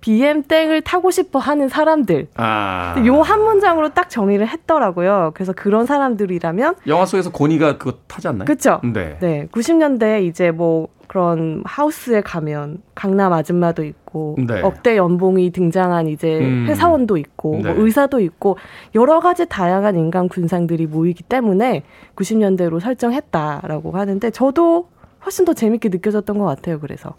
BM 0.00 0.44
땡을 0.44 0.82
타고 0.82 1.10
싶어 1.10 1.38
하는 1.38 1.68
사람들. 1.68 2.28
아. 2.36 2.94
요한 3.06 3.42
문장으로 3.42 3.90
딱 3.90 4.08
정의를 4.08 4.46
했더라고요. 4.48 5.32
그래서 5.34 5.52
그런 5.52 5.86
사람들이라면 5.86 6.76
영화 6.86 7.06
속에서 7.06 7.30
고니가 7.30 7.78
그거 7.78 7.98
타지 8.06 8.28
않나요? 8.28 8.44
그쵸? 8.44 8.80
네. 8.84 9.16
네. 9.20 9.48
90년대 9.52 10.24
이제 10.24 10.50
뭐 10.50 10.88
그런 11.08 11.62
하우스에 11.64 12.20
가면 12.20 12.82
강남 12.94 13.32
아줌마도 13.32 13.84
있고 13.84 14.36
네. 14.38 14.60
억대 14.62 14.96
연봉이 14.96 15.50
등장한 15.50 16.08
이제 16.08 16.40
음. 16.40 16.66
회사원도 16.68 17.16
있고 17.16 17.60
네. 17.62 17.72
뭐 17.72 17.84
의사도 17.84 18.20
있고 18.20 18.58
여러 18.94 19.20
가지 19.20 19.46
다양한 19.48 19.96
인간 19.96 20.28
군상들이 20.28 20.86
모이기 20.86 21.22
때문에 21.22 21.84
90년대로 22.16 22.80
설정했다라고 22.80 23.92
하는데 23.92 24.30
저도 24.30 24.88
훨씬 25.24 25.44
더 25.44 25.54
재밌게 25.54 25.88
느껴졌던 25.88 26.38
것 26.38 26.44
같아요. 26.44 26.80
그래서 26.80 27.14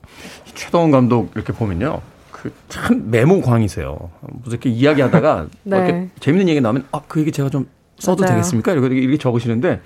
최동원 0.54 0.92
감독 0.92 1.32
이렇게 1.36 1.54
보면요. 1.54 2.02
그 2.42 2.52
참 2.70 3.10
메모광이세요. 3.10 3.98
무슨 4.44 4.52
이렇게 4.52 4.70
이야기하다가 4.70 5.48
네. 5.64 5.76
뭐 5.78 5.86
이렇게 5.86 6.10
재밌는 6.20 6.50
얘기 6.50 6.62
나오면 6.62 6.86
아 6.92 7.02
그 7.08 7.20
얘기 7.22 7.32
제가 7.32 7.50
좀 7.50 7.68
써도 8.00 8.22
맞아요. 8.24 8.36
되겠습니까? 8.36 8.72
이렇게 8.74 8.96
이렇게 8.96 9.18
적으시는데 9.18 9.82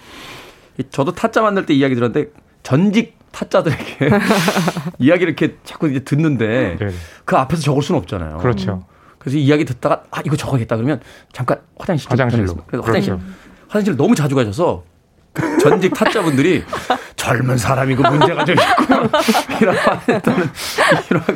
이- 0.79 0.83
저도 0.89 1.13
타짜 1.13 1.41
만들 1.41 1.65
때 1.65 1.73
이야기 1.73 1.95
들었는데 1.95 2.31
전직 2.63 3.17
타짜들에게 3.31 4.09
이야기를 4.99 5.33
이렇게 5.33 5.55
자꾸 5.63 5.89
이제 5.89 5.99
듣는데 6.01 6.77
네. 6.79 6.89
그 7.25 7.35
앞에서 7.37 7.61
적을 7.61 7.81
수는 7.81 7.99
없잖아요. 8.01 8.37
그렇죠. 8.39 8.83
그래서 9.17 9.37
이야기 9.37 9.63
듣다가 9.65 10.03
아 10.11 10.21
이거 10.25 10.35
적어야겠다 10.35 10.75
그러면 10.75 10.99
잠깐 11.31 11.59
화장실 11.79 12.09
좀 12.09 12.19
화장실로. 12.19 12.55
그래서 12.67 12.85
화장실 12.85 13.13
그렇죠. 13.13 13.33
화장실 13.67 13.95
너무 13.97 14.15
자주 14.15 14.35
가셔서 14.35 14.83
그 15.33 15.57
전직 15.59 15.93
타짜분들이 15.93 16.63
젊은 17.21 17.55
사람이고 17.55 18.01
문제가 18.01 18.43
좀 18.45 18.55
있고 18.55 18.93
했다는 20.11 20.45
일화가 21.11 21.33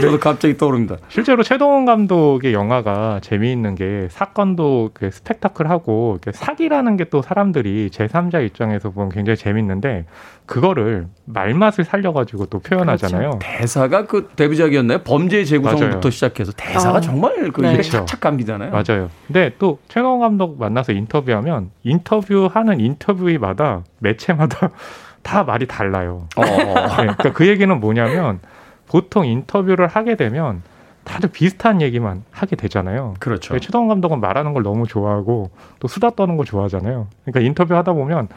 저도 0.00 0.18
갑자기 0.18 0.56
떠오릅니다. 0.56 0.96
실제로 1.08 1.42
최동원 1.42 1.84
감독의 1.84 2.54
영화가 2.54 3.20
재미있는 3.22 3.74
게 3.74 4.08
사건도 4.10 4.90
그 4.94 5.10
스펙타클하고 5.10 6.18
이렇게 6.22 6.36
사기라는 6.36 6.96
게 6.96 7.08
또 7.10 7.22
사람들이 7.22 7.88
제3자 7.90 8.44
입장에서 8.44 8.90
보면 8.90 9.08
굉장히 9.08 9.38
재밌는데 9.38 10.04
그거를 10.44 11.06
말맛을 11.24 11.84
살려가지고 11.84 12.46
또 12.46 12.58
표현하잖아요. 12.58 13.38
대사가 13.40 14.04
그 14.04 14.28
데뷔작이었나요? 14.36 14.98
범죄의 15.04 15.46
재구성부터 15.46 15.88
맞아요. 15.96 16.10
시작해서 16.10 16.52
대사가 16.52 16.98
어. 16.98 17.00
정말 17.00 17.50
그 17.50 17.62
네. 17.62 17.68
입에 17.68 17.76
그렇죠. 17.78 17.90
착착 17.90 18.20
감기잖아요. 18.20 18.70
맞아요. 18.72 19.08
근데 19.26 19.54
또 19.58 19.78
최동원 19.88 20.20
감독 20.20 20.58
만나서 20.58 20.92
인터뷰하면 20.92 21.70
인터뷰하는 21.82 22.80
인터뷰마다 22.80 23.84
매체마다 23.98 24.70
다 25.22 25.44
말이 25.44 25.66
달라요. 25.66 26.28
어. 26.36 26.42
네, 26.42 26.74
그러니까 26.96 27.32
그 27.32 27.46
얘기는 27.46 27.78
뭐냐면 27.80 28.40
보통 28.86 29.26
인터뷰를 29.26 29.86
하게 29.86 30.16
되면 30.16 30.62
다들 31.04 31.30
비슷한 31.30 31.80
얘기만 31.80 32.22
하게 32.30 32.56
되잖아요. 32.56 33.14
그렇죠. 33.18 33.50
근데 33.50 33.64
최동원 33.64 33.88
감독은 33.88 34.20
말하는 34.20 34.52
걸 34.52 34.62
너무 34.62 34.86
좋아하고 34.86 35.50
또 35.80 35.88
수다 35.88 36.10
떠는 36.10 36.36
거 36.36 36.44
좋아하잖아요. 36.44 37.08
그러니까 37.24 37.40
인터뷰 37.40 37.74
하다 37.74 37.94
보면 37.94 38.28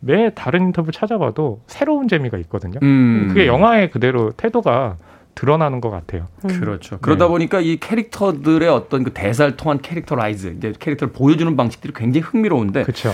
매 0.00 0.30
다른 0.34 0.62
인터뷰 0.62 0.92
찾아봐도 0.92 1.60
새로운 1.66 2.08
재미가 2.08 2.36
있거든요. 2.38 2.78
음. 2.82 3.26
그게 3.28 3.46
영화의 3.46 3.90
그대로 3.90 4.32
태도가 4.32 4.96
드러나는 5.36 5.80
것 5.80 5.90
같아요. 5.90 6.26
그렇죠. 6.42 6.98
그러다 6.98 7.26
네. 7.26 7.28
보니까 7.28 7.60
이 7.60 7.76
캐릭터들의 7.76 8.68
어떤 8.68 9.04
그 9.04 9.12
대사를 9.12 9.56
통한 9.56 9.80
characterize, 9.80 10.54
이제 10.56 10.72
캐릭터를 10.78 11.12
보여주는 11.12 11.54
방식들이 11.56 11.92
굉장히 11.94 12.26
흥미로운데 12.26 12.82
그렇죠. 12.82 13.12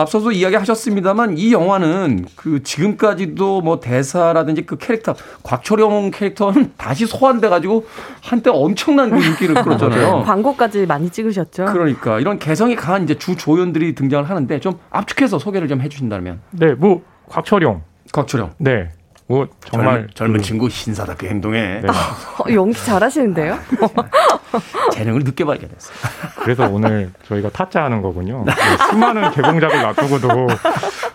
앞서도 0.00 0.32
이야기하셨습니다만 0.32 1.36
이 1.38 1.52
영화는 1.52 2.26
그 2.36 2.62
지금까지도 2.62 3.60
뭐 3.60 3.80
대사라든지 3.80 4.66
그 4.66 4.76
캐릭터 4.76 5.14
곽철용 5.42 6.10
캐릭터는 6.10 6.72
다시 6.78 7.06
소환돼 7.06 7.48
가지고 7.48 7.86
한때 8.22 8.50
엄청난 8.50 9.10
그 9.10 9.16
인기를 9.24 9.54
끌었잖아요. 9.62 10.22
광고까지 10.24 10.86
많이 10.86 11.10
찍으셨죠. 11.10 11.66
그러니까 11.66 12.20
이런 12.20 12.38
개성이 12.38 12.76
강한 12.76 13.04
이제 13.04 13.14
주 13.16 13.36
조연들이 13.36 13.94
등장을 13.94 14.28
하는데 14.28 14.60
좀 14.60 14.78
압축해서 14.90 15.38
소개를 15.38 15.68
좀 15.68 15.80
해주신다면 15.80 16.40
네, 16.50 16.72
뭐 16.74 17.02
곽철용. 17.28 17.82
곽철용 18.12 18.52
네, 18.58 18.88
뭐 19.30 19.46
정말 19.60 19.92
젊은, 19.94 20.08
젊은 20.14 20.36
그- 20.38 20.42
친구 20.42 20.68
신사다 20.68 21.14
그 21.14 21.26
행동에 21.26 21.80
네. 21.82 21.86
어, 21.86 22.52
연기 22.52 22.84
잘하시는데요? 22.84 23.56
재능을 24.92 25.20
늦게 25.22 25.44
발견했어요. 25.44 25.96
그래서 26.40 26.68
오늘 26.68 27.12
저희가 27.28 27.50
타짜 27.50 27.84
하는 27.84 28.02
거군요. 28.02 28.42
네, 28.44 28.52
수많은 28.90 29.30
개봉작을 29.30 29.82
놔두고도 29.82 30.48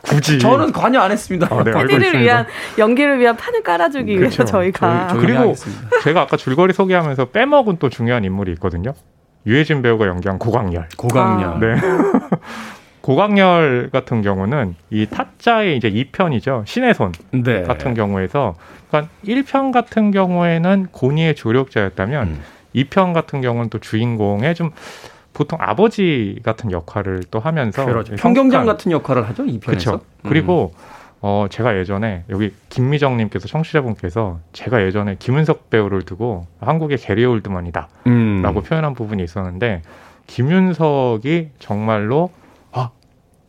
굳이 0.03 0.39
저는 0.39 0.71
관여 0.71 1.01
안 1.01 1.11
했습니다. 1.11 1.47
아, 1.51 1.61
네, 1.61 1.71
있습니다. 1.71 2.19
위한 2.19 2.45
연기를 2.77 3.19
위한 3.19 3.35
판을 3.35 3.63
깔아주기 3.63 4.17
위해서 4.17 4.37
그렇죠. 4.37 4.45
저희가 4.45 5.07
저희- 5.09 5.19
그리고 5.19 5.39
하겠습니다. 5.39 5.89
제가 6.01 6.21
아까 6.21 6.37
줄거리 6.37 6.71
소개하면서 6.71 7.25
빼먹은 7.31 7.79
또 7.79 7.89
중요한 7.89 8.23
인물이 8.23 8.53
있거든요. 8.53 8.93
유해진 9.45 9.81
배우가 9.81 10.07
연기한 10.07 10.39
고광열. 10.39 10.87
고강렬. 10.95 11.59
네. 11.59 11.81
고광열 13.05 13.91
같은 13.93 14.23
경우는 14.23 14.73
이 14.89 15.05
타짜의 15.05 15.77
이제 15.77 15.91
2편이죠. 15.91 16.65
신의 16.65 16.95
손 16.95 17.11
네. 17.29 17.61
같은 17.61 17.93
경우에서 17.93 18.55
그러니까 18.87 19.11
1편 19.23 19.71
같은 19.71 20.09
경우에는 20.09 20.87
고니의 20.91 21.35
조력자였다면 21.35 22.27
음. 22.27 22.41
2편 22.73 23.13
같은 23.13 23.41
경우는 23.41 23.69
또 23.69 23.77
주인공의 23.77 24.55
좀 24.55 24.71
보통 25.33 25.59
아버지 25.61 26.39
같은 26.41 26.71
역할을 26.71 27.21
또 27.29 27.39
하면서 27.39 27.85
그렇죠. 27.85 28.15
평경장 28.15 28.65
같은 28.65 28.91
역할을 28.91 29.29
하죠 29.29 29.45
이 29.45 29.59
편에서. 29.59 29.91
그렇죠. 29.91 30.05
그리고 30.23 30.73
어 31.21 31.45
제가 31.47 31.77
예전에 31.77 32.23
여기 32.29 32.53
김미정님께서 32.69 33.47
청취자분께서 33.47 34.39
제가 34.51 34.81
예전에 34.81 35.17
김윤석 35.19 35.69
배우를 35.69 36.01
두고 36.01 36.47
한국의 36.59 36.97
게리 36.97 37.23
올드만이다라고 37.23 37.89
음. 38.07 38.41
표현한 38.41 38.95
부분이 38.95 39.23
있었는데 39.23 39.83
김윤석이 40.25 41.49
정말로 41.59 42.31
아 42.31 42.44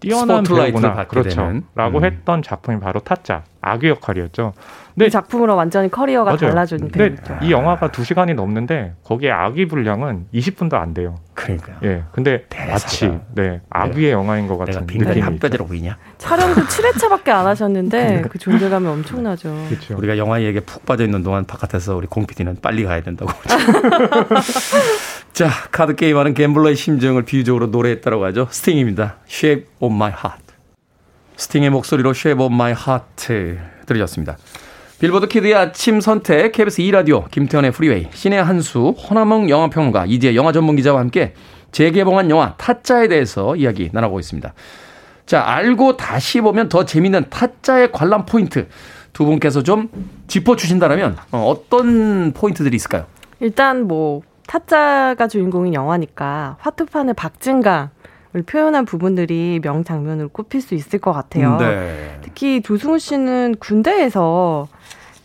뛰어난 0.08 0.44
스포트라이트를 0.44 0.72
배우구나 0.72 0.94
받게 0.94 1.08
그렇죠. 1.08 1.40
되는. 1.40 1.62
라고 1.74 1.98
음. 1.98 2.04
했던 2.04 2.42
작품이 2.42 2.80
바로 2.80 3.00
타짜 3.00 3.44
아귀 3.66 3.88
역할이었죠. 3.88 4.52
이 4.98 5.10
작품으로 5.10 5.56
완전히 5.56 5.90
커리어가 5.90 6.30
맞아요. 6.30 6.52
달라진 6.52 6.88
근데. 6.90 7.16
이 7.42 7.50
영화가 7.52 7.88
2 7.88 8.02
시간이 8.02 8.32
넘는데 8.32 8.94
거기에 9.04 9.30
아귀 9.30 9.66
분량은 9.68 10.28
20분도 10.32 10.74
안 10.74 10.94
돼요. 10.94 11.16
그러니까요. 11.34 11.76
예, 11.84 12.02
근데 12.12 12.44
대사가. 12.48 12.72
마치 12.72 13.18
네 13.34 13.60
아귀의 13.68 14.12
영화인 14.12 14.46
것 14.46 14.54
내가 14.64 14.80
같은 14.80 14.86
느낌이. 14.86 15.20
핫바지로 15.20 15.66
보이냐? 15.66 15.98
촬영도 16.16 16.62
7회차밖에 16.64 17.28
안 17.28 17.46
하셨는데 17.46 18.22
그 18.30 18.38
존재감이 18.38 18.86
엄청나죠. 18.86 19.66
그렇죠. 19.68 19.96
우리가 19.98 20.16
영화 20.16 20.40
얘기에 20.40 20.60
푹 20.60 20.86
빠져 20.86 21.04
있는 21.04 21.22
동안 21.22 21.44
바깥에서 21.44 21.94
우리 21.96 22.06
공 22.06 22.24
PD는 22.26 22.56
빨리 22.62 22.84
가야 22.84 23.02
된다고. 23.02 23.30
자, 25.34 25.50
카드 25.70 25.94
게임하는 25.94 26.32
gambler의 26.32 26.76
심정을 26.76 27.22
비유적으로 27.24 27.66
노래했다고 27.66 28.24
하죠. 28.26 28.46
스팅입니다. 28.50 29.16
Shape 29.28 29.66
of 29.80 29.94
My 29.94 30.10
Heart. 30.10 30.45
스팅의 31.36 31.70
목소리로 31.70 32.10
Shape 32.10 32.44
of 32.44 32.54
My 32.54 32.72
Heart 32.72 33.58
들으셨습니다. 33.86 34.36
빌보드 34.98 35.28
Kid의 35.28 35.54
아침 35.54 36.00
선택 36.00 36.52
KBS 36.52 36.82
2라디오 36.82 37.30
김태훈의 37.30 37.70
프리웨이 37.72 38.08
신의 38.12 38.42
한수 38.42 38.94
허남웅 39.08 39.50
영화평론가 39.50 40.06
이지혜 40.06 40.34
영화 40.34 40.52
전문 40.52 40.76
기자와 40.76 41.00
함께 41.00 41.34
재개봉한 41.72 42.30
영화 42.30 42.54
타짜에 42.56 43.06
대해서 43.08 43.56
이야기 43.56 43.90
나눠보고 43.92 44.20
있습니다. 44.20 44.54
자, 45.26 45.42
알고 45.42 45.98
다시 45.98 46.40
보면 46.40 46.70
더 46.70 46.84
재밌는 46.86 47.26
타짜의 47.28 47.92
관람 47.92 48.24
포인트 48.24 48.68
두 49.12 49.26
분께서 49.26 49.62
좀 49.62 49.88
짚어주신다면 50.28 51.16
어, 51.32 51.46
어떤 51.46 52.32
포인트들이 52.32 52.74
있을까요? 52.76 53.04
일단 53.40 53.86
뭐 53.86 54.22
타짜가 54.46 55.28
주인공인 55.28 55.74
영화니까 55.74 56.56
화투판의 56.60 57.14
박진감을 57.14 57.90
표현한 58.42 58.84
부분들이 58.84 59.60
명장면으로 59.62 60.28
꼽힐 60.28 60.60
수 60.60 60.74
있을 60.74 60.98
것 60.98 61.12
같아요. 61.12 61.56
네. 61.58 62.18
특히 62.22 62.60
조승우 62.62 62.98
씨는 62.98 63.56
군대에서 63.58 64.68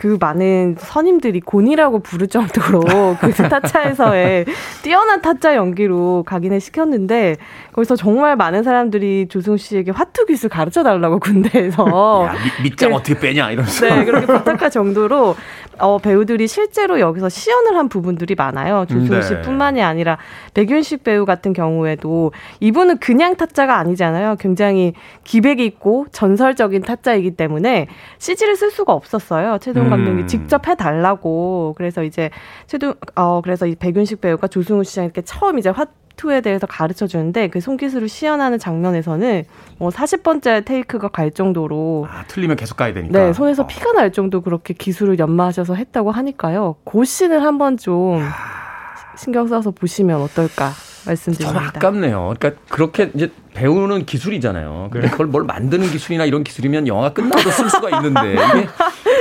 그 0.01 0.17
많은 0.19 0.77
선임들이 0.79 1.41
곤이라고 1.41 1.99
부를 1.99 2.27
정도로 2.27 2.81
그 3.19 3.31
타짜에서의 3.37 4.45
뛰어난 4.81 5.21
타짜 5.21 5.55
연기로 5.55 6.23
각인을 6.25 6.59
시켰는데 6.59 7.37
거기서 7.73 7.95
정말 7.95 8.35
많은 8.35 8.63
사람들이 8.63 9.27
조승우 9.29 9.57
씨에게 9.57 9.91
화투 9.91 10.25
기술 10.25 10.49
가르쳐 10.49 10.81
달라고 10.81 11.19
군대에서 11.19 12.25
야, 12.25 12.33
밑, 12.33 12.71
밑장 12.71 12.89
네. 12.89 12.95
어떻게 12.95 13.19
빼냐 13.19 13.51
이러면서. 13.51 13.85
네, 13.85 14.03
그렇게 14.03 14.25
부탁할 14.25 14.71
정도로 14.71 15.35
어, 15.79 15.97
배우들이 15.97 16.47
실제로 16.47 16.99
여기서 16.99 17.29
시연을 17.29 17.75
한 17.75 17.89
부분들이 17.89 18.35
많아요. 18.35 18.85
조승우 18.87 19.09
네. 19.09 19.21
씨뿐만이 19.21 19.81
아니라 19.81 20.17
백윤식 20.53 21.03
배우 21.03 21.25
같은 21.25 21.53
경우에도 21.53 22.31
이분은 22.59 22.99
그냥 22.99 23.35
타짜가 23.35 23.77
아니잖아요. 23.77 24.35
굉장히 24.39 24.93
기백이 25.23 25.65
있고 25.65 26.05
전설적인 26.11 26.81
타짜이기 26.83 27.31
때문에 27.31 27.87
CG를 28.19 28.55
쓸 28.55 28.71
수가 28.71 28.93
없었어요. 28.93 29.57
최동 29.59 29.89
감독이 29.89 30.23
음. 30.23 30.27
직접 30.27 30.67
해달라고 30.67 31.73
그래서 31.77 32.03
이제 32.03 32.29
최동 32.67 32.93
어 33.15 33.41
그래서 33.41 33.65
이 33.65 33.75
백윤식 33.75 34.21
배우가 34.21 34.47
조승우 34.47 34.83
씨한테 34.83 35.21
처음 35.21 35.57
이제 35.57 35.69
화 35.69 35.85
화투에 36.21 36.41
대해서 36.41 36.67
가르쳐 36.67 37.07
주는데 37.07 37.47
그 37.47 37.59
손기술을 37.59 38.07
시연하는 38.07 38.59
장면에서는 38.59 39.43
뭐 39.77 39.89
40번째 39.89 40.63
테이크가 40.63 41.09
갈 41.09 41.31
정도로 41.31 42.07
아, 42.09 42.23
틀리면 42.27 42.55
계속 42.55 42.77
가야 42.77 42.93
되니까. 42.93 43.17
네, 43.17 43.33
손에서 43.33 43.63
어. 43.63 43.67
피가 43.67 43.93
날 43.93 44.11
정도 44.11 44.41
그렇게 44.41 44.73
기술을 44.73 45.19
연마하셔서 45.19 45.75
했다고 45.75 46.11
하니까요. 46.11 46.75
그 46.85 47.03
씬을 47.03 47.43
한번 47.43 47.77
좀 47.77 48.21
신경 49.17 49.47
써서 49.47 49.71
보시면 49.71 50.21
어떨까 50.21 50.69
참 50.69 51.05
말씀드립니다. 51.05 51.67
아깝네요. 51.75 52.33
그러니까 52.37 52.61
그렇게 52.69 53.11
이제 53.13 53.31
배우는 53.53 54.05
기술이잖아요. 54.05 54.89
근데 54.91 55.09
그걸 55.09 55.27
뭘 55.27 55.43
만드는 55.43 55.89
기술이나 55.91 56.25
이런 56.25 56.43
기술이면 56.43 56.87
영화가 56.87 57.13
끝나도 57.13 57.49
쓸 57.51 57.69
수가 57.69 57.89
있는데 57.97 58.33
이게 58.33 58.67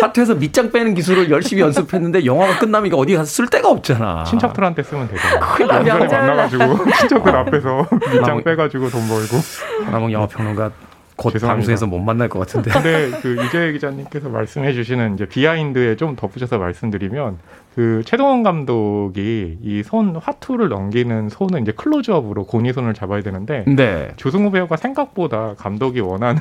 파트에서 0.00 0.34
밑장 0.34 0.70
빼는 0.70 0.94
기술을 0.94 1.30
열심히 1.30 1.62
연습했는데 1.62 2.24
영화가 2.24 2.58
끝나면 2.58 2.86
이거 2.86 2.96
어디 2.96 3.14
가서 3.14 3.26
쓸 3.26 3.48
데가 3.48 3.68
없잖아. 3.70 4.24
친척들한테 4.24 4.82
쓰면 4.82 5.08
되잖아요. 5.08 5.40
큰일 5.40 5.66
만나가지고 6.08 6.90
친척들 6.98 7.34
앞에서 7.36 7.86
밑장 8.12 8.42
빼가지고 8.44 8.88
돈 8.90 9.08
벌고. 9.08 9.36
하나몽 9.84 10.12
영화 10.12 10.26
평론가 10.26 10.70
곧 11.16 11.32
죄송합니다. 11.32 11.56
방송에서 11.66 11.86
못 11.86 11.98
만날 11.98 12.28
것 12.28 12.38
같은데. 12.38 12.70
근데 12.70 13.10
그 13.20 13.44
이재 13.44 13.72
기자님께서 13.72 14.28
말씀해 14.30 14.72
주시는 14.72 15.14
이제 15.14 15.26
비하인드에 15.26 15.96
좀 15.96 16.16
덧붙여서 16.16 16.56
말씀드리면 16.58 17.36
그 17.74 18.02
최동원 18.04 18.42
감독이 18.42 19.58
이 19.62 19.82
손 19.84 20.16
화투를 20.16 20.68
넘기는 20.68 21.28
손은 21.28 21.62
이제 21.62 21.72
클로즈업으로 21.72 22.44
고니 22.44 22.72
손을 22.72 22.94
잡아야 22.94 23.22
되는데 23.22 23.64
네. 23.66 24.10
조승우 24.16 24.50
배우가 24.50 24.76
생각보다 24.76 25.54
감독이 25.56 26.00
원하는 26.00 26.40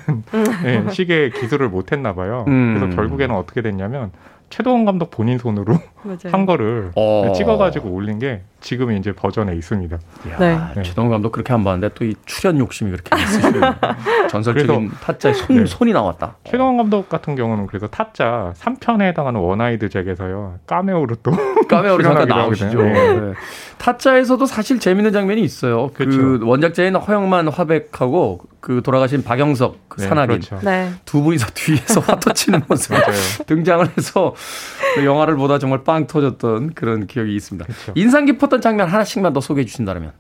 예, 0.66 0.84
식의 0.92 1.32
기술을 1.32 1.70
못했나 1.70 2.14
봐요. 2.16 2.46
음. 2.48 2.76
그래서 2.80 2.96
결국에는 2.96 3.36
어떻게 3.36 3.62
됐냐면 3.62 4.12
최동훈 4.50 4.86
감독 4.86 5.12
본인 5.12 5.38
손으로 5.38 5.78
맞아요. 6.04 6.18
한 6.32 6.46
거를 6.46 6.92
어. 6.96 7.32
찍어가지고 7.36 7.90
올린 7.90 8.20
게 8.20 8.42
지금 8.62 8.92
이제 8.92 9.12
버전에 9.14 9.54
있습니다. 9.56 9.98
이야, 10.28 10.38
네. 10.76 10.84
최동훈 10.84 11.12
감독 11.12 11.32
그렇게 11.32 11.54
안 11.54 11.64
봤는데 11.64 11.94
또 11.94 12.06
이 12.06 12.16
출연 12.26 12.58
욕심이 12.60 12.92
그렇게 12.92 13.22
있으시고 13.22 13.60
전설적인 14.30 14.92
타짜의 15.02 15.36
손, 15.36 15.56
네. 15.58 15.66
손이 15.66 15.94
나왔다. 15.94 16.36
최동훈 16.46 16.78
감독 16.78 17.08
같은 17.10 17.36
경우는 17.36 17.68
그래서 17.68 17.88
타짜 17.88 18.54
3편에 18.58 19.02
해당하는 19.10 19.40
One 19.40 19.61
Eyed 19.61 19.90
Jack에서요 19.90 20.60
까메오로 20.66 21.16
또 21.24 21.32
까메오로 21.70 22.04
잠깐 22.04 22.28
나오시죠. 22.28 22.66
하거든요. 22.80 23.28
네. 23.28 23.34
타짜에서도 23.78 24.46
사실 24.46 24.80
재밌는 24.80 25.12
장면이 25.14 25.42
있어요. 25.42 25.90
그 25.94 26.06
그렇죠. 26.06 26.48
원작자인 26.48 26.96
허영만 26.96 27.48
화백하고 27.48 28.42
그 28.60 28.82
돌아가신 28.84 29.24
박영석 29.24 29.90
그 29.90 30.02
네, 30.02 30.08
산악인 30.08 30.40
그렇죠. 30.40 30.60
네. 30.64 30.92
두 31.06 31.22
분이서 31.24 31.48
뒤에서 31.54 32.00
화토 32.02 32.34
치는 32.34 32.64
모습. 32.68 32.94
등장을 33.48 33.88
해서 33.98 34.36
그 34.96 35.06
영화를 35.06 35.36
보다 35.36 35.60
정말 35.60 35.84
빵 35.84 36.08
터졌던 36.08 36.74
그런 36.74 37.08
기억이 37.08 37.36
있습니다. 37.36 37.66
그렇죠. 37.66 37.94
인상 37.96 38.26
깊었던 38.26 38.62
장면 38.62 38.88
하나씩만 38.90 39.34
더 39.34 39.40
소개해 39.40 39.66
주신다면. 39.66 40.12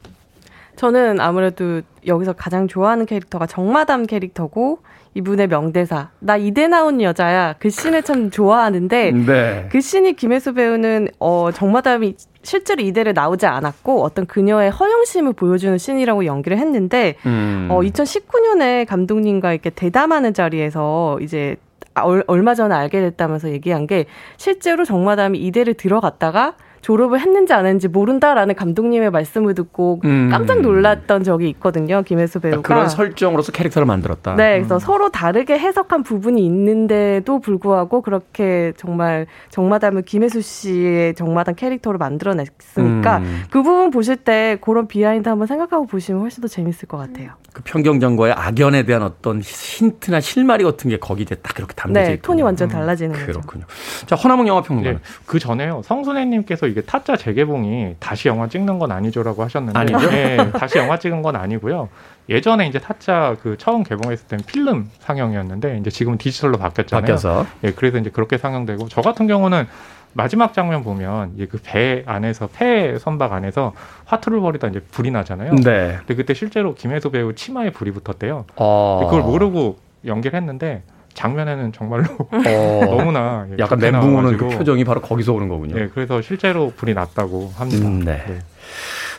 저는 0.77 1.19
아무래도 1.19 1.81
여기서 2.07 2.33
가장 2.33 2.69
좋아하는 2.69 3.05
캐릭터가 3.05 3.45
정마담 3.45 4.05
캐릭터고 4.05 4.79
이분의 5.13 5.47
명대사 5.47 6.11
나 6.19 6.37
이대 6.37 6.67
나온 6.67 7.01
여자야 7.01 7.55
그 7.59 7.69
씬을 7.69 8.03
참 8.03 8.31
좋아하는데 8.31 9.11
네. 9.11 9.67
그 9.71 9.81
씬이 9.81 10.13
김혜수 10.13 10.53
배우는 10.53 11.09
어 11.19 11.49
정마담이 11.53 12.15
실제로 12.41 12.81
이대를 12.81 13.13
나오지 13.13 13.45
않았고 13.45 14.03
어떤 14.03 14.25
그녀의 14.25 14.71
허영심을 14.71 15.33
보여주는 15.33 15.77
씬이라고 15.77 16.25
연기를 16.25 16.57
했는데 16.57 17.15
음. 17.25 17.67
어 17.69 17.81
2019년에 17.81 18.87
감독님과 18.87 19.53
이렇게 19.53 19.69
대담하는 19.69 20.33
자리에서 20.33 21.19
이제 21.21 21.57
얼, 21.95 22.23
얼마 22.27 22.55
전에 22.55 22.73
알게 22.73 23.01
됐다면서 23.01 23.49
얘기한 23.51 23.87
게 23.87 24.05
실제로 24.37 24.85
정마담이 24.85 25.37
이대를 25.39 25.73
들어갔다가 25.73 26.55
졸업을 26.81 27.19
했는지 27.19 27.53
안 27.53 27.65
했는지 27.65 27.87
모른다라는 27.87 28.55
감독님의 28.55 29.11
말씀을 29.11 29.53
듣고 29.53 30.01
음. 30.05 30.29
깜짝 30.31 30.61
놀랐던 30.61 31.23
적이 31.23 31.49
있거든요. 31.49 32.01
김혜수 32.03 32.39
배우가. 32.39 32.61
그런 32.61 32.89
설정으로서 32.89 33.51
캐릭터를 33.51 33.85
만들었다. 33.85 34.35
네, 34.35 34.57
그래서 34.57 34.79
서로 34.79 35.09
다르게 35.09 35.57
해석한 35.57 36.03
부분이 36.03 36.43
있는데도 36.45 37.39
불구하고 37.39 38.01
그렇게 38.01 38.73
정말 38.77 39.27
정마담을 39.49 40.03
김혜수 40.03 40.41
씨의 40.41 41.15
정마담 41.15 41.55
캐릭터로 41.55 41.97
만들어냈으니까 41.97 43.17
음. 43.17 43.43
그 43.49 43.61
부분 43.63 43.91
보실 43.91 44.15
때 44.15 44.57
그런 44.61 44.87
behind 44.87 45.27
한번 45.29 45.47
생각하고 45.47 45.85
보시면 45.85 46.21
훨씬 46.21 46.41
더 46.41 46.47
재밌을 46.47 46.87
것 46.87 46.97
같아요. 46.97 47.31
그 47.53 47.63
평경정거의 47.63 48.33
악연에 48.33 48.83
대한 48.83 49.01
어떤 49.01 49.41
힌트나 49.41 50.19
실마리 50.21 50.63
같은 50.63 50.89
게 50.89 50.97
거기 50.97 51.23
이제 51.23 51.35
딱 51.35 51.55
그렇게 51.55 51.73
담겨져 51.73 52.07
네, 52.07 52.13
있군요. 52.13 52.21
톤이 52.21 52.41
완전 52.43 52.69
달라지는 52.69 53.13
거죠. 53.13 53.25
그렇군요. 53.25 53.65
자, 54.05 54.15
허나몽 54.15 54.47
영화 54.47 54.61
평론가. 54.61 54.91
네, 54.91 54.99
그 55.25 55.39
전에요. 55.39 55.81
성순애님께서 55.83 56.67
이게 56.69 56.81
타짜 56.81 57.15
재개봉이 57.15 57.95
다시 57.99 58.27
영화 58.27 58.47
찍는 58.47 58.79
건 58.79 58.91
아니죠라고 58.91 59.43
하셨는데, 59.43 59.77
아니죠? 59.79 60.09
네, 60.09 60.51
다시 60.51 60.77
영화 60.77 60.97
찍은 60.97 61.21
건 61.21 61.35
아니고요. 61.35 61.89
예전에 62.29 62.67
이제 62.67 62.79
타짜 62.79 63.35
그 63.41 63.57
처음 63.57 63.83
개봉했을 63.83 64.27
땐 64.27 64.39
필름 64.45 64.89
상영이었는데 64.99 65.77
이제 65.79 65.89
지금 65.89 66.17
디지털로 66.17 66.57
바뀌었잖아요. 66.57 67.01
바뀌어서. 67.01 67.45
예, 67.63 67.71
그래서 67.71 67.97
이제 67.97 68.09
그렇게 68.09 68.37
상영되고 68.37 68.87
저 68.89 69.01
같은 69.01 69.25
경우는 69.27 69.67
마지막 70.13 70.53
장면 70.53 70.83
보면 70.83 71.35
그 71.49 71.59
배 71.63 72.03
안에서 72.05 72.47
폐 72.51 72.97
선박 72.99 73.33
안에서 73.33 73.73
화투를 74.05 74.39
벌이다 74.41 74.67
이제 74.69 74.79
불이 74.79 75.11
나잖아요. 75.11 75.53
네. 75.55 75.97
근데 75.99 76.15
그때 76.15 76.33
실제로 76.33 76.73
김혜수 76.75 77.11
배우 77.11 77.33
치마에 77.33 77.71
불이 77.71 77.91
붙었대요. 77.91 78.45
어. 78.55 78.99
그걸 79.03 79.21
모르고 79.21 79.77
연기를 80.05 80.39
했는데 80.39 80.83
장면에는 81.13 81.73
정말로 81.73 82.05
어. 82.31 82.85
너무나 82.85 83.45
예, 83.51 83.55
약간 83.59 83.79
멘붕 83.79 84.15
오는 84.15 84.37
그 84.37 84.47
표정이 84.49 84.83
바로 84.83 85.01
거기서 85.01 85.33
오는 85.33 85.47
거군요. 85.49 85.75
네, 85.75 85.89
그래서 85.93 86.21
실제로 86.21 86.71
불이 86.75 86.93
났다고 86.93 87.51
합니다. 87.55 87.87
음, 87.87 88.03
네. 88.05 88.39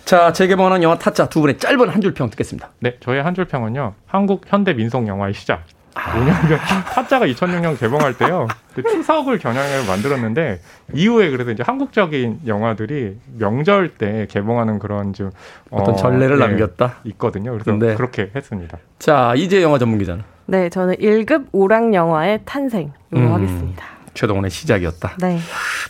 자, 0.04 0.32
재개봉하는 0.32 0.82
영화 0.82 0.98
타짜 0.98 1.28
두 1.28 1.40
분의 1.40 1.58
짧은 1.58 1.88
한 1.88 2.00
줄 2.00 2.14
평 2.14 2.30
듣겠습니다. 2.30 2.70
네, 2.80 2.96
저의 3.00 3.22
한 3.22 3.34
줄 3.34 3.44
평은요. 3.44 3.94
한국 4.06 4.42
현대 4.46 4.72
민속 4.72 5.06
영화의 5.06 5.34
시작. 5.34 5.62
아. 5.94 6.14
뭐냐면 6.16 6.58
타짜가 6.94 7.26
2006년 7.26 7.78
개봉할 7.78 8.16
때요. 8.16 8.46
그 8.74 8.82
추석을 8.82 9.38
겨냥해 9.38 9.86
만들었는데 9.86 10.60
이후에 10.94 11.30
그래서 11.30 11.50
이제 11.50 11.62
한국적인 11.66 12.40
영화들이 12.46 13.16
명절 13.38 13.90
때 13.98 14.26
개봉하는 14.30 14.78
그런 14.78 15.12
좀 15.12 15.30
어떤 15.70 15.94
어, 15.94 15.96
전례를 15.96 16.38
네, 16.38 16.46
남겼다. 16.46 16.98
있거든요. 17.04 17.52
그래서 17.52 17.72
네. 17.72 17.94
그렇게 17.96 18.30
했습니다. 18.34 18.78
자, 19.00 19.34
이제 19.36 19.62
영화 19.62 19.78
전문 19.78 19.98
기자는 19.98 20.22
네, 20.50 20.68
저는 20.68 20.96
1급 20.96 21.46
오락 21.52 21.94
영화의 21.94 22.40
탄생 22.44 22.92
이거 23.12 23.20
음. 23.20 23.32
하겠습니다. 23.34 23.84
최동원의 24.14 24.50
시작이었다. 24.50 25.12
네. 25.20 25.38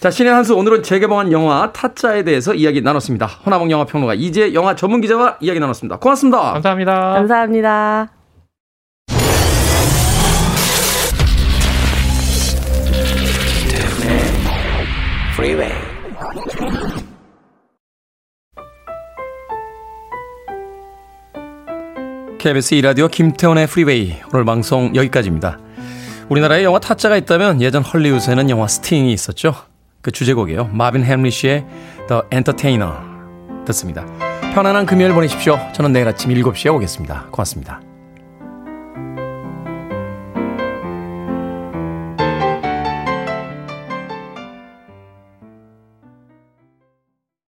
자, 0.00 0.10
신의 0.10 0.30
한수 0.30 0.54
오늘은 0.54 0.82
재개봉한 0.82 1.32
영화 1.32 1.72
타짜에 1.72 2.22
대해서 2.24 2.52
이야기 2.52 2.82
나눴습니다. 2.82 3.24
허나몽 3.24 3.70
영화 3.70 3.86
평론가 3.86 4.14
이제 4.14 4.52
영화 4.52 4.76
전문 4.76 5.00
기자와 5.00 5.38
이야기 5.40 5.58
나눴습니다. 5.60 5.98
고맙습니다. 5.98 6.52
감사합니다. 6.52 6.92
감사합니다. 7.14 8.08
Freeway. 15.34 15.89
KBS 22.40 22.74
2라디오 22.76 23.06
김태훈의 23.06 23.66
프리웨이 23.66 24.16
오늘 24.32 24.46
방송 24.46 24.96
여기까지입니다. 24.96 25.58
우리나라에 26.30 26.64
영화 26.64 26.78
타짜가 26.78 27.18
있다면 27.18 27.60
예전 27.60 27.82
헐리우드에는 27.82 28.48
영화 28.48 28.66
스팅이 28.66 29.12
있었죠. 29.12 29.54
그 30.00 30.10
주제곡이에요. 30.10 30.70
마빈 30.72 31.04
햄리시의 31.04 31.66
The 32.08 32.22
Entertainer 32.32 32.94
듣습니다. 33.66 34.06
편안한 34.54 34.86
금요일 34.86 35.12
보내십시오. 35.12 35.58
저는 35.74 35.92
내일 35.92 36.08
아침 36.08 36.32
7시에 36.32 36.74
오겠습니다. 36.74 37.26
고맙습니다. 37.30 37.82